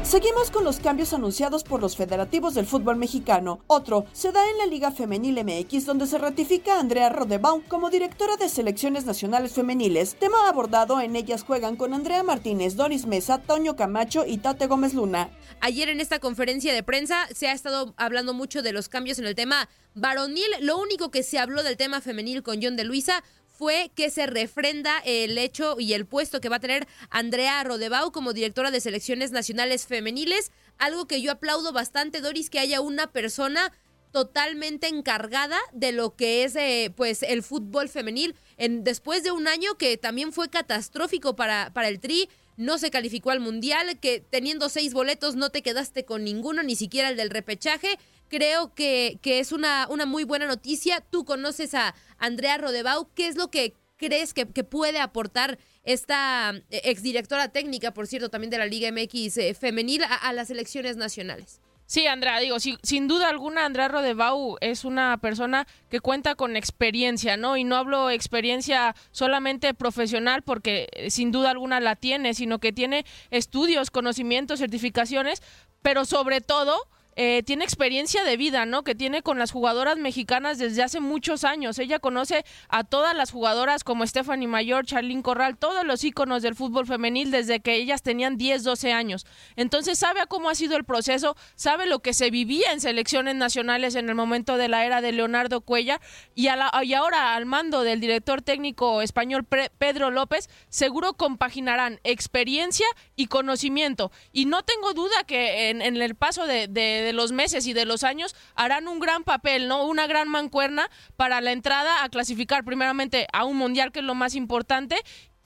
Seguimos 0.10 0.50
con 0.50 0.64
los 0.64 0.80
cambios 0.80 1.14
anunciados 1.14 1.64
por 1.64 1.82
los 1.82 1.96
federativos 1.96 2.56
del 2.56 2.66
fútbol 2.66 2.96
mexicano. 2.96 3.60
Otro 3.68 4.08
se 4.12 4.32
da 4.32 4.42
en 4.50 4.58
la 4.58 4.66
Liga 4.66 4.90
Femenil 4.90 5.44
MX, 5.44 5.86
donde 5.86 6.08
se 6.08 6.18
ratifica 6.18 6.74
a 6.74 6.80
Andrea 6.80 7.10
Rodebaum 7.10 7.62
como 7.62 7.92
directora 7.92 8.36
de 8.36 8.50
selecciones 8.50 9.06
nacionales 9.06 9.52
femeniles. 9.52 10.16
Tema 10.16 10.50
abordado 10.50 11.00
en 11.00 11.16
ellas 11.16 11.44
juegan 11.44 11.76
con 11.76 11.94
Andrea 11.94 12.24
Martínez, 12.24 12.76
Doris 12.76 13.06
Mesa, 13.06 13.38
Toño 13.38 13.76
Camacho 13.76 14.26
y 14.26 14.40
Tate 14.40 14.66
Gómez 14.66 14.96
Luna. 14.96 15.30
Ayer 15.62 15.90
en 15.90 16.02
esta 16.02 16.18
conferencia 16.18 16.74
de 16.74 16.82
prensa 16.82 17.28
se 17.36 17.48
ha 17.48 17.54
estado 17.54 17.94
hablando 17.96 18.34
mucho 18.34 18.64
de 18.64 18.74
los 18.74 18.90
cambios 18.90 19.20
en 19.20 19.26
el 19.26 19.36
tema 19.36 19.70
varonil. 19.94 20.50
Lo 20.62 20.80
único 20.80 21.12
que 21.12 21.22
se 21.22 21.38
habló 21.38 21.62
del 21.62 21.78
tema 21.78 22.02
femenil 22.02 22.42
con 22.42 22.60
John 22.64 22.78
de 22.78 22.84
Luisa 22.84 23.24
fue 23.60 23.92
que 23.94 24.10
se 24.10 24.26
refrenda 24.26 25.00
el 25.04 25.38
hecho 25.38 25.76
y 25.82 25.92
el 25.92 26.06
puesto 26.06 26.40
que 26.40 26.48
va 26.48 26.56
a 26.56 26.62
tener 26.62 26.88
Andrea 27.10 27.62
Rodebau 27.66 28.14
como 28.14 28.32
directora 28.32 28.72
de 28.72 28.80
selecciones 28.80 29.32
nacionales 29.32 29.86
femeniles. 29.86 30.54
Algo 30.78 31.08
que 31.08 31.22
yo 31.22 31.34
aplaudo 31.34 31.74
bastante, 31.74 32.22
Doris, 32.22 32.50
que 32.50 32.60
haya 32.60 32.80
una 32.80 33.12
persona 33.12 33.74
totalmente 34.14 34.88
encargada 34.88 35.58
de 35.74 35.92
lo 35.92 36.16
que 36.16 36.46
es 36.46 36.56
eh, 36.56 36.94
pues 36.96 37.22
el 37.22 37.44
fútbol 37.44 37.90
femenil 37.90 38.34
en, 38.56 38.86
después 38.86 39.24
de 39.24 39.32
un 39.32 39.46
año 39.50 39.76
que 39.78 39.98
también 39.98 40.32
fue 40.32 40.50
catastrófico 40.50 41.36
para, 41.36 41.72
para 41.74 41.90
el 41.90 42.00
Tri 42.00 42.30
no 42.60 42.78
se 42.78 42.92
calificó 42.92 43.32
al 43.32 43.40
Mundial, 43.40 44.00
que 44.02 44.20
teniendo 44.20 44.68
seis 44.68 44.94
boletos 44.94 45.38
no 45.38 45.50
te 45.50 45.62
quedaste 45.62 46.04
con 46.04 46.26
ninguno, 46.26 46.62
ni 46.62 46.76
siquiera 46.76 47.08
el 47.08 47.16
del 47.16 47.30
repechaje. 47.30 47.98
Creo 48.30 48.74
que, 48.74 49.20
que 49.22 49.40
es 49.40 49.52
una, 49.52 49.88
una 49.90 50.06
muy 50.06 50.24
buena 50.24 50.46
noticia. 50.46 51.02
Tú 51.02 51.26
conoces 51.26 51.74
a 51.74 51.96
Andrea 52.18 52.58
Rodebau. 52.58 53.10
¿Qué 53.16 53.28
es 53.28 53.36
lo 53.36 53.50
que 53.50 53.74
crees 53.98 54.34
que, 54.34 54.48
que 54.48 54.64
puede 54.64 55.00
aportar 55.00 55.60
esta 55.84 56.54
eh, 56.70 56.82
exdirectora 56.86 57.50
técnica, 57.50 57.94
por 57.94 58.08
cierto, 58.08 58.30
también 58.30 58.52
de 58.52 58.58
la 58.58 58.66
Liga 58.66 58.92
MX 58.92 59.38
eh, 59.38 59.54
femenil, 59.54 60.04
a, 60.04 60.16
a 60.16 60.34
las 60.34 60.50
elecciones 60.50 60.96
nacionales? 60.96 61.60
Sí, 61.90 62.06
Andrea, 62.06 62.40
digo, 62.40 62.60
sí, 62.60 62.78
sin 62.84 63.08
duda 63.08 63.30
alguna, 63.30 63.66
Andrea 63.66 63.88
Rodebau 63.88 64.58
es 64.62 64.86
una 64.86 65.18
persona 65.18 65.66
que 65.90 66.00
cuenta 66.00 66.36
con 66.36 66.56
experiencia, 66.56 67.36
¿no? 67.36 67.58
Y 67.58 67.64
no 67.64 67.78
hablo 67.78 68.12
experiencia 68.12 68.96
solamente 69.10 69.74
profesional, 69.74 70.44
porque 70.44 70.88
eh, 70.92 71.10
sin 71.10 71.32
duda 71.32 71.50
alguna 71.50 71.80
la 71.80 71.96
tiene, 71.96 72.36
sino 72.36 72.60
que 72.60 72.72
tiene 72.72 73.08
estudios, 73.32 73.90
conocimientos, 73.90 74.60
certificaciones, 74.60 75.42
pero 75.82 76.06
sobre 76.06 76.42
todo 76.42 76.78
eh, 77.22 77.44
tiene 77.44 77.66
experiencia 77.66 78.24
de 78.24 78.38
vida, 78.38 78.66
¿no? 78.66 78.86
Que 78.86 78.96
tiene 78.96 79.22
con 79.22 79.38
las 79.40 79.52
jugadoras 79.52 79.98
mexicanas 79.98 80.58
desde 80.58 80.84
hace 80.84 81.02
muchos 81.02 81.44
años. 81.44 81.78
Ella 81.78 82.00
conoce 82.00 82.46
a 82.70 82.86
todas 82.86 83.14
las 83.14 83.32
jugadoras 83.32 83.84
como 83.84 84.08
Stephanie 84.08 84.48
Mayor, 84.48 84.86
Charlene 84.86 85.22
Corral, 85.22 85.58
todos 85.58 85.86
los 85.86 86.02
íconos 86.06 86.44
del 86.44 86.56
fútbol 86.56 86.88
femenil 86.88 87.30
desde 87.30 87.60
que 87.60 87.76
ellas 87.76 88.04
tenían 88.04 88.38
10, 88.38 88.64
12 88.64 88.94
años. 88.94 89.26
Entonces 89.58 90.00
sabe 90.00 90.22
a 90.22 90.28
cómo 90.28 90.50
ha 90.50 90.56
sido 90.56 90.78
el 90.78 90.86
proceso, 90.86 91.36
sabe 91.56 91.88
lo 91.88 92.00
que 92.00 92.14
se 92.14 92.32
vivía 92.32 92.72
en 92.72 92.80
selecciones 92.80 93.36
nacionales 93.36 93.96
en 93.96 94.08
el 94.08 94.16
momento 94.16 94.56
de 94.56 94.70
la 94.70 94.86
era 94.86 95.02
de 95.02 95.12
Leonardo 95.12 95.60
Cuellar 95.60 96.00
y, 96.36 96.48
ahora 96.48 97.36
al 97.36 97.46
mando 97.46 97.84
del 97.84 98.00
director 98.00 98.42
técnico 98.42 99.02
español 99.02 99.44
Pedro 99.44 100.10
López, 100.10 100.50
seguro 100.70 101.16
compaginarán 101.16 102.00
experiencia 102.06 102.88
y 103.18 103.28
conocimiento. 103.28 104.10
Y 104.32 104.46
no 104.46 104.64
tengo 104.64 104.94
duda 104.94 105.26
que 105.28 105.70
en, 105.70 105.82
el 105.82 106.16
paso 106.16 106.48
de 106.48 107.09
de 107.10 107.14
los 107.14 107.32
meses 107.32 107.66
y 107.66 107.74
de 107.74 107.86
los 107.86 108.04
años 108.04 108.36
harán 108.54 108.88
un 108.88 109.00
gran 109.00 109.24
papel, 109.24 109.68
¿no? 109.68 109.84
Una 109.88 110.06
gran 110.06 110.30
mancuerna 110.30 110.92
para 111.16 111.42
la 111.42 111.52
entrada 111.52 112.04
a 112.04 112.10
clasificar 112.10 112.64
primeramente 112.64 113.26
a 113.34 113.46
un 113.46 113.58
mundial 113.58 113.92
que 113.92 114.00
es 114.00 114.06
lo 114.06 114.14
más 114.14 114.36
importante 114.36 114.96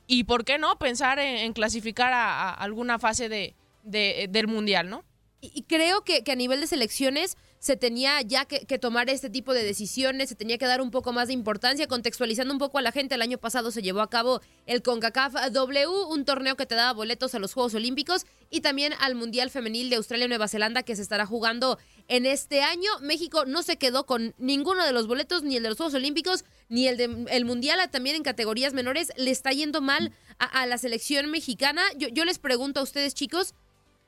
y 0.05 0.25
por 0.25 0.43
qué 0.43 0.57
no 0.57 0.77
pensar 0.77 1.19
en, 1.19 1.53
clasificar 1.53 2.11
a, 2.11 2.49
a, 2.49 2.53
alguna 2.53 2.99
fase 2.99 3.29
de, 3.29 3.55
de, 3.83 4.27
del 4.29 4.47
mundial, 4.47 4.89
¿no? 4.89 5.05
Y 5.39 5.63
creo 5.63 6.03
que, 6.03 6.23
que 6.23 6.33
a 6.33 6.35
nivel 6.35 6.59
de 6.59 6.67
selecciones 6.67 7.37
se 7.63 7.77
tenía 7.77 8.21
ya 8.23 8.43
que, 8.43 8.77
tomar 8.77 9.09
este 9.09 9.29
tipo 9.29 9.53
de 9.53 9.63
decisiones, 9.63 10.27
se 10.27 10.35
tenía 10.35 10.57
que 10.57 10.65
dar 10.65 10.81
un 10.81 10.91
poco 10.91 11.13
más 11.13 11.27
de 11.27 11.33
importancia, 11.33 11.87
contextualizando 11.87 12.53
un 12.53 12.59
poco 12.59 12.77
a 12.77 12.81
la 12.81 12.91
gente. 12.91 13.15
El 13.15 13.21
año 13.21 13.37
pasado 13.37 13.71
se 13.71 13.81
llevó 13.81 14.01
a 14.01 14.09
cabo 14.09 14.41
el 14.65 14.81
CONCACAF 14.81 15.33
W, 15.53 15.87
un 15.87 16.25
torneo 16.25 16.57
que 16.57 16.65
te 16.65 16.75
daba 16.75 16.91
boletos 16.91 17.35
a 17.35 17.39
los 17.39 17.53
Juegos 17.53 17.73
Olímpicos 17.73 18.25
y 18.49 18.59
también 18.59 18.91
al 18.99 19.15
Mundial 19.15 19.49
Femenil 19.49 19.89
de 19.89 19.95
Australia 19.95 20.25
y 20.25 20.27
Nueva 20.27 20.49
Zelanda 20.49 20.83
que 20.83 20.97
se 20.97 21.01
estará 21.01 21.25
jugando 21.25 21.79
en 22.09 22.25
este 22.25 22.63
año. 22.63 22.91
México 22.99 23.45
no 23.45 23.63
se 23.63 23.77
quedó 23.77 24.05
con 24.05 24.35
ninguno 24.37 24.83
de 24.83 24.91
los 24.91 25.07
boletos, 25.07 25.43
ni 25.43 25.55
el 25.55 25.63
de 25.63 25.69
los 25.69 25.77
Juegos 25.77 25.93
Olímpicos, 25.93 26.43
ni 26.67 26.89
el 26.89 26.97
de 26.97 27.27
el 27.29 27.45
Mundial, 27.45 27.79
también 27.89 28.17
en 28.17 28.23
categorías 28.23 28.73
menores. 28.73 29.13
Le 29.15 29.31
está 29.31 29.51
yendo 29.51 29.79
mal 29.79 30.11
a, 30.37 30.63
a 30.63 30.65
la 30.65 30.77
selección 30.77 31.31
mexicana. 31.31 31.81
Yo, 31.95 32.09
yo 32.09 32.25
les 32.25 32.39
pregunto 32.39 32.81
a 32.81 32.83
ustedes, 32.83 33.13
chicos, 33.13 33.53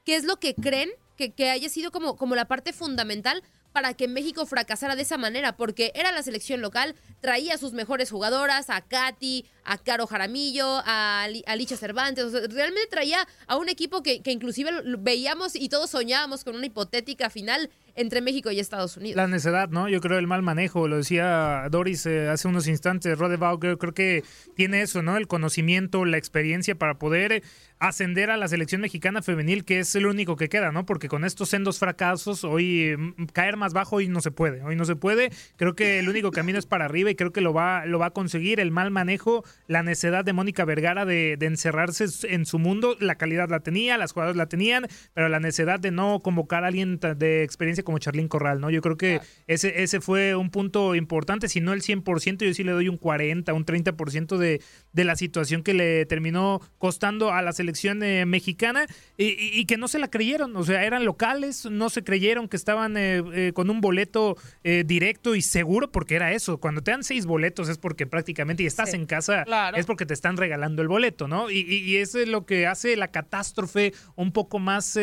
¿qué 0.04 0.18
es 0.18 0.26
lo 0.26 0.42
que 0.42 0.56
creen 0.56 0.90
que, 1.16 1.34
que, 1.34 1.50
haya 1.50 1.70
sido 1.70 1.92
como, 1.92 2.18
como 2.18 2.36
la 2.36 2.46
parte 2.46 2.74
fundamental 2.74 3.44
para 3.76 3.94
que 3.94 4.08
México 4.08 4.46
fracasara 4.46 4.96
de 4.96 5.02
esa 5.02 5.18
manera, 5.18 5.58
porque 5.58 5.92
era 5.96 6.14
la 6.14 6.24
selección 6.24 6.62
local, 6.62 6.96
traía 7.20 7.56
a 7.56 7.58
sus 7.58 7.74
mejores 7.74 8.10
jugadoras, 8.10 8.70
a 8.70 8.80
Katy, 8.80 9.46
a 9.66 9.78
Caro 9.78 10.08
Jaramillo, 10.08 10.82
a, 10.86 11.26
a 11.26 11.56
Licha 11.58 11.76
Cervantes, 11.76 12.24
o 12.24 12.30
sea, 12.30 12.40
realmente 12.48 12.88
traía 12.90 13.28
a 13.48 13.58
un 13.58 13.68
equipo 13.68 14.02
que, 14.02 14.22
que 14.22 14.32
inclusive 14.32 14.72
veíamos 15.00 15.58
y 15.58 15.68
todos 15.68 15.90
soñábamos 15.90 16.46
con 16.46 16.56
una 16.56 16.68
hipotética 16.68 17.30
final 17.30 17.70
entre 17.96 18.22
México 18.22 18.52
y 18.52 18.60
Estados 18.60 18.98
Unidos. 18.98 19.16
La 19.16 19.28
necedad, 19.28 19.70
¿no? 19.70 19.88
Yo 19.88 20.02
creo 20.02 20.20
el 20.20 20.28
mal 20.28 20.42
manejo, 20.42 20.88
lo 20.88 20.98
decía 20.98 21.68
Doris 21.72 22.06
eh, 22.06 22.28
hace 22.28 22.48
unos 22.48 22.68
instantes, 22.68 23.18
Rodebau, 23.18 23.60
creo, 23.60 23.78
que 23.78 24.24
tiene 24.56 24.82
eso, 24.82 25.02
¿no? 25.02 25.18
El 25.18 25.28
conocimiento, 25.28 26.04
la 26.06 26.18
experiencia 26.18 26.76
para 26.76 26.96
poder 27.00 27.44
ascender 27.80 28.32
a 28.32 28.38
la 28.38 28.48
selección 28.48 28.82
mexicana 28.82 29.22
femenil, 29.22 29.64
que 29.66 29.80
es 29.80 29.96
el 29.96 30.06
único 30.06 30.36
que 30.36 30.50
queda, 30.50 30.72
¿no? 30.72 30.86
Porque 30.86 31.08
con 31.08 31.24
estos 31.24 31.50
sendos 31.50 31.80
fracasos, 31.80 32.44
hoy 32.44 32.96
mm, 32.98 33.26
caer 33.28 33.58
más 33.58 33.74
bajo 33.74 33.98
hoy 33.98 34.08
no 34.08 34.22
se 34.22 34.32
puede, 34.32 34.62
hoy 34.64 34.76
no 34.76 34.86
se 34.86 34.96
puede. 34.96 35.30
Creo 35.56 35.76
que 35.76 36.00
el 36.00 36.10
único 36.10 36.32
camino 36.32 36.60
es 36.60 36.66
para 36.66 36.86
arriba 36.86 37.10
y 37.10 37.16
creo 37.16 37.32
que 37.32 37.42
lo 37.42 37.54
va, 37.54 37.86
lo 37.86 38.00
va 38.00 38.08
a 38.08 38.12
conseguir. 38.12 38.60
El 38.60 38.72
mal 38.72 38.92
manejo, 38.92 39.46
la 39.68 39.84
necedad 39.84 40.26
de 40.26 40.34
Mónica 40.34 40.66
Vergara 40.66 41.06
de, 41.06 41.38
de 41.38 41.46
encerrarse 41.46 42.06
en 42.24 42.46
su 42.46 42.60
mundo, 42.60 42.98
la 43.00 43.16
calidad 43.16 43.50
la 43.50 43.62
tenía, 43.62 43.98
las 43.98 44.12
jugadoras 44.12 44.36
la 44.36 44.48
tenían, 44.48 44.88
pero 45.14 45.30
la 45.30 45.40
necedad 45.40 45.80
de 45.80 45.92
no 45.92 46.20
convocar 46.20 46.64
a 46.64 46.68
alguien 46.68 47.00
de 47.00 47.44
experiencia 47.44 47.85
como 47.86 48.00
Charlín 48.00 48.28
Corral, 48.28 48.60
¿no? 48.60 48.70
Yo 48.70 48.82
creo 48.82 48.98
que 48.98 49.22
ese, 49.48 49.84
ese 49.84 50.02
fue 50.02 50.36
un 50.36 50.50
punto 50.50 50.96
importante, 50.96 51.48
si 51.48 51.62
no 51.62 51.72
el 51.72 51.82
100%, 51.82 52.46
yo 52.46 52.54
sí 52.54 52.64
le 52.64 52.74
doy 52.74 52.90
un 52.90 52.98
40, 52.98 53.54
un 53.54 53.66
30% 53.66 54.38
de, 54.38 54.62
de 54.92 55.04
la 55.06 55.16
situación 55.16 55.64
que 55.64 55.74
le 55.74 56.06
terminó 56.06 56.62
costando 56.78 57.32
a 57.32 57.42
la 57.42 57.54
selección 57.54 58.04
eh, 58.04 58.26
mexicana 58.26 58.86
y, 59.18 59.26
y, 59.26 59.60
y, 59.60 59.66
que 59.66 59.78
no 59.78 59.88
se 59.88 60.00
la 60.00 60.10
creyeron, 60.10 60.56
o 60.56 60.64
sea, 60.64 60.84
eran 60.84 61.06
locales, 61.06 61.66
no 61.66 61.90
se 61.90 62.04
creyeron 62.04 62.48
que 62.48 62.58
estaban 62.58 62.98
eh, 62.98 63.24
eh, 63.34 63.52
con 63.54 63.70
un 63.70 63.82
boleto 63.82 64.38
directo 64.64 65.36
y 65.36 65.42
seguro, 65.42 65.92
porque 65.92 66.16
era 66.16 66.34
eso, 66.34 66.60
cuando 66.60 66.82
te 66.82 66.92
dan 66.92 67.04
seis 67.04 67.26
boletos 67.26 67.70
es 67.70 67.78
porque 67.78 68.08
prácticamente 68.08 68.64
y 68.64 68.66
estás 68.66 68.92
sí, 68.92 68.96
en 68.96 69.06
casa, 69.06 69.44
claro. 69.44 69.78
es 69.78 69.86
porque 69.86 70.06
te 70.06 70.14
están 70.14 70.38
regalando 70.38 70.82
el 70.82 70.88
boleto, 70.88 71.28
¿no? 71.28 71.52
Y, 71.52 71.60
y, 71.60 71.98
eso 71.98 72.20
es 72.20 72.28
lo 72.28 72.46
que 72.46 72.66
hace 72.68 72.96
la 72.96 73.10
catástrofe 73.10 73.94
un 74.16 74.32
poco 74.32 74.60
más 74.60 74.98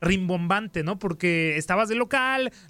rimbombante, 0.00 0.84
¿no? 0.84 0.98
Porque 0.98 1.56
estabas 1.56 1.88
de 1.88 1.96
local, 1.96 2.19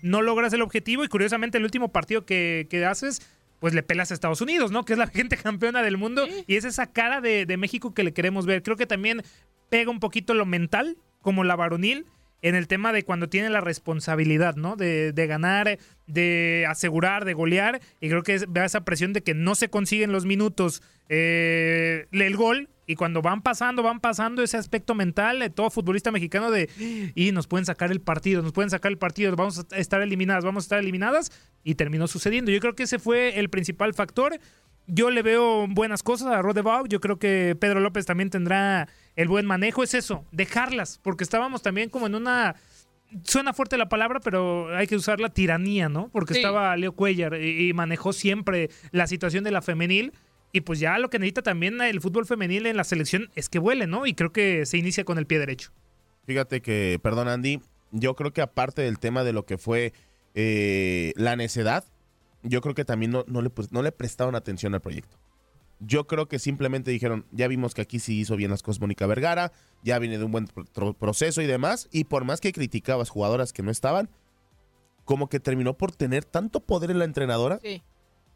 no 0.02 0.22
logras 0.22 0.52
el 0.52 0.62
objetivo 0.62 1.04
y 1.04 1.08
curiosamente 1.08 1.58
el 1.58 1.64
último 1.64 1.92
partido 1.92 2.24
que, 2.24 2.66
que 2.70 2.84
haces 2.84 3.20
pues 3.60 3.74
le 3.74 3.82
pelas 3.82 4.10
a 4.10 4.14
Estados 4.14 4.40
Unidos, 4.40 4.70
¿no? 4.70 4.84
Que 4.84 4.94
es 4.94 4.98
la 4.98 5.06
gente 5.08 5.36
campeona 5.36 5.82
del 5.82 5.98
mundo 5.98 6.26
y 6.46 6.56
es 6.56 6.64
esa 6.64 6.90
cara 6.90 7.20
de, 7.20 7.46
de, 7.46 7.56
México 7.56 7.94
que 7.94 8.02
le 8.02 8.12
queremos 8.12 8.46
ver. 8.46 8.62
Creo 8.62 8.76
que 8.76 8.86
también 8.86 9.22
pega 9.68 9.90
un 9.90 10.00
poquito 10.00 10.34
lo 10.34 10.46
mental, 10.46 10.96
como 11.20 11.44
la 11.44 11.56
varonil, 11.56 12.06
en 12.42 12.54
el 12.54 12.68
tema 12.68 12.92
de 12.92 13.02
cuando 13.02 13.28
tiene 13.28 13.50
la 13.50 13.60
responsabilidad, 13.60 14.56
¿no? 14.56 14.76
De, 14.76 15.12
de 15.12 15.26
ganar, 15.26 15.78
de 16.06 16.66
asegurar, 16.68 17.24
de 17.24 17.34
golear, 17.34 17.80
y 18.00 18.08
creo 18.08 18.22
que 18.22 18.38
da 18.48 18.64
esa 18.64 18.84
presión 18.84 19.12
de 19.12 19.22
que 19.22 19.34
no 19.34 19.54
se 19.54 19.68
consiguen 19.68 20.12
los 20.12 20.24
minutos 20.24 20.82
eh, 21.08 22.06
el 22.12 22.36
gol, 22.36 22.68
y 22.90 22.96
cuando 22.96 23.22
van 23.22 23.40
pasando, 23.40 23.84
van 23.84 24.00
pasando 24.00 24.42
ese 24.42 24.56
aspecto 24.56 24.96
mental 24.96 25.38
de 25.38 25.48
todo 25.48 25.70
futbolista 25.70 26.10
mexicano 26.10 26.50
de 26.50 26.68
y 27.14 27.30
nos 27.30 27.46
pueden 27.46 27.64
sacar 27.64 27.92
el 27.92 28.00
partido, 28.00 28.42
nos 28.42 28.50
pueden 28.50 28.68
sacar 28.68 28.90
el 28.90 28.98
partido, 28.98 29.36
vamos 29.36 29.64
a 29.70 29.76
estar 29.76 30.02
eliminadas, 30.02 30.44
vamos 30.44 30.64
a 30.64 30.66
estar 30.66 30.80
eliminadas 30.80 31.30
y 31.62 31.76
terminó 31.76 32.08
sucediendo. 32.08 32.50
Yo 32.50 32.58
creo 32.58 32.74
que 32.74 32.82
ese 32.82 32.98
fue 32.98 33.38
el 33.38 33.48
principal 33.48 33.94
factor. 33.94 34.40
Yo 34.88 35.10
le 35.10 35.22
veo 35.22 35.68
buenas 35.68 36.02
cosas 36.02 36.32
a 36.32 36.42
Rodebau, 36.42 36.88
yo 36.88 37.00
creo 37.00 37.16
que 37.20 37.56
Pedro 37.60 37.78
López 37.78 38.06
también 38.06 38.28
tendrá 38.28 38.88
el 39.14 39.28
buen 39.28 39.46
manejo, 39.46 39.84
es 39.84 39.94
eso, 39.94 40.24
dejarlas, 40.32 40.98
porque 41.00 41.22
estábamos 41.22 41.62
también 41.62 41.90
como 41.90 42.08
en 42.08 42.16
una 42.16 42.56
suena 43.22 43.52
fuerte 43.52 43.76
la 43.76 43.88
palabra, 43.88 44.18
pero 44.18 44.76
hay 44.76 44.88
que 44.88 44.96
usar 44.96 45.20
la 45.20 45.28
tiranía, 45.28 45.88
¿no? 45.88 46.08
Porque 46.08 46.34
sí. 46.34 46.40
estaba 46.40 46.76
Leo 46.76 46.90
Cuellar 46.90 47.40
y, 47.40 47.68
y 47.68 47.72
manejó 47.72 48.12
siempre 48.12 48.68
la 48.90 49.06
situación 49.06 49.44
de 49.44 49.52
la 49.52 49.62
femenil 49.62 50.12
y 50.52 50.62
pues 50.62 50.80
ya 50.80 50.98
lo 50.98 51.10
que 51.10 51.18
necesita 51.18 51.42
también 51.42 51.80
el 51.80 52.00
fútbol 52.00 52.26
femenil 52.26 52.66
en 52.66 52.76
la 52.76 52.84
selección 52.84 53.30
es 53.34 53.48
que 53.48 53.58
vuele, 53.58 53.86
¿no? 53.86 54.06
Y 54.06 54.14
creo 54.14 54.32
que 54.32 54.66
se 54.66 54.78
inicia 54.78 55.04
con 55.04 55.18
el 55.18 55.26
pie 55.26 55.38
derecho. 55.38 55.70
Fíjate 56.26 56.60
que, 56.60 56.98
perdón 57.02 57.28
Andy, 57.28 57.60
yo 57.92 58.14
creo 58.16 58.32
que 58.32 58.42
aparte 58.42 58.82
del 58.82 58.98
tema 58.98 59.24
de 59.24 59.32
lo 59.32 59.46
que 59.46 59.58
fue 59.58 59.92
eh, 60.34 61.12
la 61.16 61.36
necedad, 61.36 61.84
yo 62.42 62.60
creo 62.60 62.74
que 62.74 62.84
también 62.84 63.12
no, 63.12 63.24
no, 63.28 63.42
le, 63.42 63.50
pues, 63.50 63.72
no 63.72 63.82
le 63.82 63.92
prestaron 63.92 64.34
atención 64.34 64.74
al 64.74 64.80
proyecto. 64.80 65.18
Yo 65.78 66.06
creo 66.06 66.28
que 66.28 66.38
simplemente 66.38 66.90
dijeron, 66.90 67.24
ya 67.30 67.48
vimos 67.48 67.72
que 67.72 67.80
aquí 67.80 68.00
sí 68.00 68.20
hizo 68.20 68.36
bien 68.36 68.50
las 68.50 68.62
cosas 68.62 68.80
Mónica 68.80 69.06
Vergara, 69.06 69.52
ya 69.82 69.98
viene 69.98 70.18
de 70.18 70.24
un 70.24 70.32
buen 70.32 70.46
proceso 70.98 71.40
y 71.40 71.46
demás, 71.46 71.88
y 71.90 72.04
por 72.04 72.24
más 72.24 72.40
que 72.40 72.52
criticabas 72.52 73.08
jugadoras 73.08 73.54
que 73.54 73.62
no 73.62 73.70
estaban, 73.70 74.10
como 75.06 75.30
que 75.30 75.40
terminó 75.40 75.78
por 75.78 75.92
tener 75.92 76.24
tanto 76.24 76.60
poder 76.60 76.90
en 76.90 76.98
la 76.98 77.06
entrenadora 77.06 77.60
sí 77.62 77.82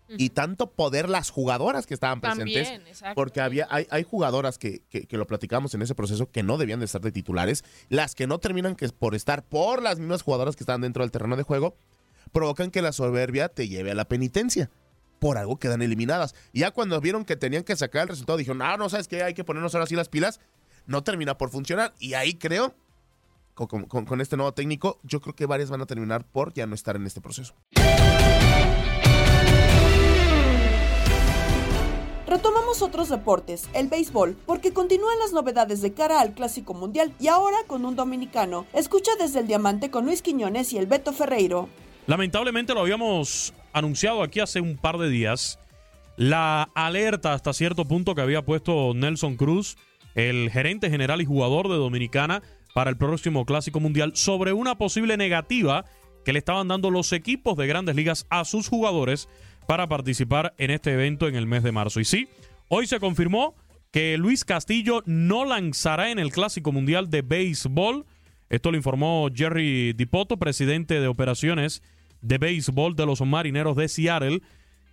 y 0.08 0.30
tanto 0.30 0.70
poder 0.70 1.08
las 1.08 1.30
jugadoras 1.30 1.86
que 1.86 1.94
estaban 1.94 2.20
presentes. 2.20 2.68
También, 2.68 3.14
porque 3.14 3.40
había, 3.40 3.66
hay, 3.70 3.86
hay 3.90 4.02
jugadoras 4.02 4.58
que, 4.58 4.82
que, 4.90 5.06
que, 5.06 5.16
lo 5.16 5.26
platicamos 5.26 5.74
en 5.74 5.82
ese 5.82 5.94
proceso 5.94 6.30
que 6.30 6.42
no 6.42 6.58
debían 6.58 6.78
de 6.80 6.84
estar 6.86 7.00
de 7.00 7.10
titulares. 7.12 7.64
Las 7.88 8.14
que 8.14 8.26
no 8.26 8.38
terminan 8.38 8.76
que 8.76 8.88
por 8.90 9.14
estar 9.14 9.42
por 9.44 9.82
las 9.82 9.98
mismas 9.98 10.22
jugadoras 10.22 10.56
que 10.56 10.62
están 10.62 10.82
dentro 10.82 11.02
del 11.02 11.10
terreno 11.10 11.36
de 11.36 11.42
juego, 11.42 11.74
provocan 12.32 12.70
que 12.70 12.82
la 12.82 12.92
soberbia 12.92 13.48
te 13.48 13.68
lleve 13.68 13.90
a 13.92 13.94
la 13.94 14.04
penitencia. 14.06 14.70
Por 15.20 15.38
algo 15.38 15.58
quedan 15.58 15.80
eliminadas. 15.80 16.34
Y 16.52 16.60
ya 16.60 16.70
cuando 16.70 17.00
vieron 17.00 17.24
que 17.24 17.36
tenían 17.36 17.64
que 17.64 17.74
sacar 17.76 18.02
el 18.02 18.08
resultado, 18.08 18.36
dijeron, 18.36 18.60
ah, 18.60 18.76
no, 18.76 18.90
¿sabes 18.90 19.08
qué? 19.08 19.22
Hay 19.22 19.32
que 19.32 19.44
ponernos 19.44 19.74
ahora 19.74 19.86
sí 19.86 19.94
las 19.96 20.08
pilas. 20.10 20.38
No 20.86 21.02
termina 21.02 21.38
por 21.38 21.48
funcionar. 21.48 21.94
Y 21.98 22.12
ahí 22.12 22.34
creo 22.34 22.74
con, 23.54 23.86
con- 23.86 24.04
con 24.04 24.20
este 24.20 24.36
nuevo 24.36 24.52
técnico, 24.52 25.00
yo 25.02 25.20
creo 25.22 25.34
que 25.34 25.46
varias 25.46 25.70
van 25.70 25.80
a 25.80 25.86
terminar 25.86 26.26
por 26.26 26.52
ya 26.52 26.66
no 26.66 26.74
estar 26.74 26.96
en 26.96 27.06
este 27.06 27.20
proceso. 27.22 27.54
Retomamos 32.34 32.82
otros 32.82 33.10
deportes, 33.10 33.68
el 33.74 33.86
béisbol, 33.86 34.36
porque 34.44 34.72
continúan 34.72 35.20
las 35.20 35.32
novedades 35.32 35.80
de 35.82 35.94
cara 35.94 36.20
al 36.20 36.34
Clásico 36.34 36.74
Mundial 36.74 37.14
y 37.20 37.28
ahora 37.28 37.58
con 37.68 37.84
un 37.84 37.94
dominicano. 37.94 38.66
Escucha 38.72 39.12
desde 39.20 39.38
el 39.38 39.46
Diamante 39.46 39.88
con 39.88 40.04
Luis 40.04 40.20
Quiñones 40.20 40.72
y 40.72 40.78
el 40.78 40.86
Beto 40.86 41.12
Ferreiro. 41.12 41.68
Lamentablemente 42.08 42.74
lo 42.74 42.80
habíamos 42.80 43.54
anunciado 43.72 44.20
aquí 44.20 44.40
hace 44.40 44.60
un 44.60 44.76
par 44.76 44.98
de 44.98 45.10
días. 45.10 45.60
La 46.16 46.64
alerta 46.74 47.34
hasta 47.34 47.52
cierto 47.52 47.84
punto 47.84 48.16
que 48.16 48.22
había 48.22 48.44
puesto 48.44 48.94
Nelson 48.94 49.36
Cruz, 49.36 49.76
el 50.16 50.50
gerente 50.50 50.90
general 50.90 51.20
y 51.20 51.26
jugador 51.26 51.68
de 51.68 51.76
Dominicana 51.76 52.42
para 52.74 52.90
el 52.90 52.96
próximo 52.96 53.46
Clásico 53.46 53.78
Mundial, 53.78 54.16
sobre 54.16 54.52
una 54.52 54.76
posible 54.76 55.16
negativa 55.16 55.84
que 56.24 56.32
le 56.32 56.40
estaban 56.40 56.66
dando 56.66 56.90
los 56.90 57.12
equipos 57.12 57.56
de 57.56 57.68
grandes 57.68 57.94
ligas 57.94 58.26
a 58.28 58.44
sus 58.44 58.68
jugadores 58.68 59.28
para 59.66 59.86
participar 59.88 60.54
en 60.58 60.70
este 60.70 60.92
evento 60.92 61.28
en 61.28 61.34
el 61.34 61.46
mes 61.46 61.62
de 61.62 61.72
marzo. 61.72 62.00
Y 62.00 62.04
sí, 62.04 62.28
hoy 62.68 62.86
se 62.86 63.00
confirmó 63.00 63.54
que 63.90 64.18
Luis 64.18 64.44
Castillo 64.44 65.02
no 65.06 65.44
lanzará 65.44 66.10
en 66.10 66.18
el 66.18 66.32
Clásico 66.32 66.72
Mundial 66.72 67.10
de 67.10 67.22
Béisbol. 67.22 68.04
Esto 68.50 68.70
lo 68.70 68.76
informó 68.76 69.28
Jerry 69.34 69.92
Dipoto, 69.92 70.36
presidente 70.36 71.00
de 71.00 71.06
operaciones 71.06 71.82
de 72.24 72.38
béisbol 72.38 72.96
de 72.96 73.06
los 73.06 73.20
Marineros 73.20 73.76
de 73.76 73.88
Seattle, 73.88 74.40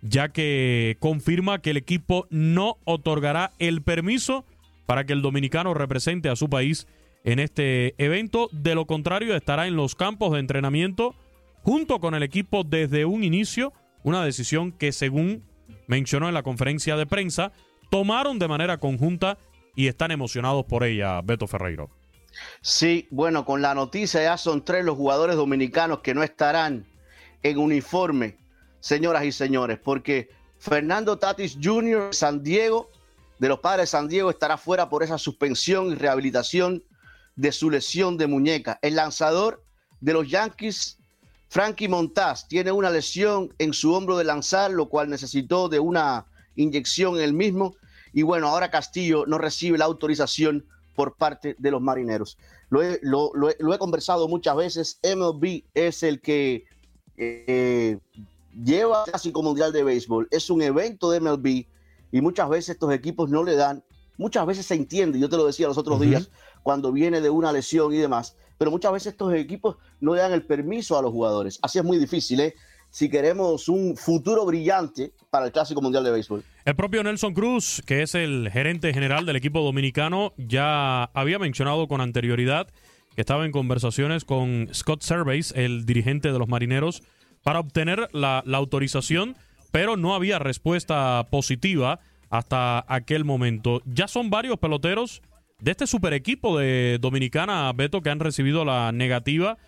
ya 0.02 0.28
que 0.28 0.96
confirma 1.00 1.60
que 1.60 1.70
el 1.70 1.78
equipo 1.78 2.26
no 2.30 2.76
otorgará 2.84 3.52
el 3.58 3.82
permiso 3.82 4.44
para 4.86 5.04
que 5.04 5.14
el 5.14 5.22
dominicano 5.22 5.74
represente 5.74 6.28
a 6.28 6.36
su 6.36 6.50
país 6.50 6.86
en 7.24 7.38
este 7.38 7.94
evento. 7.98 8.48
De 8.52 8.74
lo 8.74 8.86
contrario, 8.86 9.34
estará 9.34 9.66
en 9.66 9.76
los 9.76 9.94
campos 9.94 10.32
de 10.32 10.40
entrenamiento 10.40 11.14
junto 11.62 12.00
con 12.00 12.14
el 12.14 12.22
equipo 12.22 12.64
desde 12.64 13.04
un 13.04 13.24
inicio, 13.24 13.72
una 14.02 14.24
decisión 14.24 14.72
que 14.72 14.92
según 14.92 15.44
mencionó 15.86 16.28
en 16.28 16.34
la 16.34 16.42
conferencia 16.42 16.96
de 16.96 17.06
prensa, 17.06 17.52
tomaron 17.90 18.38
de 18.38 18.48
manera 18.48 18.78
conjunta 18.78 19.38
y 19.74 19.88
están 19.88 20.10
emocionados 20.10 20.64
por 20.64 20.84
ella, 20.84 21.20
Beto 21.22 21.46
Ferreiro. 21.46 21.90
Sí, 22.60 23.08
bueno, 23.10 23.44
con 23.44 23.60
la 23.62 23.74
noticia 23.74 24.22
ya 24.22 24.36
son 24.36 24.64
tres 24.64 24.84
los 24.84 24.96
jugadores 24.96 25.36
dominicanos 25.36 26.00
que 26.00 26.14
no 26.14 26.22
estarán 26.22 26.86
en 27.42 27.58
uniforme, 27.58 28.38
señoras 28.80 29.24
y 29.24 29.32
señores, 29.32 29.78
porque 29.78 30.30
Fernando 30.58 31.18
Tatis 31.18 31.58
Jr. 31.62 32.14
San 32.14 32.42
Diego, 32.42 32.90
de 33.38 33.48
los 33.48 33.58
padres 33.58 33.84
de 33.84 33.86
San 33.98 34.08
Diego, 34.08 34.30
estará 34.30 34.56
fuera 34.56 34.88
por 34.88 35.02
esa 35.02 35.18
suspensión 35.18 35.88
y 35.88 35.94
rehabilitación 35.94 36.84
de 37.34 37.52
su 37.52 37.70
lesión 37.70 38.16
de 38.16 38.26
muñeca. 38.26 38.78
El 38.82 38.96
lanzador 38.96 39.64
de 40.00 40.12
los 40.12 40.28
Yankees, 40.28 40.98
Frankie 41.52 41.86
Montaz, 41.86 42.48
tiene 42.48 42.72
una 42.72 42.88
lesión 42.88 43.52
en 43.58 43.74
su 43.74 43.92
hombro 43.92 44.16
de 44.16 44.24
lanzar, 44.24 44.70
lo 44.70 44.88
cual 44.88 45.10
necesitó 45.10 45.68
de 45.68 45.80
una 45.80 46.24
inyección 46.56 47.16
en 47.16 47.20
el 47.24 47.34
mismo. 47.34 47.74
Y 48.14 48.22
bueno, 48.22 48.48
ahora 48.48 48.70
Castillo 48.70 49.26
no 49.26 49.36
recibe 49.36 49.76
la 49.76 49.84
autorización 49.84 50.64
por 50.96 51.14
parte 51.18 51.54
de 51.58 51.70
los 51.70 51.82
marineros. 51.82 52.38
Lo 52.70 52.82
he, 52.82 52.98
lo- 53.02 53.32
lo 53.34 53.50
he- 53.50 53.56
lo 53.58 53.74
he 53.74 53.78
conversado 53.78 54.28
muchas 54.28 54.56
veces. 54.56 54.98
MLB 55.02 55.64
es 55.74 56.02
el 56.02 56.22
que 56.22 56.64
eh, 57.18 57.98
lleva 58.64 59.04
el 59.04 59.10
Clásico 59.10 59.42
Mundial 59.42 59.74
de 59.74 59.84
Béisbol. 59.84 60.28
Es 60.30 60.48
un 60.48 60.62
evento 60.62 61.10
de 61.10 61.20
MLB 61.20 61.66
y 62.12 62.20
muchas 62.22 62.48
veces 62.48 62.70
estos 62.70 62.90
equipos 62.94 63.28
no 63.28 63.44
le 63.44 63.56
dan, 63.56 63.84
muchas 64.16 64.46
veces 64.46 64.64
se 64.64 64.74
entiende, 64.74 65.18
yo 65.18 65.28
te 65.28 65.36
lo 65.36 65.44
decía 65.44 65.68
los 65.68 65.76
otros 65.76 66.00
días, 66.00 66.30
cuando 66.62 66.92
viene 66.92 67.20
de 67.20 67.28
una 67.28 67.52
lesión 67.52 67.92
y 67.92 67.98
demás, 67.98 68.36
pero 68.62 68.70
muchas 68.70 68.92
veces 68.92 69.12
estos 69.14 69.34
equipos 69.34 69.74
no 69.98 70.14
dan 70.14 70.32
el 70.32 70.44
permiso 70.44 70.96
a 70.96 71.02
los 71.02 71.10
jugadores. 71.10 71.58
Así 71.62 71.80
es 71.80 71.84
muy 71.84 71.98
difícil, 71.98 72.38
¿eh? 72.38 72.54
Si 72.90 73.10
queremos 73.10 73.68
un 73.68 73.96
futuro 73.96 74.46
brillante 74.46 75.14
para 75.30 75.46
el 75.46 75.50
Clásico 75.50 75.82
Mundial 75.82 76.04
de 76.04 76.12
Béisbol. 76.12 76.44
El 76.64 76.76
propio 76.76 77.02
Nelson 77.02 77.34
Cruz, 77.34 77.82
que 77.84 78.02
es 78.02 78.14
el 78.14 78.50
gerente 78.52 78.94
general 78.94 79.26
del 79.26 79.34
equipo 79.34 79.64
dominicano, 79.64 80.32
ya 80.36 81.10
había 81.12 81.40
mencionado 81.40 81.88
con 81.88 82.00
anterioridad 82.00 82.68
que 83.16 83.22
estaba 83.22 83.44
en 83.46 83.50
conversaciones 83.50 84.24
con 84.24 84.68
Scott 84.72 85.02
Servais, 85.02 85.52
el 85.56 85.84
dirigente 85.84 86.30
de 86.30 86.38
los 86.38 86.46
marineros, 86.46 87.02
para 87.42 87.58
obtener 87.58 88.10
la 88.12 88.44
autorización, 88.46 89.34
pero 89.72 89.96
no 89.96 90.14
había 90.14 90.38
respuesta 90.38 91.26
positiva 91.32 91.98
hasta 92.30 92.84
aquel 92.86 93.24
momento. 93.24 93.82
Ya 93.86 94.06
son 94.06 94.30
varios 94.30 94.56
peloteros 94.60 95.20
de 95.62 95.70
este 95.70 95.86
super 95.86 96.12
equipo 96.12 96.58
de 96.58 96.98
Dominicana, 97.00 97.72
Beto, 97.72 98.02
que 98.02 98.10
han 98.10 98.18
recibido 98.18 98.64
la 98.64 98.90
negativa. 98.90 99.58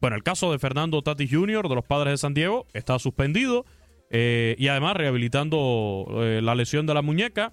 Bueno, 0.00 0.16
el 0.16 0.22
caso 0.22 0.50
de 0.50 0.58
Fernando 0.58 1.02
Tatis 1.02 1.30
Jr., 1.30 1.68
de 1.68 1.74
los 1.74 1.84
padres 1.84 2.14
de 2.14 2.16
San 2.16 2.32
Diego, 2.32 2.66
está 2.72 2.98
suspendido 2.98 3.66
eh, 4.10 4.56
y 4.58 4.68
además 4.68 4.96
rehabilitando 4.96 6.06
eh, 6.22 6.40
la 6.42 6.54
lesión 6.54 6.86
de 6.86 6.94
la 6.94 7.02
muñeca. 7.02 7.52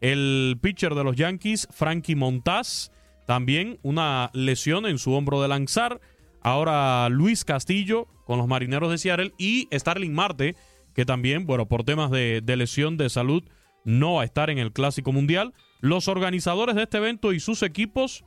El 0.00 0.58
pitcher 0.62 0.94
de 0.94 1.02
los 1.02 1.16
Yankees, 1.16 1.66
Frankie 1.72 2.14
Montaz, 2.14 2.92
también 3.26 3.80
una 3.82 4.30
lesión 4.32 4.86
en 4.86 4.98
su 4.98 5.12
hombro 5.12 5.42
de 5.42 5.48
lanzar. 5.48 6.00
Ahora 6.42 7.08
Luis 7.08 7.44
Castillo 7.44 8.06
con 8.26 8.38
los 8.38 8.46
marineros 8.46 8.92
de 8.92 8.98
Seattle 8.98 9.32
y 9.38 9.68
Starling 9.72 10.14
Marte, 10.14 10.54
que 10.94 11.04
también, 11.04 11.46
bueno, 11.46 11.66
por 11.66 11.82
temas 11.82 12.12
de, 12.12 12.42
de 12.42 12.56
lesión 12.56 12.96
de 12.96 13.10
salud, 13.10 13.42
no 13.84 14.14
va 14.14 14.22
a 14.22 14.24
estar 14.24 14.50
en 14.50 14.58
el 14.58 14.72
Clásico 14.72 15.12
Mundial. 15.12 15.54
Los 15.80 16.08
organizadores 16.08 16.74
de 16.74 16.82
este 16.82 16.98
evento 16.98 17.32
y 17.32 17.40
sus 17.40 17.62
equipos 17.62 18.24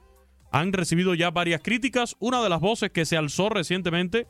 han 0.51 0.73
recibido 0.73 1.15
ya 1.15 1.31
varias 1.31 1.61
críticas. 1.61 2.15
Una 2.19 2.41
de 2.41 2.49
las 2.49 2.59
voces 2.59 2.91
que 2.91 3.05
se 3.05 3.17
alzó 3.17 3.49
recientemente 3.49 4.27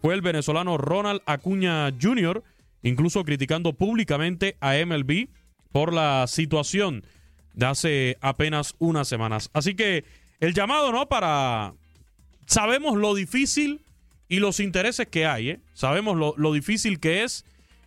fue 0.00 0.14
el 0.14 0.22
venezolano 0.22 0.78
Ronald 0.78 1.22
Acuña 1.26 1.90
Jr., 2.00 2.42
incluso 2.82 3.24
criticando 3.24 3.72
públicamente 3.72 4.56
a 4.60 4.74
MLB 4.84 5.28
por 5.72 5.92
la 5.92 6.26
situación 6.26 7.04
de 7.54 7.66
hace 7.66 8.18
apenas 8.20 8.74
unas 8.78 9.08
semanas. 9.08 9.50
Así 9.52 9.74
que 9.74 10.04
el 10.40 10.54
llamado, 10.54 10.92
¿no? 10.92 11.08
Para... 11.08 11.74
Sabemos 12.46 12.96
lo 12.96 13.14
difícil 13.14 13.80
y 14.28 14.38
los 14.38 14.60
intereses 14.60 15.08
que 15.08 15.26
hay, 15.26 15.50
¿eh? 15.50 15.60
Sabemos 15.72 16.16
lo, 16.16 16.34
lo 16.36 16.52
difícil 16.52 17.00
que 17.00 17.24
es 17.24 17.44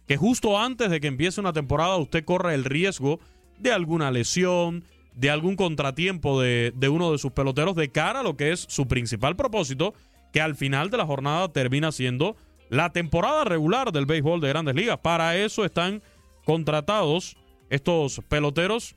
que 0.10 0.18
justo 0.18 0.58
antes 0.58 0.90
de 0.90 1.00
que 1.00 1.06
empiece 1.06 1.40
una 1.40 1.54
temporada 1.54 1.96
usted 1.98 2.26
corre 2.26 2.56
el 2.56 2.66
riesgo 2.66 3.20
de 3.60 3.72
alguna 3.72 4.10
lesión, 4.10 4.84
de 5.14 5.30
algún 5.30 5.56
contratiempo 5.56 6.42
de, 6.42 6.74
de 6.76 6.90
uno 6.90 7.12
de 7.12 7.20
sus 7.20 7.32
peloteros 7.32 7.76
de 7.76 7.92
cara 7.92 8.22
a 8.22 8.24
lo 8.24 8.36
que 8.36 8.52
es 8.52 8.66
su 8.70 8.88
principal 8.88 9.36
propósito, 9.36 9.94
que 10.34 10.42
al 10.42 10.56
final 10.56 10.90
de 10.90 10.98
la 10.98 11.06
jornada 11.06 11.50
termina 11.50 11.92
siendo 11.92 12.36
la 12.70 12.92
temporada 12.92 13.44
regular 13.44 13.92
del 13.92 14.08
béisbol 14.08 14.42
de 14.42 14.50
grandes 14.50 14.74
ligas. 14.74 14.98
Para 14.98 15.38
eso 15.38 15.64
están 15.64 16.02
contratados 16.44 17.38
estos 17.70 18.20
peloteros. 18.30 18.96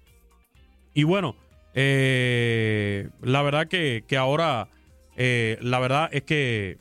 Y 0.95 1.05
bueno, 1.05 1.37
eh, 1.75 3.11
la 3.21 3.43
verdad 3.43 3.69
que, 3.69 4.03
que 4.09 4.17
ahora, 4.17 4.69
eh, 5.19 5.59
la 5.61 5.79
verdad 5.79 6.09
es 6.11 6.23
que 6.23 6.79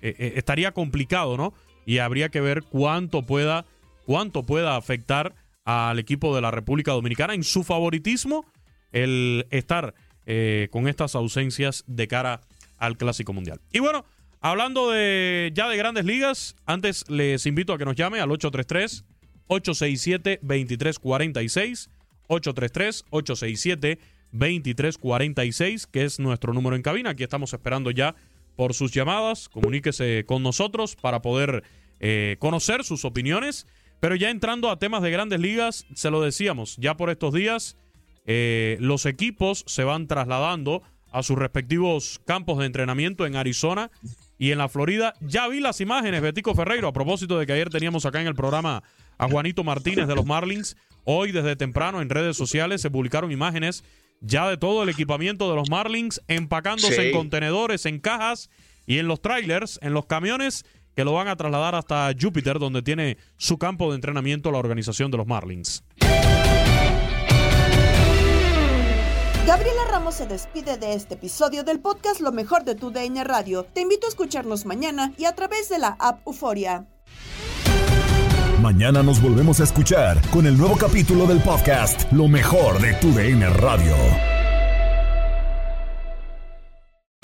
eh, 0.00 0.32
estaría 0.36 0.72
complicado, 0.72 1.36
¿no? 1.36 1.52
Y 1.84 1.98
habría 1.98 2.30
que 2.30 2.40
ver 2.40 2.62
cuánto 2.62 3.26
pueda, 3.26 3.66
cuánto 4.04 4.44
pueda 4.44 4.76
afectar 4.76 5.34
al 5.64 5.98
equipo 5.98 6.34
de 6.34 6.42
la 6.42 6.50
República 6.50 6.92
Dominicana 6.92 7.34
en 7.34 7.44
su 7.44 7.64
favoritismo 7.64 8.44
el 8.92 9.46
estar 9.50 9.94
eh, 10.26 10.68
con 10.70 10.88
estas 10.88 11.14
ausencias 11.14 11.84
de 11.86 12.06
cara 12.06 12.40
al 12.78 12.96
Clásico 12.96 13.32
Mundial. 13.32 13.60
Y 13.72 13.80
bueno, 13.80 14.04
hablando 14.40 14.90
de 14.90 15.50
ya 15.54 15.68
de 15.68 15.76
grandes 15.76 16.04
ligas, 16.04 16.54
antes 16.66 17.08
les 17.08 17.46
invito 17.46 17.72
a 17.72 17.78
que 17.78 17.84
nos 17.84 17.96
llame 17.96 18.20
al 18.20 18.30
833 18.30 19.04
867 19.48 20.40
2346 20.42 21.90
833 22.28 23.04
867 23.10 23.98
2346, 24.32 25.86
que 25.86 26.04
es 26.04 26.18
nuestro 26.18 26.52
número 26.52 26.74
en 26.74 26.82
cabina. 26.82 27.10
Aquí 27.10 27.22
estamos 27.22 27.52
esperando 27.52 27.90
ya 27.90 28.14
por 28.56 28.74
sus 28.74 28.92
llamadas. 28.92 29.48
Comuníquese 29.48 30.24
con 30.26 30.42
nosotros 30.42 30.96
para 30.96 31.22
poder 31.22 31.62
eh, 32.00 32.36
conocer 32.40 32.84
sus 32.84 33.04
opiniones. 33.04 33.66
Pero 34.04 34.16
ya 34.16 34.28
entrando 34.28 34.70
a 34.70 34.78
temas 34.78 35.00
de 35.00 35.10
grandes 35.10 35.40
ligas, 35.40 35.86
se 35.94 36.10
lo 36.10 36.20
decíamos, 36.20 36.76
ya 36.76 36.94
por 36.94 37.08
estos 37.08 37.32
días 37.32 37.78
eh, 38.26 38.76
los 38.78 39.06
equipos 39.06 39.64
se 39.66 39.82
van 39.82 40.08
trasladando 40.08 40.82
a 41.10 41.22
sus 41.22 41.38
respectivos 41.38 42.20
campos 42.26 42.58
de 42.58 42.66
entrenamiento 42.66 43.24
en 43.24 43.34
Arizona 43.34 43.90
y 44.38 44.50
en 44.50 44.58
la 44.58 44.68
Florida. 44.68 45.14
Ya 45.22 45.48
vi 45.48 45.60
las 45.60 45.80
imágenes, 45.80 46.20
Betico 46.20 46.54
Ferreiro, 46.54 46.88
a 46.88 46.92
propósito 46.92 47.38
de 47.38 47.46
que 47.46 47.54
ayer 47.54 47.70
teníamos 47.70 48.04
acá 48.04 48.20
en 48.20 48.26
el 48.26 48.34
programa 48.34 48.82
a 49.16 49.26
Juanito 49.26 49.64
Martínez 49.64 50.06
de 50.06 50.14
los 50.14 50.26
Marlins. 50.26 50.76
Hoy 51.04 51.32
desde 51.32 51.56
temprano 51.56 52.02
en 52.02 52.10
redes 52.10 52.36
sociales 52.36 52.82
se 52.82 52.90
publicaron 52.90 53.32
imágenes 53.32 53.84
ya 54.20 54.46
de 54.50 54.58
todo 54.58 54.82
el 54.82 54.90
equipamiento 54.90 55.48
de 55.48 55.56
los 55.56 55.70
Marlins 55.70 56.20
empacándose 56.28 56.94
Sí. 56.94 57.00
en 57.06 57.12
contenedores, 57.12 57.86
en 57.86 58.00
cajas 58.00 58.50
y 58.84 58.98
en 58.98 59.08
los 59.08 59.22
trailers, 59.22 59.78
en 59.80 59.94
los 59.94 60.04
camiones 60.04 60.66
que 60.94 61.04
lo 61.04 61.12
van 61.12 61.28
a 61.28 61.36
trasladar 61.36 61.74
hasta 61.74 62.10
Júpiter, 62.18 62.58
donde 62.58 62.82
tiene 62.82 63.18
su 63.36 63.58
campo 63.58 63.90
de 63.90 63.96
entrenamiento 63.96 64.50
la 64.50 64.58
organización 64.58 65.10
de 65.10 65.18
los 65.18 65.26
Marlins. 65.26 65.84
Gabriela 69.46 69.82
Ramos 69.90 70.14
se 70.14 70.26
despide 70.26 70.78
de 70.78 70.94
este 70.94 71.14
episodio 71.14 71.64
del 71.64 71.78
podcast 71.78 72.20
Lo 72.20 72.32
mejor 72.32 72.64
de 72.64 72.74
tu 72.74 72.90
DN 72.90 73.22
Radio. 73.24 73.64
Te 73.64 73.82
invito 73.82 74.06
a 74.06 74.08
escucharnos 74.08 74.64
mañana 74.64 75.12
y 75.18 75.26
a 75.26 75.34
través 75.34 75.68
de 75.68 75.78
la 75.78 75.96
app 75.98 76.26
Euforia. 76.26 76.86
Mañana 78.62 79.02
nos 79.02 79.20
volvemos 79.20 79.60
a 79.60 79.64
escuchar 79.64 80.18
con 80.30 80.46
el 80.46 80.56
nuevo 80.56 80.78
capítulo 80.78 81.26
del 81.26 81.40
podcast 81.40 82.10
Lo 82.12 82.26
mejor 82.28 82.80
de 82.80 82.94
tu 82.94 83.12
DN 83.12 83.46
Radio. 83.50 83.94